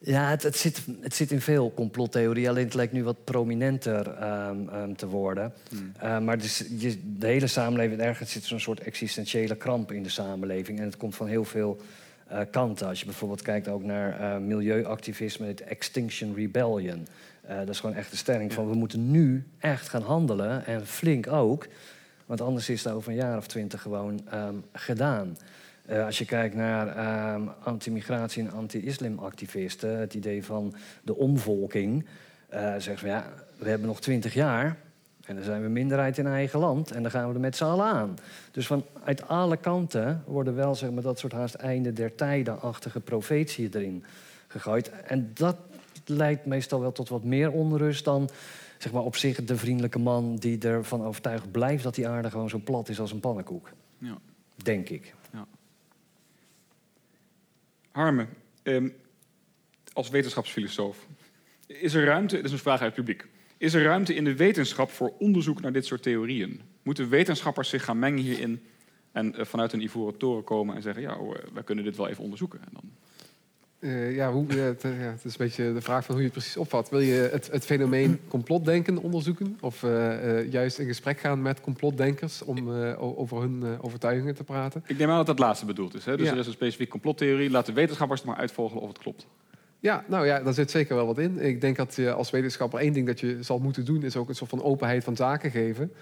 [0.04, 2.48] Ja, het, het, zit, het zit in veel complottheorieën.
[2.48, 5.52] Alleen het lijkt nu wat prominenter ehm, ehm, te worden.
[5.98, 10.08] Eh, maar dus, je, de hele samenleving, ergens zit zo'n soort existentiële kramp in de
[10.08, 10.78] samenleving.
[10.78, 11.80] En het komt van heel veel
[12.32, 12.86] eh, kanten.
[12.86, 17.06] Als je bijvoorbeeld kijkt ook naar eh, milieuactivisme, het Extinction Rebellion.
[17.42, 20.66] Eh, dat is gewoon echt de stelling van we moeten nu echt gaan handelen.
[20.66, 21.66] En flink ook.
[22.26, 25.36] Want anders is het over een jaar of twintig gewoon ehm, gedaan.
[26.04, 32.06] Als je kijkt naar ehm, anti-migratie en anti-islamactivisten, het idee van de omvolking,
[32.48, 34.76] eh zeggen ze ja, we hebben nog twintig jaar
[35.26, 37.64] en dan zijn we minderheid in eigen land en dan gaan we er met z'n
[37.64, 38.18] allen aan.
[38.50, 43.70] Dus vanuit alle kanten worden wel zeg maar, dat soort haast einde der tijden-achtige profetieën
[43.74, 44.04] erin
[44.46, 44.90] gegooid.
[44.90, 45.56] En dat
[46.04, 48.30] leidt meestal wel tot wat meer onrust dan
[48.78, 52.48] zeg maar, op zich de vriendelijke man die ervan overtuigd blijft dat die aarde gewoon
[52.48, 53.70] zo plat is als een pannenkoek.
[53.98, 54.18] Ja.
[54.56, 55.14] Denk ik.
[55.32, 55.46] Ja.
[57.90, 58.26] Harme,
[58.62, 58.88] ehm,
[59.92, 61.06] als wetenschapsfilosoof,
[61.66, 63.26] is er ruimte, dit is een vraag uit het publiek,
[63.62, 66.60] is er ruimte in de wetenschap voor onderzoek naar dit soort theorieën?
[66.82, 68.62] Moeten wetenschappers zich gaan mengen hierin
[69.12, 71.96] en eh, vanuit een ivoren toren komen en zeggen, ja, oh, eh, wij kunnen dit
[71.96, 72.60] wel even onderzoeken?
[72.60, 72.90] En dan...
[73.78, 76.38] Eh, ja, hoe, het, ja, het is een beetje de vraag van hoe je het
[76.38, 76.90] precies opvat.
[76.90, 79.58] Wil je het, het fenomeen complotdenken onderzoeken?
[79.60, 79.80] Of
[80.50, 84.84] juist in gesprek gaan met complotdenkers om over hun overtuigingen te praten?
[84.86, 86.04] Ik neem aan dat dat laatste bedoeld is.
[86.04, 86.16] Hè?
[86.16, 86.32] Dus Ja.
[86.32, 87.50] er is een specifieke complottheorie.
[87.50, 89.26] Laat de wetenschappers het maar uitvogelen of het klopt.
[89.82, 91.38] Ja, nou ja, daar zit zeker wel wat in.
[91.38, 94.02] Ik denk dat je als wetenschapper één ding dat je zal moeten doen...
[94.02, 95.92] is ook een soort van openheid van zaken geven.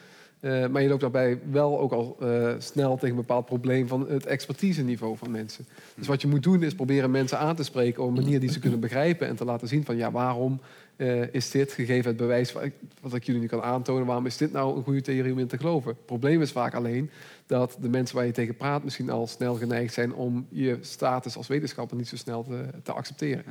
[0.40, 3.88] Eh, maar je loopt daarbij wel ook al eh, snel tegen een bepaald probleem...
[3.88, 5.66] van het expertiseniveau van mensen.
[5.94, 8.02] Dus wat je moet doen is proberen mensen aan te spreken...
[8.02, 9.28] op een manier die ze kunnen begrijpen...
[9.28, 10.60] en te laten zien van ja, waarom
[11.00, 12.52] eh, is dit gegeven het bewijs...
[12.52, 14.06] wat ik, wat ik jullie nu kan aantonen...
[14.06, 15.90] waarom is dit nou een goede theorie om in te geloven?
[15.90, 17.10] Het probleem is vaak alleen
[17.46, 18.84] dat de mensen waar je tegen praat...
[18.84, 21.96] misschien al snel geneigd zijn om je status als wetenschapper...
[21.96, 23.44] niet zo snel te, te accepteren.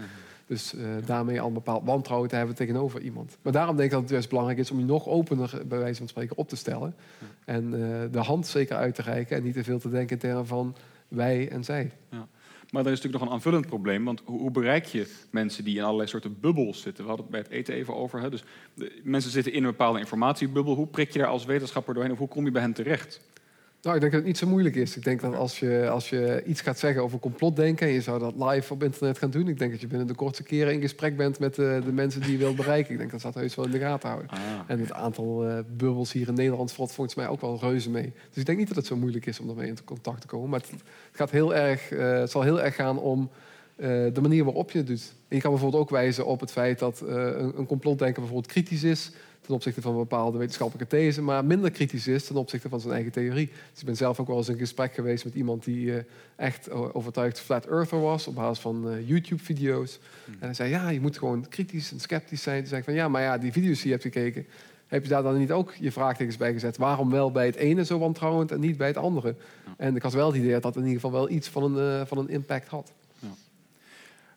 [0.45, 3.37] Dus eh, daarmee al een bepaald wantrouwen te hebben tegenover iemand.
[3.41, 5.97] Maar daarom denk ik dat het juist belangrijk is om je nog opener, bij wijze
[5.97, 6.95] van spreken, op te stellen.
[7.45, 10.21] En eh, de hand zeker uit te reiken en niet te veel te denken in
[10.21, 10.75] termen van
[11.07, 11.91] wij en zij.
[12.09, 12.27] Ja.
[12.71, 14.05] Maar er is natuurlijk nog een aanvullend probleem.
[14.05, 17.03] Want hoe, bereik je mensen die in allerlei soorten bubbels zitten?
[17.03, 18.21] We hadden het bij het eten even over.
[18.21, 18.29] Hè?
[18.29, 18.43] Dus
[18.73, 20.75] de, mensen zitten in een bepaalde informatiebubbel.
[20.75, 22.11] Hoe prik je daar als wetenschapper doorheen?
[22.11, 23.21] Of hoe kom je bij hen terecht?
[23.81, 24.95] Nou, ik denk dat het niet zo moeilijk is.
[24.97, 27.87] Ik denk dat als je, als je iets gaat zeggen over complotdenken...
[27.87, 29.47] en je zou dat live op internet gaan doen...
[29.47, 32.21] ik denk dat je binnen de kortste keren in gesprek bent met eh, de mensen
[32.21, 32.91] die je wilt bereiken.
[32.91, 34.29] Ik denk dat ze dat heus wel in de gaten houden.
[34.67, 38.13] En het aantal eh, bubbels hier in Nederland valt volgens mij ook wel reuze mee.
[38.29, 40.49] Dus ik denk niet dat het zo moeilijk is om daarmee in contact te komen.
[40.49, 40.81] Maar het, het
[41.11, 43.29] gaat heel erg, eh, het zal heel erg gaan om
[44.13, 45.13] de manier waarop je het doet.
[45.27, 48.51] En je kan bijvoorbeeld ook wijzen op het feit dat eh, een, een complotdenker bijvoorbeeld
[48.51, 49.11] kritisch is
[49.41, 52.93] ten opzichte van een bepaalde wetenschappelijke these, maar minder kritisch is ten opzichte van zijn
[52.93, 53.49] eigen theorie.
[53.71, 56.03] Dus ik ben zelf ook wel eens in gesprek geweest met iemand die eh,
[56.35, 59.99] echt overtuigd flat earther was op basis van eh, YouTube-video's.
[60.25, 62.59] En hij zei, ja, je moet gewoon kritisch en sceptisch zijn.
[62.59, 64.45] Toen zei ik van, ja, maar ja, die video's die je hebt gekeken,
[64.87, 66.77] heb je daar dan niet ook je vraagtekens bij gezet?
[66.77, 69.35] Waarom wel bij het ene zo wantrouwend en niet bij het andere?
[69.77, 72.01] En ik had wel het idee dat dat in ieder geval wel iets van een,
[72.01, 72.93] eh, van een impact had.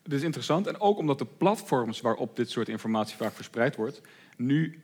[0.03, 0.67] Dit is interessant.
[0.67, 4.01] En ook omdat de platforms waarop dit soort informatie vaak verspreid wordt...
[4.37, 4.79] nu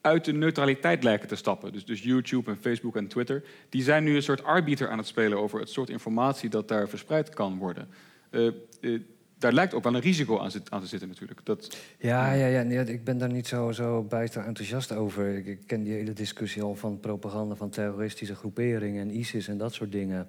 [0.00, 1.72] uit de neutraliteit lijken te stappen.
[1.72, 3.44] Dus, dus YouTube en Facebook en Twitter...
[3.68, 5.38] die zijn nu een soort arbiter aan het spelen...
[5.38, 7.88] over het soort informatie dat daar verspreid kan worden.
[8.30, 8.46] Eh,
[8.80, 9.00] eh,
[9.38, 11.40] daar lijkt ook wel een risico aan, zit- aan te zitten natuurlijk.
[11.44, 15.36] Dat, Ja, ja, ja nee, ik ben daar niet zo, zo bijster enthousiast over.
[15.36, 19.58] Ik, ik ken die hele discussie al van propaganda van terroristische groeperingen en ISIS en
[19.58, 20.28] dat soort dingen.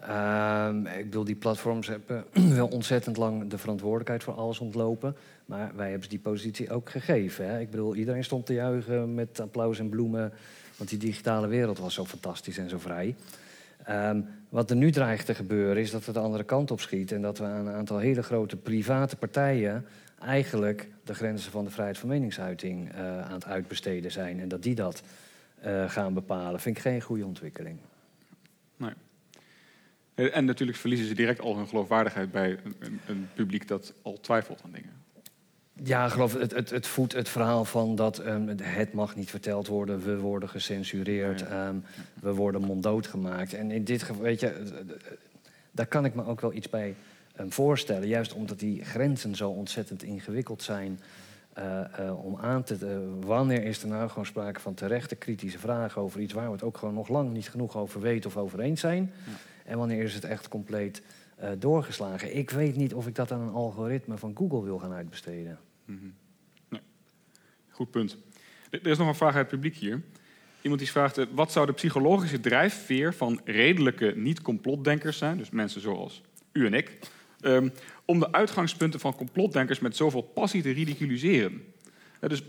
[0.00, 2.24] Ehm, ik bedoel, die platforms hebben
[2.54, 5.16] wel ontzettend lang de verantwoordelijkheid voor alles ontlopen.
[5.46, 7.48] Maar wij hebben ze die positie ook gegeven.
[7.48, 7.60] Hè?
[7.60, 10.32] Ik bedoel, iedereen stond te juichen met applaus en bloemen.
[10.76, 13.14] Want die digitale wereld was zo fantastisch en zo vrij.
[13.84, 17.12] Ehm, wat er nu dreigt te gebeuren is dat het de andere kant op schiet...
[17.12, 19.84] en dat we aan een aantal hele grote private partijen...
[20.20, 24.40] eigenlijk de grenzen van de vrijheid van meningsuiting uh, aan het uitbesteden zijn...
[24.40, 25.02] en dat die dat
[25.66, 26.60] uh, gaan bepalen.
[26.60, 27.78] Vind ik geen goede ontwikkeling.
[30.16, 34.60] En natuurlijk verliezen ze direct al hun geloofwaardigheid bij een, een publiek dat al twijfelt
[34.64, 34.92] aan dingen.
[35.82, 39.66] Ja, geloof het, het, het voedt het verhaal van dat um, het mag niet verteld
[39.66, 41.68] worden, we worden gecensureerd, ja.
[41.68, 41.84] um,
[42.20, 43.54] we worden monddood gemaakt.
[43.54, 44.62] En in dit geval, weet je,
[45.70, 46.94] daar kan ik me ook wel iets bij
[47.40, 48.08] um, voorstellen.
[48.08, 51.00] Juist omdat die grenzen zo ontzettend ingewikkeld zijn
[51.58, 52.78] uh, uh, om aan te.
[52.82, 56.52] Uh, wanneer is er nou gewoon sprake van terechte kritische vragen over iets waar we
[56.52, 59.12] het ook gewoon nog lang niet genoeg over weten of over eens zijn?
[59.26, 59.32] Ja.
[59.66, 61.02] En wanneer is het echt compleet
[61.42, 62.36] uh, doorgeslagen?
[62.36, 65.58] Ik weet niet of ik dat aan een algoritme van Google wil gaan uitbesteden.
[66.68, 66.80] Nee.
[67.68, 68.16] Goed punt.
[68.70, 70.02] Er is nog een vraag uit het publiek hier.
[70.60, 75.80] Iemand die vraagt: uh, wat zou de psychologische drijfveer van redelijke niet-complotdenkers zijn, dus mensen
[75.80, 76.22] zoals
[76.52, 76.98] u en ik,
[77.40, 77.72] um,
[78.04, 81.74] om de uitgangspunten van complotdenkers met zoveel passie te ridiculiseren?
[82.20, 82.42] Dus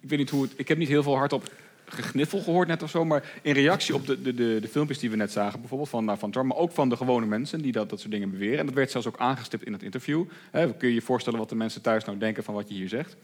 [0.00, 0.52] ik weet niet hoe het.
[0.56, 1.52] Ik heb niet heel veel hardop
[1.84, 5.10] gegniffel gehoord net of zo, maar in reactie op de, de, de, de filmpjes die
[5.10, 7.72] we net zagen, bijvoorbeeld van, nou, van Trump, maar ook van de gewone mensen die
[7.72, 8.58] dat, dat soort dingen beweren.
[8.58, 10.24] En dat werd zelfs ook aangestipt in het interview.
[10.50, 12.88] He, kun je je voorstellen wat de mensen thuis nou denken van wat je hier
[12.88, 13.16] zegt.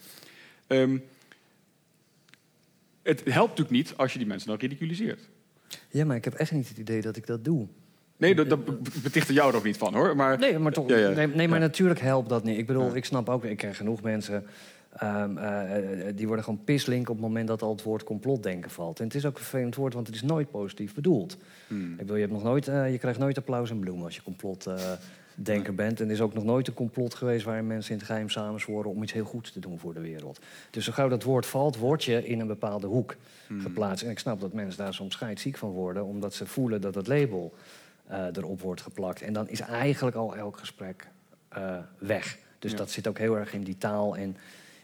[0.66, 1.02] Um,
[3.02, 5.28] het helpt natuurlijk niet als je die mensen dan ridiculiseert.
[5.88, 7.66] Ja, maar ik heb echt niet het idee dat ik dat doe.
[8.16, 8.64] Nee, dat, dat
[9.02, 10.16] beticht er jou er ook niet van, hoor.
[10.16, 11.08] Maar, nee, maar, toch, ja, ja.
[11.08, 12.58] nee, nee, maar natuurlijk helpt dat niet.
[12.58, 14.46] Ik bedoel, ik snap ook, ik ken genoeg mensen
[15.02, 15.62] Um, uh,
[16.14, 18.98] die worden gewoon pislink op het moment dat al het woord complotdenken valt.
[18.98, 21.36] En het is ook een vervelend woord, want het is nooit positief bedoeld.
[21.66, 21.90] Hmm.
[21.90, 24.22] Ik bedoel, je, hebt nog nooit, uh, je krijgt nooit applaus en bloemen als je
[24.22, 26.00] complotdenker bent.
[26.00, 28.90] En er is ook nog nooit een complot geweest waarin mensen in het geheim samenzworen
[28.90, 30.40] om iets heel goeds te doen voor de wereld.
[30.70, 33.60] Dus zo gauw dat woord valt, word je in een bepaalde hoek hmm.
[33.60, 34.04] geplaatst.
[34.04, 37.06] En ik snap dat mensen daar soms scheidsziek van worden, omdat ze voelen dat het
[37.06, 37.54] label
[38.10, 39.22] uh, erop wordt geplakt.
[39.22, 41.08] En dan is eigenlijk al elk gesprek
[41.98, 42.38] weg.
[42.58, 42.76] Dus ja.
[42.76, 44.36] dat zit ook heel erg in die taal en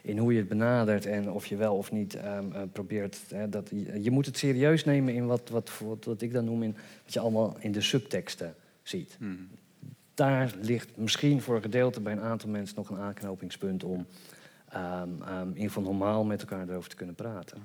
[0.07, 3.21] in hoe je het benadert en of je wel of niet um, uh, probeert.
[3.29, 6.45] Hè, dat, je, je, moet het serieus nemen in wat, wat, wat, wat, ik dan
[6.45, 9.17] noem in wat je allemaal in de subteksten ziet.
[9.19, 9.49] Hmm.
[10.15, 14.07] Daar ligt misschien voor een gedeelte bij een aantal mensen nog een aanknopingspunt om
[14.75, 17.59] um, um, in ieder geval normaal met elkaar erover te kunnen praten.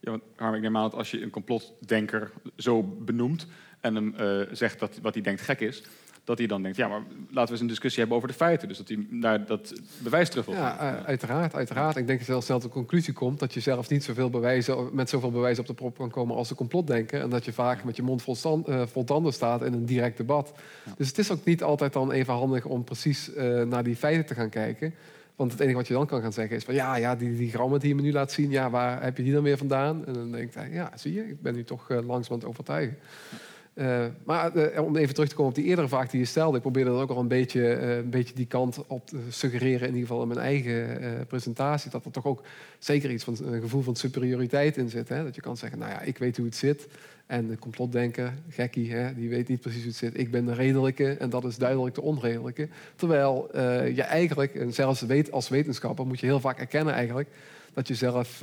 [0.00, 3.46] Ja, want Harm, ik neem aan dat als je een complotdenker zo benoemt
[3.80, 5.82] en hem uh, zegt dat wat hij denkt gek is,
[6.24, 8.68] dat hij dan denkt, ja, maar laten we eens een discussie hebben over de feiten.
[8.68, 11.96] Dus dat hij naar dat bewijs terug wil ja, uh, uiteraard, uiteraard.
[11.96, 14.30] Ik denk dat je zelfs snel tot de conclusie komt dat je zelf niet zoveel
[14.30, 17.20] bewijzen, met zoveel bewijzen op de prop kan komen als de complotdenker.
[17.20, 19.86] En dat je vaak met je mond vol, stand, uh, vol tanden staat in een
[19.86, 20.52] direct debat.
[20.84, 20.92] Ja.
[20.96, 24.26] Dus het is ook niet altijd dan even handig om precies uh, naar die feiten
[24.26, 24.94] te gaan kijken.
[25.36, 27.50] Want het enige wat je dan kan gaan zeggen is van ja, ja die, die
[27.50, 30.06] grammen die je me nu laat zien, ja, waar heb je die dan weer vandaan?
[30.06, 32.98] En dan denkt hij, ja, zie je, ik ben nu toch langzaam aan het overtuigen.
[33.74, 36.56] Uh, maar uh, om even terug te komen op die eerdere vraag die je stelde,
[36.56, 39.88] ik probeerde dat ook al een beetje, uh, een beetje die kant op te suggereren,
[39.88, 42.42] in ieder geval in mijn eigen presentatie, dat er toch ook
[42.78, 45.08] zeker iets van een gevoel van superioriteit in zit.
[45.08, 45.24] Hè?
[45.24, 46.86] Dat je kan zeggen, nou ja, ik weet hoe het zit.
[47.26, 50.18] En de complotdenker, gekkie, hè, die weet niet precies hoe het zit.
[50.18, 52.68] Ik ben de redelijke en dat is duidelijk de onredelijke.
[52.96, 53.48] Terwijl
[53.94, 57.28] je eigenlijk, en zelfs weet, als wetenschapper, moet je heel vaak erkennen eigenlijk,
[57.74, 58.42] dat je zelf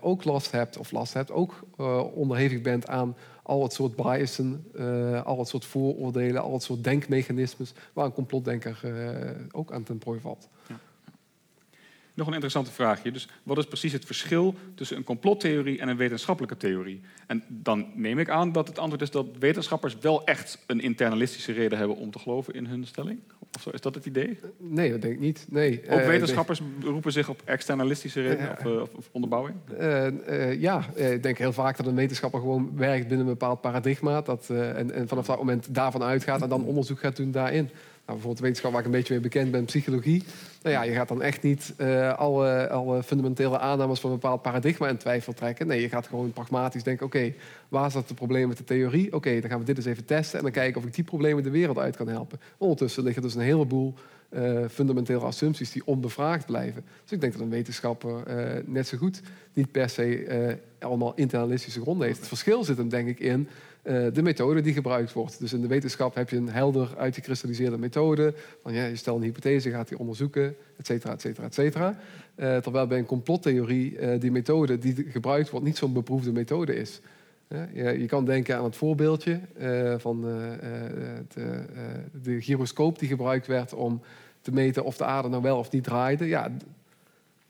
[0.00, 1.66] ook last hebt, of last hebt, ook
[2.14, 3.16] onderhevig bent aan
[3.50, 8.12] al het soort biasen, uh, al het soort vooroordelen, al het soort denkmechanismes waar een
[8.12, 10.48] complotdenker uh, ook aan ten prooi valt.
[10.68, 10.78] Ja.
[12.14, 13.12] Nog een interessante vraagje.
[13.12, 17.00] Dus wat is precies het verschil tussen een complottheorie en een wetenschappelijke theorie?
[17.26, 21.52] En dan neem ik aan dat het antwoord is dat wetenschappers wel echt een internalistische
[21.52, 23.20] reden hebben om te geloven in hun stelling.
[23.56, 24.38] Of zo, is dat het idee?
[24.58, 25.46] Nee, dat denk ik niet.
[25.48, 25.82] Nee.
[25.88, 29.56] Ook wetenschappers uh, roepen zich op externalistische redenen of, uh, of, of, onderbouwing?
[30.58, 34.20] Ja, ik denk heel vaak dat een wetenschapper gewoon werkt binnen een bepaald paradigma.
[34.20, 37.70] Dat, en, en, vanaf dat moment daarvan uitgaat en dan onderzoek gaat doen daarin.
[38.10, 40.22] Nou, bijvoorbeeld wetenschap waar ik een beetje mee bekend ben, psychologie.
[40.62, 44.88] Nou ja, je gaat dan echt niet uh, alle, fundamentele aannames van een bepaald paradigma
[44.88, 45.66] in twijfel trekken.
[45.66, 47.34] Nee, je gaat gewoon pragmatisch denken, oké, okay,
[47.68, 49.12] waar zat het probleem met de theorie?
[49.12, 51.42] Oké, dan gaan we dit eens even testen en dan kijken of ik die problemen
[51.42, 52.40] de wereld uit kan helpen.
[52.58, 53.94] Ondertussen liggen dus een heleboel
[54.30, 56.84] uh, fundamentele assumpties die onbevraagd blijven.
[57.02, 59.20] Dus ik denk dat een wetenschapper uh, net zo goed
[59.52, 62.18] niet per se allemaal internalistische gronden heeft.
[62.18, 63.48] Het verschil zit hem denk ik in
[63.82, 65.40] de methode die gebruikt wordt.
[65.40, 68.34] Dus in de wetenschap heb je een helder uitgekristalliseerde methode.
[68.62, 71.98] Van, ja, je stelt een hypothese, gaat die onderzoeken, et cetera, et cetera, et cetera.
[72.36, 77.00] Terwijl bij een complottheorie die methode die gebruikt wordt niet zo'n beproefde methode is.
[77.72, 79.40] Je, kan denken aan het voorbeeldje
[79.98, 81.64] van de,
[82.22, 84.00] de gyroscoop die gebruikt werd om
[84.40, 86.26] te meten of de aarde nou wel of niet draaide.
[86.26, 86.50] Ja,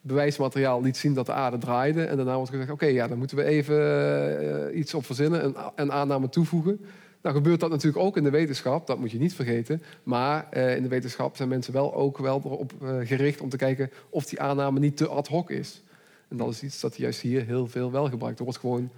[0.01, 2.05] bewijsmateriaal liet zien dat de aarde draaide.
[2.05, 5.93] En daarna wordt gezegd, oké, ja, dan moeten we even iets op verzinnen, een, een,
[5.93, 6.81] aanname toevoegen.
[7.23, 9.83] Nou gebeurt dat natuurlijk ook in de wetenschap, dat moet je niet vergeten.
[10.03, 13.57] Maar eh, in de wetenschap zijn mensen wel ook wel erop eh, gericht om te
[13.57, 15.83] kijken of die aanname niet te ad hoc is.
[16.29, 18.39] En dat is iets dat juist hier heel veel wel gebruikt.
[18.39, 18.91] Er wordt gewoon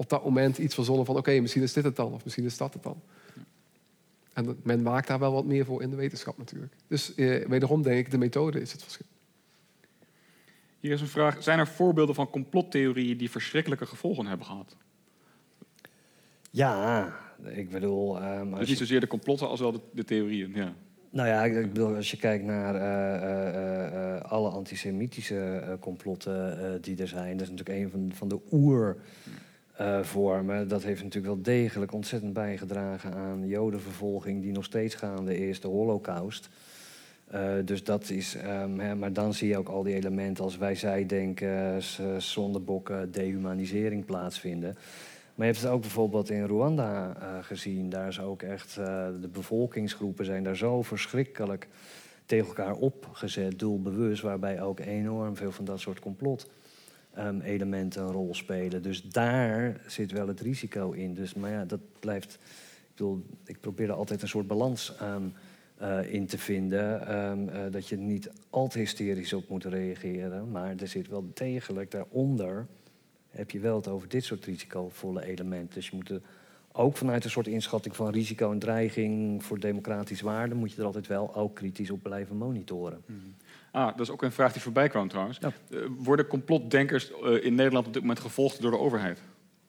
[0.00, 2.56] op dat moment iets verzonnen van oké, misschien is dit het dan, of misschien is
[2.56, 3.00] dat het dan.
[4.32, 6.72] En men waakt daar wel wat meer voor in de wetenschap natuurlijk.
[6.86, 9.06] Dus eh, wederom denk ik, de methode is het verschil.
[10.80, 11.42] Hier is een vraag.
[11.42, 14.76] Zijn er voorbeelden van complottheorieën die verschrikkelijke gevolgen hebben gehad?
[16.50, 17.12] Ja,
[17.44, 18.20] ik bedoel...
[18.20, 20.52] ehm, Dus niet je- zozeer de complotten als wel de, de theorieën.
[20.54, 20.72] Ja.
[21.10, 25.40] Nou ja, ik ik bedoel, als je kijkt naar eh, eh, eh, eh, alle antisemitische
[25.40, 28.40] eh, complotten eh, die er zijn, dat is natuurlijk een van, van de
[29.80, 30.68] oervormen.
[30.68, 35.68] dat heeft natuurlijk wel degelijk ontzettend bijgedragen aan jodenvervolging, die nog steeds gaande is, de
[35.68, 36.48] holocaust.
[37.26, 40.56] Eh, dus dat is, ehm, hè, maar dan zie je ook al die elementen als
[40.58, 44.74] wij zij denken, s- zondebokken, dehumanisering plaatsvinden.
[45.34, 47.90] Maar je hebt het ook bijvoorbeeld in Rwanda eh, gezien.
[47.90, 51.68] Daar is ook echt, eh, de bevolkingsgroepen zijn daar zo verschrikkelijk
[52.26, 56.50] tegen elkaar opgezet, doelbewust, waarbij ook enorm veel van dat soort complot.
[57.42, 58.82] Elementen een rol spelen.
[58.82, 61.14] Dus daar zit wel het risico in.
[61.14, 62.34] Dus, maar ja, dat blijft.
[62.34, 65.34] Ik bedoel, ik probeer er altijd een soort balans aan
[65.76, 67.06] eh, in te vinden.
[67.06, 70.50] ehm, eh, dat je niet al te hysterisch op moet reageren.
[70.50, 72.66] Maar er zit wel degelijk daaronder
[73.30, 75.74] heb je wel het over dit soort risicovolle elementen.
[75.74, 76.20] Dus je moet er
[76.72, 80.86] ook vanuit een soort inschatting van risico en dreiging voor democratische waarden, moet je er
[80.86, 83.02] altijd wel ook kritisch op blijven monitoren.
[83.70, 85.38] Ah, dat is ook een vraag die voorbij kwam trouwens.
[85.38, 85.50] Eh,
[85.98, 89.18] worden complotdenkers eh, in Nederland op dit moment gevolgd door de overheid?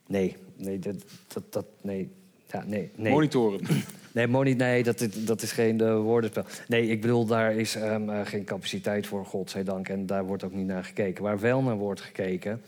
[0.07, 0.95] Nee, nee, dat,
[1.27, 2.09] dat, dat nee.
[2.51, 3.11] Ja, nee, nee.
[3.11, 3.59] Monitoren.
[4.13, 6.43] Nee, moni nee dat, is- dat is geen eh, woordenspel.
[6.67, 9.89] Nee, ik bedoel, daar is ehm, eh, geen capaciteit voor, godzijdank.
[9.89, 11.23] En daar wordt ook niet naar gekeken.
[11.23, 12.61] Waar wel naar wordt gekeken,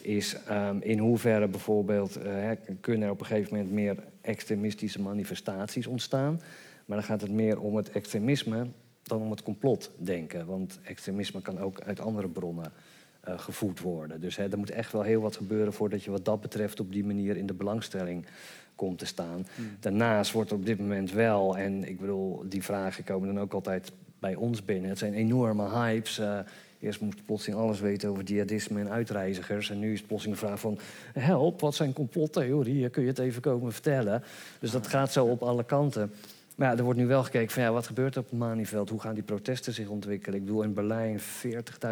[0.00, 2.14] is ehm, in hoeverre bijvoorbeeld...
[2.22, 6.40] hè, kunnen er op een gegeven moment meer extremistische manifestaties ontstaan.
[6.86, 8.66] Maar dan gaat het meer om het extremisme
[9.08, 10.46] dan om het complotdenken.
[10.46, 12.72] Want extremisme kan ook uit andere bronnen
[13.20, 14.20] eh, gevoed worden.
[14.20, 16.92] Dus hè, er moet echt wel heel wat gebeuren voordat je wat dat betreft op
[16.92, 18.26] die manier in de belangstelling
[18.74, 19.46] komt te staan.
[19.80, 23.52] Daarnaast wordt er op dit moment wel, en ik bedoel, die vragen komen dan ook
[23.52, 24.90] altijd bij ons binnen.
[24.90, 26.18] Het zijn enorme hypes.
[26.18, 26.38] eh,
[26.80, 29.70] eerst moest plotseling alles weten over jihadisme en uitreizigers.
[29.70, 30.78] En nu is het plotseling de vraag van...
[31.12, 32.90] help, wat zijn complottheorieën?
[32.90, 34.22] Kun je het even komen vertellen?
[34.58, 36.12] Dus dat gaat zo op alle kanten.
[36.58, 38.90] Maar er wordt nu wel gekeken van ja, wat gebeurt er op het Malieveld?
[38.90, 40.38] Hoe gaan die protesten zich ontwikkelen?
[40.38, 41.20] Ik bedoel, in Berlijn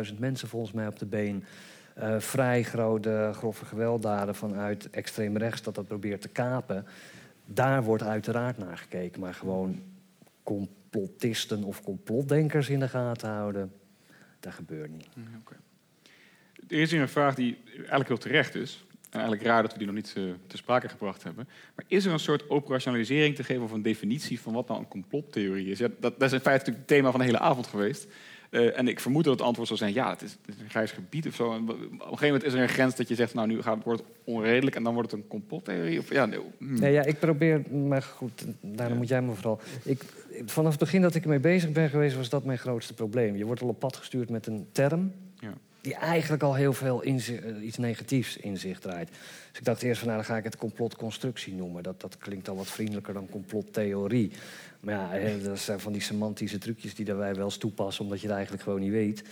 [0.09, 1.45] 40.000 mensen volgens mij op de been.
[1.95, 6.87] Eh, vrij grote, grove gewelddaden vanuit extreem rechts dat dat probeert te kapen.
[7.45, 9.21] Daar wordt uiteraard naar gekeken.
[9.21, 9.83] Maar gewoon
[10.43, 13.73] complotisten of complotdenkers in de gaten houden,
[14.41, 15.09] dat gebeurt niet.
[16.69, 18.86] Er is hier een vraag die eigenlijk heel terecht is.
[19.17, 21.49] En eigenlijk raar dat we die nog niet eh, te sprake gebracht hebben.
[21.75, 24.89] Maar is er een soort operationalisering te geven of een definitie van wat nou een
[24.89, 25.79] complottheorie is?
[25.79, 28.07] Ja, dat, dat is in feite natuurlijk het thema van de hele avond geweest.
[28.51, 30.71] Eh, en ik vermoed dat het antwoord zal zijn: ja, het is, het is een
[30.71, 31.53] grijs gebied of zo.
[31.53, 33.85] En op een gegeven moment is er een grens dat je zegt: nou, nu gaat,
[33.85, 35.99] wordt het onredelijk en dan wordt het een complottheorie.
[35.99, 36.81] Of, ja, nee, hmm.
[36.81, 39.61] Nee, ja, ik probeer, maar goed, daarom moet jij me vooral.
[39.83, 40.03] Ik,
[40.45, 43.37] vanaf het begin dat ik ermee bezig ben geweest, was dat mijn grootste probleem.
[43.37, 45.53] Je wordt al op pad gestuurd met een term Ja.
[45.87, 47.15] Die eigenlijk al heel veel eh,
[47.63, 49.09] iets negatiefs in zich draait.
[49.51, 51.83] Dus ik dacht eerst van, nou, dan ga ik het complotconstructie noemen.
[51.83, 54.31] Dat, dat klinkt al wat vriendelijker dan complottheorie.
[54.81, 58.27] Maar ja, dat zijn van die semantische trucjes die wij wel eens toepassen, omdat je
[58.27, 59.23] het eigenlijk gewoon niet weet.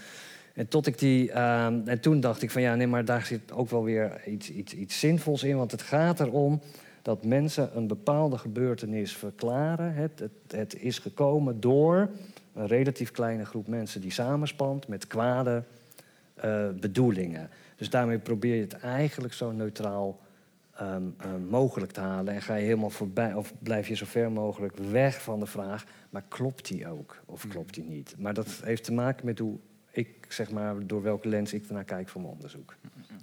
[0.54, 3.52] En, tot ik die, ehm, en toen dacht ik van ja, nee, maar daar zit
[3.52, 5.56] ook wel weer iets, iets, iets zinvols in.
[5.56, 6.60] Want het gaat erom
[7.02, 9.94] dat mensen een bepaalde gebeurtenis verklaren.
[9.94, 12.08] Het, het, het is gekomen door
[12.54, 15.62] een relatief kleine groep mensen die samenspant met kwade
[16.34, 17.50] eh, bedoelingen.
[17.76, 20.20] Dus daarmee probeer je het eigenlijk zo neutraal
[20.74, 22.34] ehm, eh, mogelijk te halen.
[22.34, 25.84] En ga je helemaal voorbij, of blijf je zo ver mogelijk weg van de vraag:
[26.10, 28.14] maar klopt die ook of klopt die niet?
[28.18, 29.58] Maar dat heeft te maken met hoe
[29.90, 32.74] ik, zeg maar, door welke lens ik ernaar kijk voor mijn onderzoek.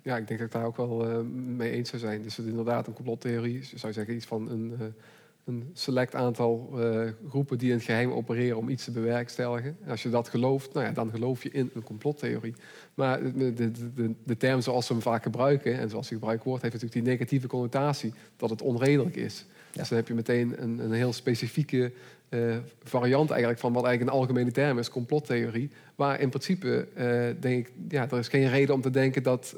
[0.03, 2.21] Ja, ik denk dat ik daar ook wel eh, mee eens zou zijn.
[2.21, 4.93] Dus het inderdaad een complottheorie is, zou je zeggen, iets van een,
[5.45, 9.77] een select aantal eh, groepen die in het geheim opereren om iets te bewerkstelligen.
[9.83, 12.53] En als je dat gelooft, nou ja, dan geloof je in een complottheorie.
[12.93, 16.43] Maar de, de, de, de term zoals we hem vaak gebruiken, en zoals die gebruikt
[16.43, 19.45] wordt, heeft natuurlijk die negatieve connotatie dat het onredelijk is.
[19.71, 21.91] Dus dan heb je meteen een, een heel specifieke
[22.29, 25.69] eh, variant eigenlijk van wat eigenlijk een algemene term is, complottheorie.
[25.95, 27.05] Waar in principe, eh,
[27.39, 29.55] denk ik, ja, er is geen reden om te denken dat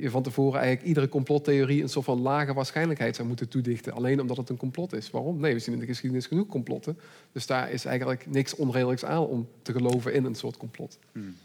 [0.00, 3.92] je van tevoren eigenlijk iedere complottheorie een soort van lage waarschijnlijkheid zou moeten toedichten.
[3.92, 5.10] Alleen omdat het een complot is.
[5.10, 5.40] Waarom?
[5.40, 6.98] Nee, we zien in de geschiedenis genoeg complotten.
[7.32, 10.98] Dus daar is eigenlijk niks onredelijks aan om te geloven in een soort complot.
[11.12, 11.36] Hmm.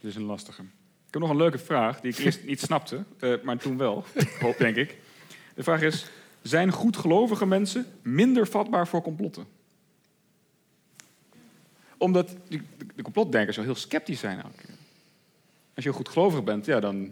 [0.00, 0.62] Dit is een lastige.
[0.62, 4.04] Ik heb nog een leuke vraag die ik eerst niet snapte, eh, maar toen wel,
[4.40, 4.98] hoop denk ik.
[5.54, 6.06] De vraag is:
[6.42, 9.46] Zijn goedgelovige mensen minder vatbaar voor complotten?
[11.98, 12.60] Omdat de,
[12.94, 14.69] de complotdenkers zo heel sceptisch zijn keer.
[15.74, 17.10] Als je goedgelovig bent, ja, dan...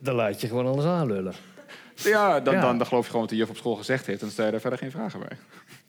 [0.00, 1.32] Dan laat je gewoon alles aanlullen.
[1.94, 2.60] Ja, dan, Ja.
[2.60, 4.18] Dan, dan geloof je gewoon wat de juf op school gezegd heeft...
[4.20, 5.36] en dan stel je daar verder geen vragen bij.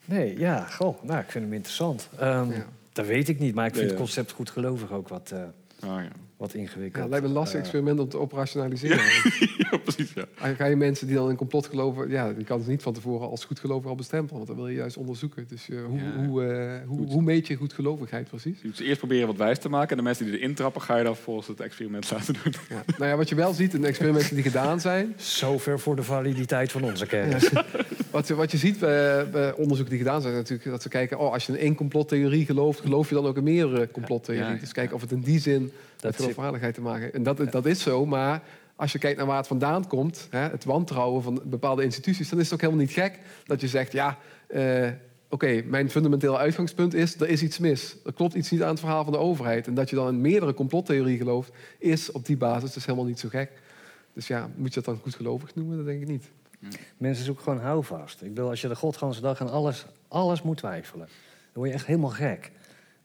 [0.05, 2.09] Nee, ja, goh, nou, ik vind hem interessant.
[2.17, 2.51] Ehm,
[2.93, 5.43] Dat weet ik niet, maar ik vind Nee, het concept goedgelovig ook wat, eh,
[5.79, 6.07] ja.
[6.41, 6.95] Wat ingewikkeld.
[6.95, 8.97] Ja, het lijkt me een lastig Eh, experiment om te operationaliseren.
[9.71, 10.13] ja, precies.
[10.13, 10.21] Ja.
[10.25, 12.93] Eigenlijk ga je mensen die dan in complot geloven, ja, die kan het niet van
[12.93, 15.45] tevoren als goedgelovig al bestempelen, want dan wil je juist onderzoeken.
[15.47, 16.25] Dus eh, hoe, Ja.
[16.25, 18.61] hoe, eh, hoe, hoe meet je goedgelovigheid precies?
[18.61, 19.89] Je moet ze eerst proberen wat wijs te maken...
[19.89, 22.53] en de mensen die erin trappen, ga je dan volgens het experiment laten doen.
[22.69, 22.83] Ja.
[22.97, 25.13] Nou ja, wat je wel ziet in de experimenten die gedaan zijn.
[25.17, 27.49] Zover voor de validiteit van onze kennis.
[27.49, 27.65] Ja.
[28.11, 31.19] Wat, je- wat je ziet bij, bij onderzoeken die gedaan zijn, natuurlijk dat ze kijken:
[31.19, 34.47] oh, als je in één complottheorie gelooft, geloof je dan ook in meerdere complottheorieën.
[34.47, 34.59] Ja, ja.
[34.59, 35.71] Dus kijken of het in die zin
[36.03, 37.13] met zit- geloofwaardigheid te maken heeft.
[37.13, 38.41] En dat, dat is zo, maar
[38.75, 42.39] als je kijkt naar waar het vandaan komt, hè, het wantrouwen van bepaalde instituties, dan
[42.39, 44.17] is het ook helemaal niet gek dat je zegt: ja.
[44.47, 44.87] eh,
[45.33, 47.95] Oké, mijn fundamentele uitgangspunt is, er is iets mis.
[48.05, 49.67] Er klopt iets niet aan het verhaal van de overheid.
[49.67, 53.19] En dat je dan in meerdere complottheorieën gelooft, is op die basis dus helemaal niet
[53.19, 53.51] zo gek.
[54.13, 55.77] Dus ja, moet je dat dan goed gelovig noemen?
[55.77, 56.29] Dat denk ik niet.
[56.97, 58.21] Mensen zoeken gewoon houvast.
[58.21, 61.75] Ik bedoel, als je de godganse dag aan alles, alles moet twijfelen, dan word je
[61.75, 62.51] echt helemaal gek.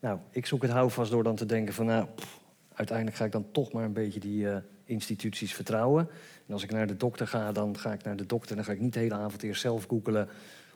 [0.01, 2.35] Nou, ik zoek het houvast door dan te denken van, nou, pff,
[2.77, 6.09] uiteindelijk ga ik dan toch maar een beetje die eh, instituties vertrouwen.
[6.47, 8.57] En als ik naar de dokter ga, dan ga ik naar de dokter.
[8.57, 10.28] Dan ga ik niet de hele avond eerst zelf googelen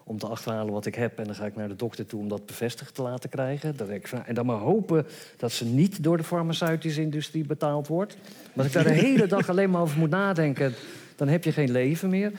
[0.05, 1.19] om te achterhalen wat ik heb.
[1.19, 3.77] En dan ga ik naar de dokter toe om dat bevestigd te laten krijgen.
[3.77, 5.07] Denk ik en dan maar hopen
[5.37, 8.17] dat ze niet door de farmaceutische industrie betaald wordt.
[8.53, 10.75] Maar als ik daar de hele dag alleen maar over moet nadenken,
[11.17, 12.33] dan heb je geen leven meer.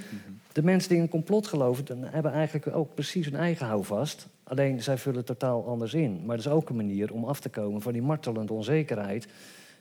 [0.51, 4.27] De mensen die in een complot geloven, dan hebben eigenlijk ook precies hun eigen houvast.
[4.51, 6.25] Alleen zij vullen het totaal anders in.
[6.25, 9.27] Maar dat is ook een manier om af te komen van die martelende onzekerheid.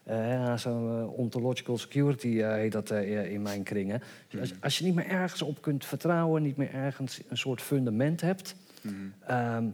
[0.07, 4.03] Ja, Zo'n eh, ontological security eh, heet dat in mijn kringen.
[4.29, 7.63] Dus als, als je niet meer ergens op kunt vertrouwen, niet meer ergens een soort
[7.63, 8.57] fundament hebt,
[9.27, 9.65] ehm,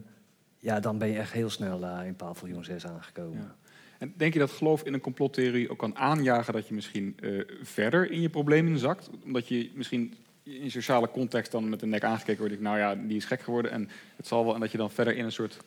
[0.59, 3.55] ja, dan ben je echt heel snel in paviljoen 6 aangekomen.
[3.97, 7.15] En denk je dat geloof in een complottheorie ook kan aanjagen dat je misschien
[7.61, 9.09] verder in je problemen zakt?
[9.23, 10.13] Omdat je misschien
[10.47, 12.53] in sociale context dan met de nek aangekeken wordt.
[12.53, 14.53] ik, Nou ja, die is gek geworden en het zal wel.
[14.53, 15.57] En dat je dan verder in een soort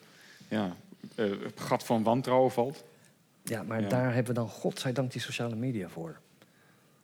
[0.47, 0.75] ja,
[1.15, 2.83] eh, gat van wantrouwen valt.
[3.43, 3.87] Ja, maar Ja.
[3.87, 6.19] daar hebben we dan godzijdank die sociale media voor.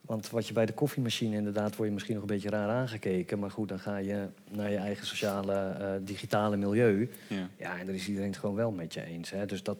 [0.01, 3.39] Want wat je bij de koffiemachine inderdaad, word je misschien nog een beetje raar aangekeken.
[3.39, 7.09] Maar goed, dan ga je naar je eigen sociale, eh, digitale milieu.
[7.27, 7.49] Ja.
[7.57, 9.29] Ja, en daar is iedereen het gewoon wel met je eens.
[9.29, 9.45] Hè?
[9.45, 9.77] Dus dat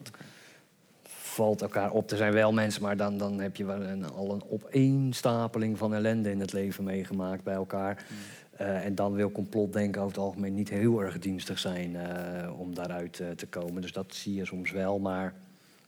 [1.38, 2.12] valt elkaar op.
[2.12, 5.94] Er zijn wel mensen, maar dan, dan heb je wel een, al een opeenstapeling van
[5.94, 8.06] ellende in het leven meegemaakt bij elkaar.
[8.52, 12.76] Eh, en dan wil complotdenken over het algemeen niet heel erg dienstig zijn eh, om
[12.76, 13.82] daaruit eh, te komen.
[13.82, 15.34] Dus dat zie je soms wel, maar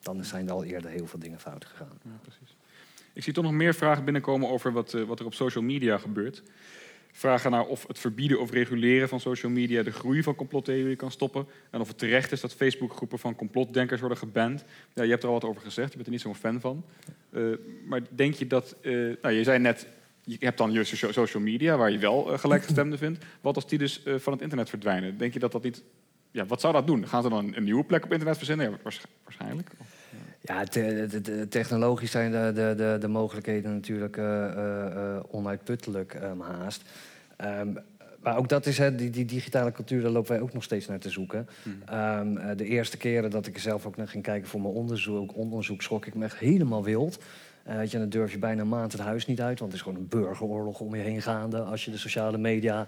[0.01, 1.99] dan zijn er al eerder heel veel dingen fout gegaan.
[2.03, 2.55] Ja, precies.
[3.13, 6.43] Ik zie toch nog meer vragen binnenkomen over wat, wat er op social media gebeurt.
[7.11, 11.11] Vragen naar of het verbieden of reguleren van social media de groei van complottheorieën kan
[11.11, 11.45] stoppen.
[11.69, 14.63] En of het terecht is dat Facebookgroepen van complotdenkers worden geband.
[14.93, 16.85] Ja, je hebt er al wat over gezegd, je bent er niet zo'n fan van.
[17.31, 17.41] Eh,
[17.85, 18.75] maar denk je dat.
[18.81, 18.91] eh,
[19.21, 19.87] nou, je zei net,
[20.23, 23.25] je hebt dan je socia- social media waar je wel eh, gelijkgestemden vindt.
[23.41, 25.17] Wat als die dus van het internet verdwijnen?
[25.17, 25.83] Denk je dat dat niet.
[26.31, 27.07] Ja, wat zou dat doen?
[27.07, 28.69] Gaan ze dan een, nieuwe plek op internet verzinnen?
[28.71, 29.69] Ja, waarsch- waarschijnlijk.
[30.49, 35.23] Ja, te- te- te- technologisch zijn de, de, de, de mogelijkheden natuurlijk eh, eh, eh,
[35.31, 36.81] onuitputtelijk ehm, haast.
[37.35, 37.67] Ehm,
[38.19, 40.87] maar ook dat is, hè, die, die digitale cultuur, daar lopen wij ook nog steeds
[40.87, 41.47] naar te zoeken.
[41.85, 44.73] Ehm, eh, de eerste keren dat ik er zelf ook naar ging kijken voor mijn
[44.73, 47.19] onderzoek, onderzoek schrok ik me echt helemaal wild.
[47.63, 49.87] Weet je, dan durf je bijna een maand het huis niet uit, want het is
[49.87, 52.87] gewoon een burgeroorlog om je heen gaande als je de sociale media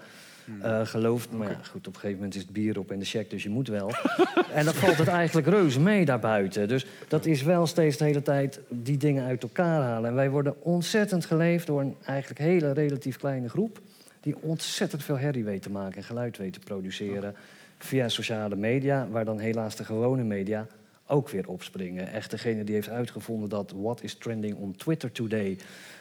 [0.61, 1.31] eh, gelooft.
[1.31, 3.43] Maar ja, goed, op een gegeven moment is het bier op en de check, dus
[3.43, 3.91] je moet wel.
[4.53, 6.67] en dan valt het eigenlijk reuze mee daarbuiten.
[6.67, 10.09] Dus dat is wel steeds de hele tijd die dingen uit elkaar halen.
[10.09, 13.79] En wij worden ontzettend geleefd door een eigenlijk hele relatief kleine groep...
[14.19, 17.35] die ontzettend veel herrie weet te maken en geluid weet te produceren...
[17.77, 20.67] via sociale media, waar dan helaas de gewone media
[21.11, 22.11] ook weer opspringen.
[22.11, 25.57] Echt degene die heeft uitgevonden dat what is trending on Twitter today...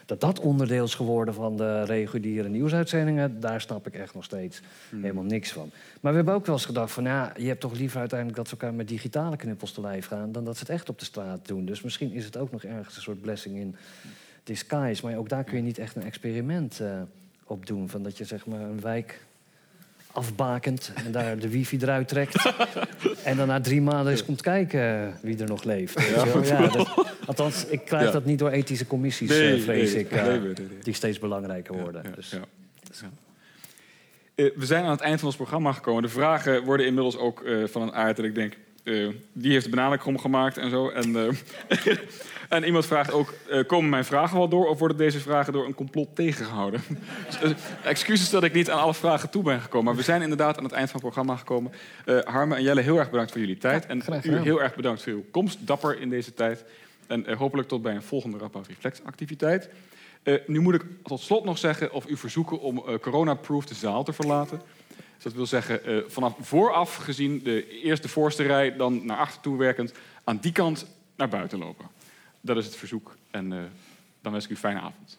[0.07, 3.41] dat dat onderdeel is geworden van de reguliere nieuwsuitzendingen...
[3.41, 4.61] daar snap ik echt nog steeds
[4.91, 5.71] helemaal niks van.
[6.01, 7.05] Maar we hebben ook wel eens gedacht van...
[7.05, 10.33] ja, je hebt toch liever uiteindelijk dat ze elkaar met digitale knuppels te lijf gaan...
[10.33, 11.65] dan dat ze het echt op de straat doen.
[11.65, 13.77] Dus misschien is het ook nog ergens een soort blessing in
[14.45, 15.07] disguise.
[15.07, 17.01] Maar ook daar kun je niet echt een experiment eh,
[17.45, 17.89] op doen.
[17.89, 19.21] Van dat je zeg maar een wijk
[20.13, 22.53] afbakent en daar de wifi eruit trekt.
[23.25, 26.03] en dan na drie maanden eens komt kijken wie er nog leeft.
[26.49, 28.11] Ja, dat- althans, ik krijg Ja.
[28.11, 30.11] dat niet door ethische commissies, Nee, eh, vrees nee, ik.
[30.11, 30.53] eh, nee.
[30.83, 32.03] Die steeds belangrijker worden.
[32.15, 32.33] Dus.
[34.35, 36.03] Eh, we zijn aan het eind van ons programma gekomen.
[36.03, 38.57] De vragen worden inmiddels ook eh, van een aard dat ik denk...
[38.85, 40.89] eh, eh, die heeft de bananenkrom gemaakt en zo.
[40.89, 41.29] En, eh,
[42.51, 44.69] en iemand vraagt ook, eh, komen mijn vragen wel door...
[44.69, 46.83] of worden deze vragen door een complot tegengehouden?
[47.27, 47.51] dus, eh,
[47.85, 49.87] excuses dat ik niet aan alle vragen toe ben gekomen.
[49.87, 51.73] Maar we zijn inderdaad aan het eind van het programma gekomen.
[52.05, 53.87] Eh Harme en Jelle, heel erg bedankt voor jullie tijd.
[53.87, 55.67] en u heel erg bedankt voor uw komst.
[55.67, 56.65] Dapper in deze tijd.
[57.07, 59.69] En hopelijk tot bij een volgende Radboud Reflex activiteit.
[60.23, 63.75] Eh, nu moet ik tot slot nog zeggen of u verzoeken om eh, corona-proof de
[63.75, 64.63] zaal te verlaten.
[65.15, 69.41] Dus dat wil zeggen, eh, vanaf vooraf gezien, de eerste voorste rij, dan naar achter
[69.41, 69.93] toe werkend,
[70.25, 70.87] aan die kant
[71.17, 71.87] naar buiten lopen.
[72.41, 73.17] Dat is het verzoek.
[73.31, 73.59] En eh,
[74.21, 75.19] dan wens ik u een fijne avond.